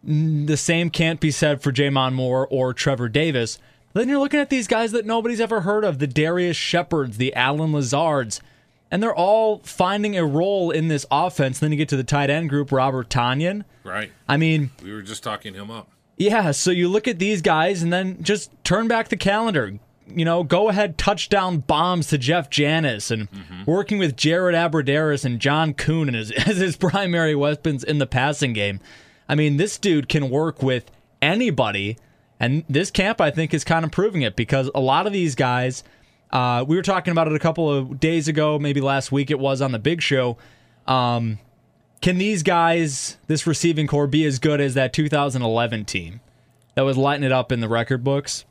The 0.03 0.57
same 0.57 0.88
can't 0.88 1.20
be 1.20 1.30
said 1.30 1.61
for 1.61 1.70
J'Mon 1.70 2.14
Moore 2.14 2.49
or 2.51 2.72
Trevor 2.72 3.11
Davis. 3.11 3.59
Then 3.93 4.09
you're 4.09 4.20
looking 4.20 4.41
at 4.41 4.49
these 4.49 4.68
guys 4.68 4.93
that 4.93 5.05
nobody's 5.05 5.41
ever 5.41 5.62
heard 5.62 5.84
of 5.84 5.99
the 5.99 6.07
Darrius 6.07 6.57
Shepherds, 6.57 7.18
the 7.18 7.34
Allen 7.34 7.72
Lazards 7.72 8.41
and 8.91 9.03
they're 9.03 9.14
all 9.14 9.59
finding 9.61 10.16
a 10.16 10.24
role 10.24 10.70
in 10.70 10.88
this 10.88 11.07
offense. 11.11 11.59
Then 11.59 11.70
you 11.70 11.78
get 11.78 11.88
to 11.91 11.97
the 11.97 12.05
tight 12.05 12.30
end 12.30 12.49
group, 12.49 12.72
Robert 12.72 13.09
Tonyan. 13.09 13.64
Right. 13.84 14.11
I 14.28 14.36
mean, 14.36 14.70
we 14.82 14.93
were 14.93 15.03
just 15.03 15.22
talking 15.22 15.55
him 15.55 15.70
up. 15.70 15.88
Yeah. 16.16 16.51
So 16.51 16.70
you 16.70 16.88
look 16.88 17.07
at 17.07 17.18
these 17.18 17.41
guys, 17.41 17.82
and 17.82 17.93
then 17.93 18.22
just 18.22 18.53
turn 18.64 18.88
back 18.88 19.09
the 19.09 19.16
calendar. 19.16 19.78
You 20.07 20.24
know, 20.24 20.43
go 20.43 20.68
ahead 20.68 20.99
touchdown 20.99 21.59
bombs 21.59 22.09
to 22.09 22.18
Jeff 22.18 22.51
Janis 22.51 23.12
and 23.12 23.30
mm-hmm. 23.30 23.62
working 23.64 23.99
with 23.99 24.16
Jared 24.16 24.57
Abbrederis 24.57 25.24
and 25.24 25.38
John 25.38 25.72
Kuhn 25.72 26.12
as, 26.14 26.30
as 26.49 26.57
his 26.57 26.76
primary 26.76 27.36
weapons 27.36 27.84
in 27.84 27.99
the 27.99 28.07
passing 28.07 28.53
game. 28.53 28.80
I 29.28 29.36
mean, 29.36 29.57
this 29.57 29.78
dude 29.78 30.09
can 30.09 30.28
work 30.28 30.64
with 30.64 30.91
anybody, 31.22 31.97
and 32.41 32.64
this 32.68 32.91
camp 32.91 33.20
I 33.20 33.30
think 33.30 33.55
is 33.55 33.62
kind 33.62 33.84
of 33.84 33.93
proving 33.93 34.22
it 34.22 34.34
because 34.34 34.68
a 34.74 34.80
lot 34.80 35.07
of 35.07 35.12
these 35.12 35.36
guys 35.36 35.84
uh, 36.33 36.64
we 36.66 36.76
were 36.76 36.83
talking 36.83 37.12
about 37.12 37.26
it 37.26 37.35
a 37.35 37.39
couple 37.39 37.70
of 37.70 37.99
days 37.99 38.28
ago, 38.28 38.59
maybe 38.59 38.81
last 38.81 39.11
week 39.11 39.31
it 39.31 39.39
was 39.39 39.61
on 39.61 39.72
the 39.72 39.78
big 39.78 40.01
show. 40.01 40.37
Um, 40.87 41.39
can 42.01 42.18
these 42.18 42.43
guys, 42.43 43.18
this 43.26 43.47
receiving 43.47 43.87
corps, 43.87 44.07
be 44.07 44.24
as 44.24 44.39
good 44.39 44.61
as 44.61 44.74
that 44.74 44.93
2011 44.93 45.85
team 45.85 46.20
that 46.74 46.83
was 46.83 46.97
lighting 46.97 47.24
it 47.24 47.33
up 47.33 47.53
in 47.53 47.61
the 47.61 47.68
record 47.68 48.03
books? 48.05 48.45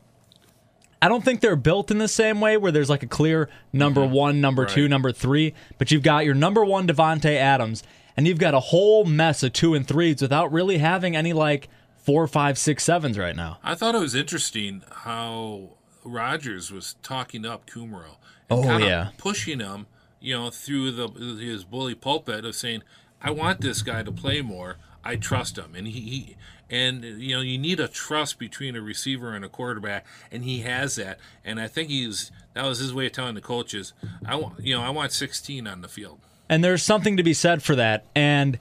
I 1.01 1.07
don't 1.07 1.23
think 1.23 1.39
they're 1.39 1.55
built 1.55 1.91
in 1.91 1.97
the 1.97 2.09
same 2.09 2.41
way 2.41 2.57
where 2.57 2.71
there's 2.71 2.89
like 2.89 3.03
a 3.03 3.07
clear 3.07 3.49
number 3.71 4.01
mm-hmm. 4.01 4.13
one, 4.13 4.41
number 4.41 4.63
right. 4.63 4.71
two, 4.71 4.87
number 4.89 5.11
three, 5.11 5.53
but 5.77 5.91
you've 5.91 6.03
got 6.03 6.25
your 6.25 6.35
number 6.35 6.63
one 6.63 6.87
Davante 6.87 7.35
Adams, 7.35 7.83
and 8.17 8.27
you've 8.27 8.37
got 8.37 8.53
a 8.53 8.59
whole 8.59 9.05
mess 9.05 9.41
of 9.41 9.53
two 9.53 9.73
and 9.73 9.87
threes 9.87 10.21
without 10.21 10.51
really 10.51 10.79
having 10.79 11.15
any 11.15 11.31
like 11.31 11.69
four, 11.95 12.27
five, 12.27 12.57
six, 12.57 12.83
sevens 12.83 13.17
right 13.17 13.35
now. 13.35 13.59
I 13.63 13.75
thought 13.75 13.95
it 13.95 13.99
was 13.99 14.13
interesting 14.13 14.83
how 14.91 15.69
Rodgers 16.11 16.71
was 16.71 16.95
talking 17.01 17.45
up 17.45 17.69
Kumerow 17.69 18.17
and 18.49 18.65
oh, 18.65 18.77
yeah. 18.77 19.09
pushing 19.17 19.59
him, 19.59 19.87
you 20.19 20.35
know, 20.35 20.49
through 20.49 20.91
the 20.91 21.07
his 21.07 21.63
bully 21.63 21.95
pulpit 21.95 22.45
of 22.45 22.55
saying, 22.55 22.83
"I 23.21 23.31
want 23.31 23.61
this 23.61 23.81
guy 23.81 24.03
to 24.03 24.11
play 24.11 24.41
more. 24.41 24.77
I 25.03 25.15
trust 25.15 25.57
him." 25.57 25.75
And 25.75 25.87
he, 25.87 25.99
he 26.01 26.37
and 26.69 27.03
you 27.03 27.35
know, 27.35 27.41
you 27.41 27.57
need 27.57 27.79
a 27.79 27.87
trust 27.87 28.39
between 28.39 28.75
a 28.75 28.81
receiver 28.81 29.33
and 29.33 29.43
a 29.43 29.49
quarterback, 29.49 30.05
and 30.31 30.43
he 30.43 30.59
has 30.61 30.95
that. 30.95 31.19
And 31.43 31.59
I 31.59 31.67
think 31.67 31.89
he's 31.89 32.31
that 32.53 32.65
was 32.65 32.79
his 32.79 32.93
way 32.93 33.07
of 33.07 33.11
telling 33.11 33.35
the 33.35 33.41
coaches, 33.41 33.93
"I 34.25 34.35
want, 34.35 34.59
you 34.59 34.75
know, 34.75 34.81
I 34.81 34.89
want 34.89 35.11
16 35.11 35.67
on 35.67 35.81
the 35.81 35.87
field." 35.87 36.19
And 36.49 36.63
there's 36.63 36.83
something 36.83 37.15
to 37.17 37.23
be 37.23 37.33
said 37.33 37.61
for 37.61 37.75
that. 37.75 38.05
And 38.15 38.59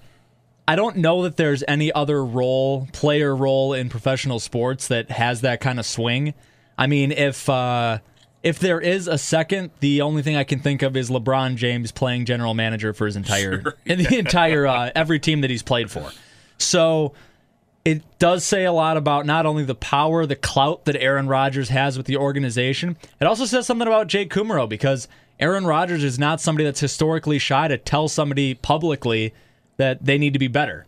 I 0.69 0.77
don't 0.77 0.99
know 0.99 1.23
that 1.23 1.39
there's 1.39 1.65
any 1.67 1.91
other 1.91 2.23
role, 2.23 2.89
player 2.93 3.35
role 3.35 3.73
in 3.73 3.89
professional 3.89 4.39
sports 4.39 4.89
that 4.89 5.11
has 5.11 5.41
that 5.41 5.61
kind 5.61 5.79
of 5.79 5.87
swing. 5.87 6.35
I 6.79 6.87
mean, 6.87 7.11
if 7.12 7.49
uh, 7.49 7.99
if 8.43 8.61
there 8.61 8.81
is 8.81 9.09
a 9.09 9.18
second, 9.18 9.70
the 9.81 10.01
only 10.01 10.22
thing 10.22 10.37
I 10.37 10.45
can 10.45 10.61
think 10.61 10.83
of 10.83 10.97
is 10.97 11.11
LeBron 11.11 11.57
James 11.57 11.91
playing 11.91 12.24
general 12.24 12.55
manager 12.55 12.93
for 12.95 13.05
his 13.07 13.16
entire 13.16 13.62
sure, 13.62 13.74
yeah. 13.85 13.97
the 13.97 14.18
entire 14.18 14.66
uh, 14.66 14.91
every 14.95 15.18
team 15.18 15.41
that 15.41 15.51
he's 15.51 15.62
played 15.62 15.91
for. 15.91 16.11
So 16.59 17.12
it 17.85 18.03
does 18.18 18.45
say 18.45 18.64
a 18.64 18.72
lot 18.72 18.97
about 18.97 19.26
not 19.26 19.45
only 19.45 19.64
the 19.64 19.74
power, 19.74 20.24
the 20.24 20.37
clout 20.37 20.85
that 20.85 20.97
Aaron 20.97 21.26
Rodgers 21.26 21.68
has 21.70 21.97
with 21.97 22.07
the 22.07 22.16
organization. 22.16 22.97
It 23.20 23.24
also 23.24 23.45
says 23.45 23.66
something 23.66 23.87
about 23.87 24.07
Jake 24.07 24.31
Kumerow 24.31 24.68
because 24.68 25.09
Aaron 25.41 25.66
Rodgers 25.66 26.05
is 26.05 26.18
not 26.18 26.41
somebody 26.41 26.64
that's 26.64 26.81
historically 26.81 27.39
shy 27.39 27.66
to 27.68 27.79
tell 27.79 28.09
somebody 28.09 28.55
publicly 28.55 29.35
that 29.79 30.05
they 30.05 30.18
need 30.18 30.33
to 30.33 30.39
be 30.39 30.49
better. 30.49 30.87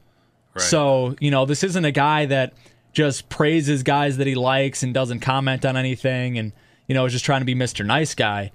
Right. 0.55 0.63
So, 0.63 1.17
you 1.21 1.31
know, 1.31 1.47
this 1.47 1.63
isn't 1.65 1.85
a 1.85 1.93
guy 1.93 2.27
that 2.27 2.53
just 2.93 3.29
praises 3.29 3.83
guys 3.83 4.17
that 4.17 4.27
he 4.27 4.35
likes 4.35 4.83
and 4.83 4.93
doesn't 4.93 5.21
comment 5.21 5.65
on 5.65 5.77
anything 5.77 6.39
and, 6.39 6.53
you 6.87 6.95
know, 6.95 7.05
is 7.05 7.13
just 7.13 7.25
trying 7.25 7.41
to 7.41 7.45
be 7.45 7.55
Mr. 7.55 7.85
Nice 7.85 8.15
Guy. 8.15 8.53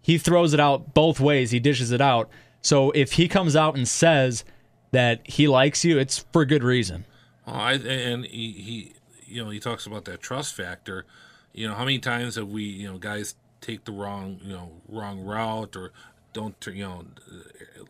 He 0.00 0.18
throws 0.18 0.52
it 0.52 0.60
out 0.60 0.94
both 0.94 1.20
ways. 1.20 1.52
He 1.52 1.60
dishes 1.60 1.92
it 1.92 2.00
out. 2.00 2.28
So 2.60 2.90
if 2.92 3.12
he 3.12 3.28
comes 3.28 3.54
out 3.54 3.76
and 3.76 3.86
says 3.86 4.44
that 4.90 5.20
he 5.24 5.48
likes 5.48 5.84
you, 5.84 5.98
it's 5.98 6.24
for 6.32 6.44
good 6.44 6.64
reason. 6.64 7.04
Oh, 7.46 7.52
I, 7.52 7.72
and 7.74 8.24
he, 8.24 8.52
he, 8.52 8.92
you 9.26 9.44
know, 9.44 9.50
he 9.50 9.60
talks 9.60 9.86
about 9.86 10.04
that 10.06 10.20
trust 10.20 10.54
factor. 10.54 11.04
You 11.52 11.68
know, 11.68 11.74
how 11.74 11.84
many 11.84 11.98
times 11.98 12.36
have 12.36 12.48
we, 12.48 12.64
you 12.64 12.90
know, 12.90 12.98
guys 12.98 13.34
take 13.60 13.84
the 13.84 13.92
wrong, 13.92 14.40
you 14.42 14.52
know, 14.52 14.70
wrong 14.88 15.20
route 15.20 15.76
or 15.76 15.92
don't 16.32 16.54
you 16.72 16.84
know 16.84 17.04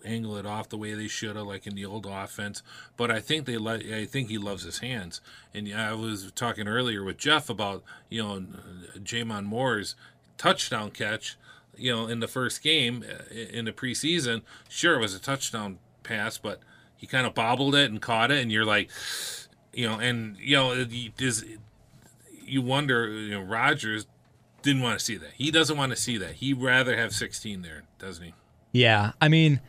angle 0.04 0.36
it 0.36 0.46
off 0.46 0.68
the 0.68 0.78
way 0.78 0.94
they 0.94 1.08
should 1.08 1.36
have, 1.36 1.46
like 1.46 1.66
in 1.66 1.74
the 1.74 1.84
old 1.84 2.06
offense. 2.06 2.62
But 2.96 3.10
I 3.10 3.20
think 3.20 3.46
they 3.46 3.56
let. 3.56 3.82
I 3.84 4.04
think 4.04 4.28
he 4.28 4.38
loves 4.38 4.64
his 4.64 4.78
hands. 4.78 5.20
And 5.54 5.72
I 5.72 5.92
was 5.94 6.30
talking 6.32 6.68
earlier 6.68 7.04
with 7.04 7.18
Jeff 7.18 7.48
about 7.48 7.82
you 8.08 8.22
know 8.22 8.44
J'Mon 8.98 9.44
Moore's 9.44 9.94
touchdown 10.38 10.90
catch. 10.90 11.36
You 11.76 11.94
know, 11.94 12.06
in 12.06 12.20
the 12.20 12.28
first 12.28 12.62
game 12.62 13.02
uh, 13.08 13.34
in 13.34 13.64
the 13.64 13.72
preseason, 13.72 14.42
sure 14.68 14.94
it 14.94 15.00
was 15.00 15.14
a 15.14 15.20
touchdown 15.20 15.78
pass, 16.02 16.36
but 16.36 16.60
he 16.96 17.06
kind 17.06 17.26
of 17.26 17.34
bobbled 17.34 17.74
it 17.74 17.90
and 17.90 18.00
caught 18.00 18.30
it, 18.30 18.42
and 18.42 18.52
you're 18.52 18.64
like, 18.64 18.90
you 19.72 19.88
know, 19.88 19.98
and 19.98 20.36
you 20.38 20.54
know, 20.56 20.84
does 21.16 21.44
you 22.44 22.60
wonder, 22.60 23.08
you 23.08 23.30
know, 23.30 23.40
Rodgers 23.40 24.06
didn't 24.62 24.82
want 24.82 24.98
to 24.98 25.04
see 25.04 25.16
that. 25.16 25.30
He 25.34 25.50
doesn't 25.50 25.76
want 25.76 25.90
to 25.90 25.96
see 25.96 26.16
that. 26.18 26.34
He'd 26.34 26.60
rather 26.60 26.96
have 26.96 27.12
16 27.12 27.62
there, 27.62 27.82
doesn't 27.98 28.24
he? 28.24 28.34
Yeah. 28.72 29.12
I 29.20 29.28
mean, 29.28 29.60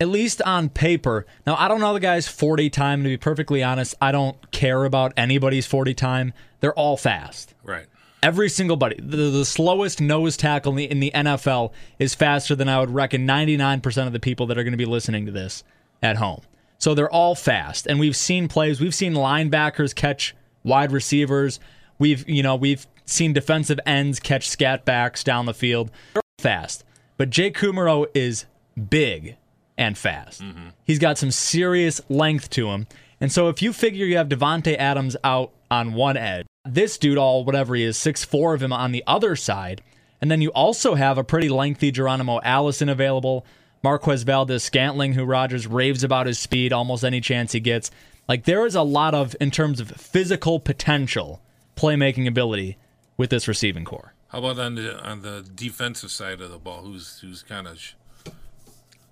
at 0.00 0.08
least 0.08 0.40
on 0.42 0.68
paper. 0.68 1.26
Now, 1.46 1.56
I 1.56 1.68
don't 1.68 1.80
know 1.80 1.92
the 1.92 2.00
guy's 2.00 2.26
40 2.26 2.70
time. 2.70 3.02
To 3.02 3.08
be 3.08 3.16
perfectly 3.16 3.62
honest, 3.62 3.94
I 4.00 4.12
don't 4.12 4.50
care 4.50 4.84
about 4.84 5.12
anybody's 5.16 5.66
40 5.66 5.94
time. 5.94 6.32
They're 6.60 6.74
all 6.74 6.96
fast. 6.96 7.54
Right. 7.62 7.86
Every 8.22 8.48
single 8.48 8.76
buddy. 8.76 8.96
The, 9.00 9.30
the 9.30 9.44
slowest 9.44 10.00
nose 10.00 10.36
tackle 10.36 10.72
in 10.72 10.76
the, 10.76 10.90
in 10.90 11.00
the 11.00 11.10
NFL 11.14 11.72
is 11.98 12.14
faster 12.14 12.54
than 12.54 12.68
I 12.68 12.80
would 12.80 12.90
reckon 12.90 13.26
99% 13.26 14.06
of 14.06 14.12
the 14.12 14.20
people 14.20 14.46
that 14.46 14.58
are 14.58 14.64
going 14.64 14.72
to 14.72 14.78
be 14.78 14.84
listening 14.84 15.26
to 15.26 15.32
this 15.32 15.64
at 16.02 16.16
home. 16.16 16.42
So 16.78 16.94
they're 16.94 17.10
all 17.10 17.34
fast. 17.34 17.86
And 17.86 18.00
we've 18.00 18.16
seen 18.16 18.48
plays. 18.48 18.80
We've 18.80 18.94
seen 18.94 19.12
linebackers 19.12 19.94
catch 19.94 20.34
wide 20.64 20.92
receivers. 20.92 21.60
We've, 21.98 22.26
you 22.28 22.42
know, 22.42 22.56
we've 22.56 22.86
seen 23.10 23.32
defensive 23.32 23.80
ends 23.84 24.20
catch 24.20 24.48
scat 24.48 24.84
backs 24.84 25.24
down 25.24 25.46
the 25.46 25.54
field. 25.54 25.90
fast. 26.38 26.84
But 27.16 27.30
Jake 27.30 27.56
Kumerow 27.56 28.06
is 28.14 28.46
big 28.88 29.36
and 29.76 29.96
fast. 29.96 30.42
Mm-hmm. 30.42 30.68
He's 30.84 30.98
got 30.98 31.18
some 31.18 31.30
serious 31.30 32.00
length 32.08 32.50
to 32.50 32.68
him. 32.68 32.86
And 33.20 33.30
so 33.30 33.48
if 33.48 33.60
you 33.60 33.72
figure 33.72 34.06
you 34.06 34.16
have 34.16 34.28
Davante 34.28 34.76
Adams 34.76 35.16
out 35.22 35.52
on 35.70 35.92
one 35.92 36.16
edge, 36.16 36.46
this 36.64 36.98
dude, 36.98 37.18
all 37.18 37.44
whatever 37.44 37.74
he 37.74 37.84
is, 37.84 37.96
six 37.96 38.24
four 38.24 38.54
of 38.54 38.62
him 38.62 38.72
on 38.72 38.92
the 38.92 39.04
other 39.06 39.36
side, 39.36 39.82
and 40.20 40.30
then 40.30 40.42
you 40.42 40.50
also 40.50 40.94
have 40.94 41.18
a 41.18 41.24
pretty 41.24 41.48
lengthy 41.48 41.90
Geronimo 41.90 42.40
Allison 42.42 42.88
available, 42.88 43.46
Marquez 43.82 44.22
Valdes-Scantling, 44.22 45.14
who 45.14 45.24
Rodgers 45.24 45.66
raves 45.66 46.04
about 46.04 46.26
his 46.26 46.38
speed 46.38 46.72
almost 46.72 47.04
any 47.04 47.20
chance 47.20 47.52
he 47.52 47.60
gets. 47.60 47.90
Like 48.28 48.44
there 48.44 48.66
is 48.66 48.74
a 48.74 48.82
lot 48.82 49.14
of, 49.14 49.34
in 49.40 49.50
terms 49.50 49.80
of 49.80 49.90
physical 49.90 50.60
potential, 50.60 51.40
playmaking 51.76 52.26
ability 52.28 52.76
with 53.20 53.28
this 53.30 53.46
receiving 53.46 53.84
core. 53.84 54.14
How 54.28 54.38
about 54.38 54.58
on 54.58 54.74
the 54.76 54.98
on 55.06 55.20
the 55.20 55.44
defensive 55.54 56.10
side 56.10 56.40
of 56.40 56.50
the 56.50 56.58
ball? 56.58 56.80
Who's 56.82 57.18
who's 57.20 57.42
kind 57.42 57.66
of 57.68 57.78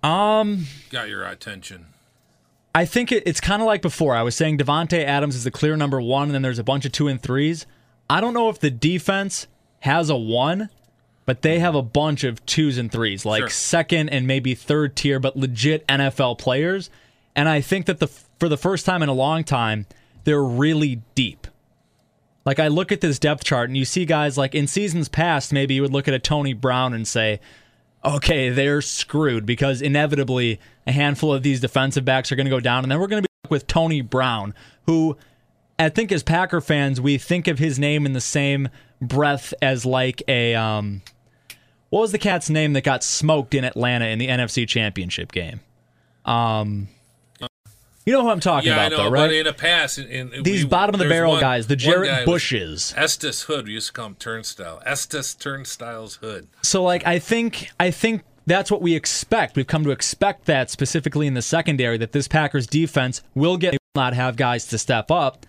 Um, 0.03 0.67
got 0.91 1.09
your 1.09 1.25
attention? 1.25 1.87
I 2.75 2.85
think 2.85 3.11
it, 3.13 3.23
it's 3.27 3.41
kind 3.41 3.61
of 3.61 3.67
like 3.67 3.83
before. 3.83 4.15
I 4.15 4.23
was 4.23 4.35
saying 4.37 4.59
Davante 4.59 5.05
Adams 5.05 5.35
is 5.35 5.45
the 5.45 5.51
clear 5.51 5.77
number 5.77 6.01
one, 6.01 6.25
and 6.29 6.35
then 6.35 6.43
there's 6.43 6.59
a 6.59 6.65
bunch 6.65 6.85
of 6.85 6.93
two 6.93 7.09
and 7.09 7.21
threes. 7.21 7.67
I 8.09 8.21
don't 8.21 8.35
know 8.35 8.49
if 8.49 8.59
the 8.61 8.71
defense 8.71 9.47
has 9.81 10.09
a 10.11 10.17
one, 10.17 10.71
but 11.27 11.43
they 11.43 11.59
have 11.59 11.75
a 11.75 11.83
bunch 11.83 12.25
of 12.25 12.45
twos 12.47 12.79
and 12.79 12.91
threes, 12.91 13.25
like 13.27 13.41
Sure. 13.43 13.49
second 13.51 14.09
and 14.11 14.27
maybe 14.27 14.55
third 14.55 14.97
tier, 14.97 15.19
but 15.21 15.37
legit 15.37 15.87
NFL 15.89 16.39
players. 16.39 16.89
And 17.37 17.49
I 17.49 17.61
think 17.61 17.87
that 17.87 17.99
the 17.99 18.07
for 18.07 18.49
the 18.49 18.57
first 18.57 18.87
time 18.87 19.03
in 19.03 19.09
a 19.09 19.13
long 19.15 19.45
time, 19.45 19.87
they're 20.25 20.43
really 20.43 21.03
deep. 21.15 21.47
Like 22.49 22.61
I 22.61 22.69
look 22.69 22.93
at 22.93 23.03
this 23.03 23.19
depth 23.19 23.45
chart, 23.45 23.69
and 23.69 23.77
you 23.77 23.85
see 23.85 24.07
guys 24.07 24.39
like 24.39 24.55
in 24.55 24.67
seasons 24.67 25.11
past, 25.11 25.53
maybe 25.53 25.75
you 25.75 25.83
would 25.83 25.93
look 25.93 26.09
at 26.09 26.15
a 26.15 26.19
Tony 26.19 26.55
Brown 26.55 26.95
and 26.95 27.07
say, 27.07 27.41
okay, 28.03 28.49
they're 28.49 28.81
screwed 28.81 29.45
because 29.45 29.83
inevitably 29.83 30.59
a 30.87 30.93
handful 30.93 31.35
of 31.35 31.43
these 31.43 31.61
defensive 31.61 32.07
backs 32.07 32.33
are 32.33 32.37
going 32.37 32.47
to 32.47 32.51
go 32.51 32.59
down, 32.59 32.85
and 32.85 32.91
then 32.91 32.99
we're 33.01 33.07
going 33.07 33.23
to 33.23 33.29
be 33.29 33.51
with 33.51 33.67
Tony 33.67 34.01
Brown, 34.01 34.55
who 34.87 35.19
I 35.79 35.91
think 35.91 36.11
as 36.11 36.23
Packer 36.23 36.63
fans 36.63 37.03
we 37.03 37.19
think 37.19 37.49
of 37.49 37.59
his 37.59 37.79
name 37.79 38.07
in 38.07 38.15
the 38.15 38.21
same 38.23 38.71
breath 38.99 39.53
as 39.61 39.85
like 39.85 40.23
a 40.27 40.55
um, 40.55 41.03
what 41.91 42.01
was 42.01 42.13
the 42.13 42.19
cat's 42.19 42.49
name 42.49 42.73
that 42.73 42.83
got 42.83 43.05
smoked 43.05 43.53
in 43.53 43.63
Atlanta 43.63 44.07
in 44.07 44.19
the 44.19 44.29
NFC 44.29 44.67
Championship 44.67 45.33
game? 45.33 45.61
Um, 46.25 46.89
you 48.09 48.15
know 48.15 48.23
who 48.23 48.31
I'm 48.31 48.41
talking 48.41 48.69
Yeah, 48.71 48.81
I 48.81 48.87
about, 48.87 48.91
know. 48.97 49.05
though, 49.05 49.11
But 49.11 49.29
right? 49.29 49.33
in 49.35 49.47
a 49.47 49.53
pass, 49.53 49.99
in, 49.99 50.33
in, 50.33 50.43
These 50.43 50.65
we- 50.65 50.69
bottom 50.71 50.95
of 50.95 50.99
the 50.99 51.09
barrel 51.09 51.33
one- 51.33 51.41
guys, 51.41 51.67
the 51.67 51.77
Jarrett 51.77 52.25
Bushes. 52.25 52.95
Estes 52.97 53.43
Hood. 53.43 53.67
We 53.67 53.75
used 53.75 53.89
to 53.89 53.93
call 53.93 54.07
him 54.07 54.15
Turnstile. 54.19 54.83
Estes 54.87 55.35
Turnstile's 55.35 56.17
Hood. 56.17 56.49
So 56.63 56.83
like 56.83 57.07
I 57.07 57.19
think 57.19 57.71
I 57.79 57.91
think 57.91 58.23
that's 58.47 58.71
what 58.71 58.81
we 58.81 58.95
expect. 58.95 59.57
We've 59.57 59.67
come 59.67 59.85
to 59.85 59.91
expect 59.91 60.47
that 60.47 60.71
specifically 60.71 61.27
in 61.27 61.35
the 61.35 61.43
secondary 61.43 61.99
that 61.99 62.13
this 62.13 62.27
Packers 62.29 62.67
defense 62.67 63.23
will 63.35 63.57
get 63.59 63.73
will 63.73 63.79
not 64.03 64.15
have 64.15 64.37
guys 64.37 64.67
to 64.69 64.79
step 64.79 65.11
up. 65.11 65.45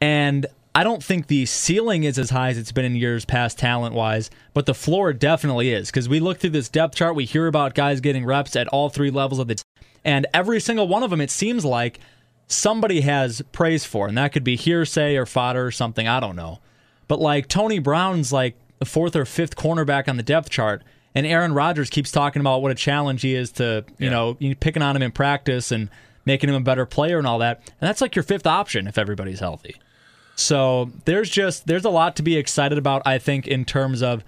And 0.00 0.46
I 0.74 0.84
don't 0.84 1.02
think 1.02 1.26
the 1.26 1.44
ceiling 1.46 2.04
is 2.04 2.18
as 2.18 2.30
high 2.30 2.50
as 2.50 2.58
it's 2.58 2.70
been 2.70 2.84
in 2.84 2.94
years 2.94 3.24
past 3.24 3.58
talent 3.58 3.94
wise, 3.96 4.30
but 4.54 4.66
the 4.66 4.74
floor 4.74 5.12
definitely 5.12 5.72
is 5.72 5.88
because 5.90 6.08
we 6.08 6.20
look 6.20 6.38
through 6.38 6.50
this 6.50 6.68
depth 6.68 6.94
chart, 6.94 7.16
we 7.16 7.24
hear 7.24 7.48
about 7.48 7.74
guys 7.74 8.00
getting 8.00 8.24
reps 8.24 8.54
at 8.54 8.68
all 8.68 8.88
three 8.88 9.10
levels 9.10 9.40
of 9.40 9.48
the 9.48 9.60
and 10.08 10.26
every 10.32 10.58
single 10.58 10.88
one 10.88 11.02
of 11.02 11.10
them 11.10 11.20
it 11.20 11.30
seems 11.30 11.64
like 11.66 12.00
somebody 12.46 13.02
has 13.02 13.42
praise 13.52 13.84
for, 13.84 14.08
and 14.08 14.16
that 14.16 14.32
could 14.32 14.44
be 14.44 14.56
hearsay 14.56 15.16
or 15.16 15.26
fodder 15.26 15.66
or 15.66 15.70
something, 15.70 16.08
I 16.08 16.18
don't 16.18 16.34
know. 16.36 16.60
But 17.08 17.20
like 17.20 17.46
Tony 17.48 17.78
Brown's 17.78 18.32
like 18.32 18.54
the 18.78 18.86
fourth 18.86 19.14
or 19.14 19.24
fifth 19.26 19.54
cornerback 19.56 20.08
on 20.08 20.16
the 20.16 20.22
depth 20.22 20.48
chart, 20.48 20.82
and 21.14 21.26
Aaron 21.26 21.52
Rodgers 21.52 21.90
keeps 21.90 22.10
talking 22.10 22.40
about 22.40 22.62
what 22.62 22.70
a 22.72 22.74
challenge 22.74 23.20
he 23.22 23.34
is 23.34 23.50
to, 23.52 23.84
you 23.98 24.06
Yeah. 24.06 24.10
know, 24.10 24.38
picking 24.60 24.82
on 24.82 24.96
him 24.96 25.02
in 25.02 25.10
practice 25.10 25.70
and 25.70 25.90
making 26.24 26.48
him 26.48 26.56
a 26.56 26.60
better 26.60 26.86
player 26.86 27.18
and 27.18 27.26
all 27.26 27.38
that. 27.40 27.60
And 27.80 27.88
that's 27.88 28.00
like 28.00 28.14
your 28.16 28.22
fifth 28.22 28.46
option 28.46 28.86
if 28.86 28.96
everybody's 28.98 29.40
healthy. 29.40 29.76
So 30.36 30.90
there's 31.04 31.28
just 31.30 31.66
there's 31.66 31.84
a 31.84 31.90
lot 31.90 32.16
to 32.16 32.22
be 32.22 32.36
excited 32.36 32.78
about, 32.78 33.02
I 33.04 33.18
think, 33.18 33.46
in 33.46 33.64
terms 33.64 34.02
of 34.02 34.22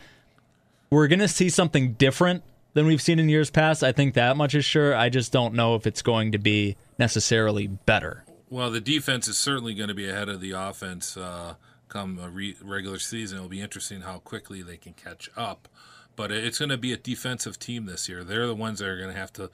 we're 0.90 1.06
gonna 1.08 1.28
see 1.28 1.48
something 1.48 1.92
different 1.94 2.42
than 2.74 2.86
we've 2.86 3.02
seen 3.02 3.18
in 3.18 3.28
years 3.28 3.50
past. 3.50 3.82
I 3.82 3.92
think 3.92 4.14
that 4.14 4.36
much 4.36 4.54
is 4.54 4.64
sure. 4.64 4.94
I 4.94 5.08
just 5.08 5.32
don't 5.32 5.54
know 5.54 5.74
if 5.74 5.86
it's 5.86 6.02
going 6.02 6.32
to 6.32 6.38
be 6.38 6.76
necessarily 6.98 7.66
better. 7.66 8.24
Well, 8.48 8.70
the 8.70 8.80
defense 8.80 9.28
is 9.28 9.38
certainly 9.38 9.74
going 9.74 9.88
to 9.88 9.94
be 9.94 10.08
ahead 10.08 10.28
of 10.28 10.40
the 10.40 10.52
offense 10.52 11.16
uh, 11.16 11.54
come 11.88 12.18
a 12.18 12.28
re- 12.28 12.56
regular 12.62 12.98
season. 12.98 13.38
It'll 13.38 13.48
be 13.48 13.60
interesting 13.60 14.00
how 14.00 14.18
quickly 14.18 14.62
they 14.62 14.76
can 14.76 14.92
catch 14.94 15.30
up. 15.36 15.68
But 16.16 16.32
it's 16.32 16.58
going 16.58 16.70
to 16.70 16.76
be 16.76 16.92
a 16.92 16.96
defensive 16.96 17.58
team 17.58 17.86
this 17.86 18.08
year. 18.08 18.24
They're 18.24 18.46
the 18.46 18.54
ones 18.54 18.80
that 18.80 18.88
are 18.88 18.96
going 18.96 19.12
to 19.12 19.18
have 19.18 19.32
to, 19.34 19.50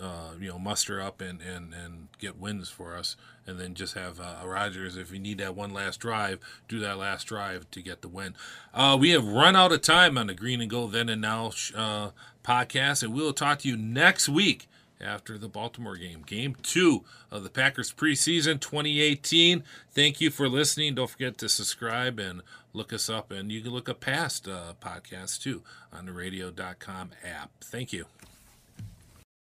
uh, 0.00 0.32
you 0.38 0.48
know, 0.48 0.58
muster 0.58 1.00
up 1.00 1.20
and, 1.20 1.40
and, 1.40 1.72
and 1.72 2.08
get 2.18 2.38
wins 2.38 2.68
for 2.68 2.96
us. 2.96 3.16
And 3.46 3.58
then 3.58 3.74
just 3.74 3.94
have 3.94 4.20
uh, 4.20 4.36
Rodgers, 4.44 4.96
if 4.96 5.10
we 5.10 5.18
need 5.18 5.38
that 5.38 5.56
one 5.56 5.72
last 5.72 5.98
drive, 5.98 6.38
do 6.68 6.78
that 6.80 6.98
last 6.98 7.24
drive 7.24 7.70
to 7.72 7.82
get 7.82 8.02
the 8.02 8.08
win. 8.08 8.34
Uh, 8.72 8.96
we 9.00 9.10
have 9.10 9.26
run 9.26 9.56
out 9.56 9.72
of 9.72 9.82
time 9.82 10.16
on 10.18 10.28
the 10.28 10.34
Green 10.34 10.60
and 10.60 10.70
Gold 10.70 10.92
Then 10.92 11.08
and 11.08 11.22
Now 11.22 11.52
uh, 11.74 12.10
podcast, 12.44 13.02
and 13.02 13.12
we 13.12 13.22
will 13.22 13.32
talk 13.32 13.60
to 13.60 13.68
you 13.68 13.76
next 13.76 14.28
week 14.28 14.68
after 15.00 15.38
the 15.38 15.48
Baltimore 15.48 15.96
game, 15.96 16.22
game 16.22 16.54
two 16.62 17.04
of 17.30 17.42
the 17.42 17.50
Packers 17.50 17.92
preseason 17.92 18.60
2018. 18.60 19.64
Thank 19.90 20.20
you 20.20 20.30
for 20.30 20.48
listening. 20.48 20.94
Don't 20.94 21.10
forget 21.10 21.38
to 21.38 21.48
subscribe 21.48 22.18
and 22.18 22.42
look 22.72 22.92
us 22.92 23.08
up, 23.08 23.30
and 23.30 23.50
you 23.50 23.62
can 23.62 23.72
look 23.72 23.88
up 23.88 24.00
past 24.00 24.46
uh, 24.46 24.74
podcasts 24.80 25.40
too 25.40 25.62
on 25.92 26.06
the 26.06 26.12
radio.com 26.12 27.10
app. 27.24 27.50
Thank 27.60 27.92
you. 27.92 28.06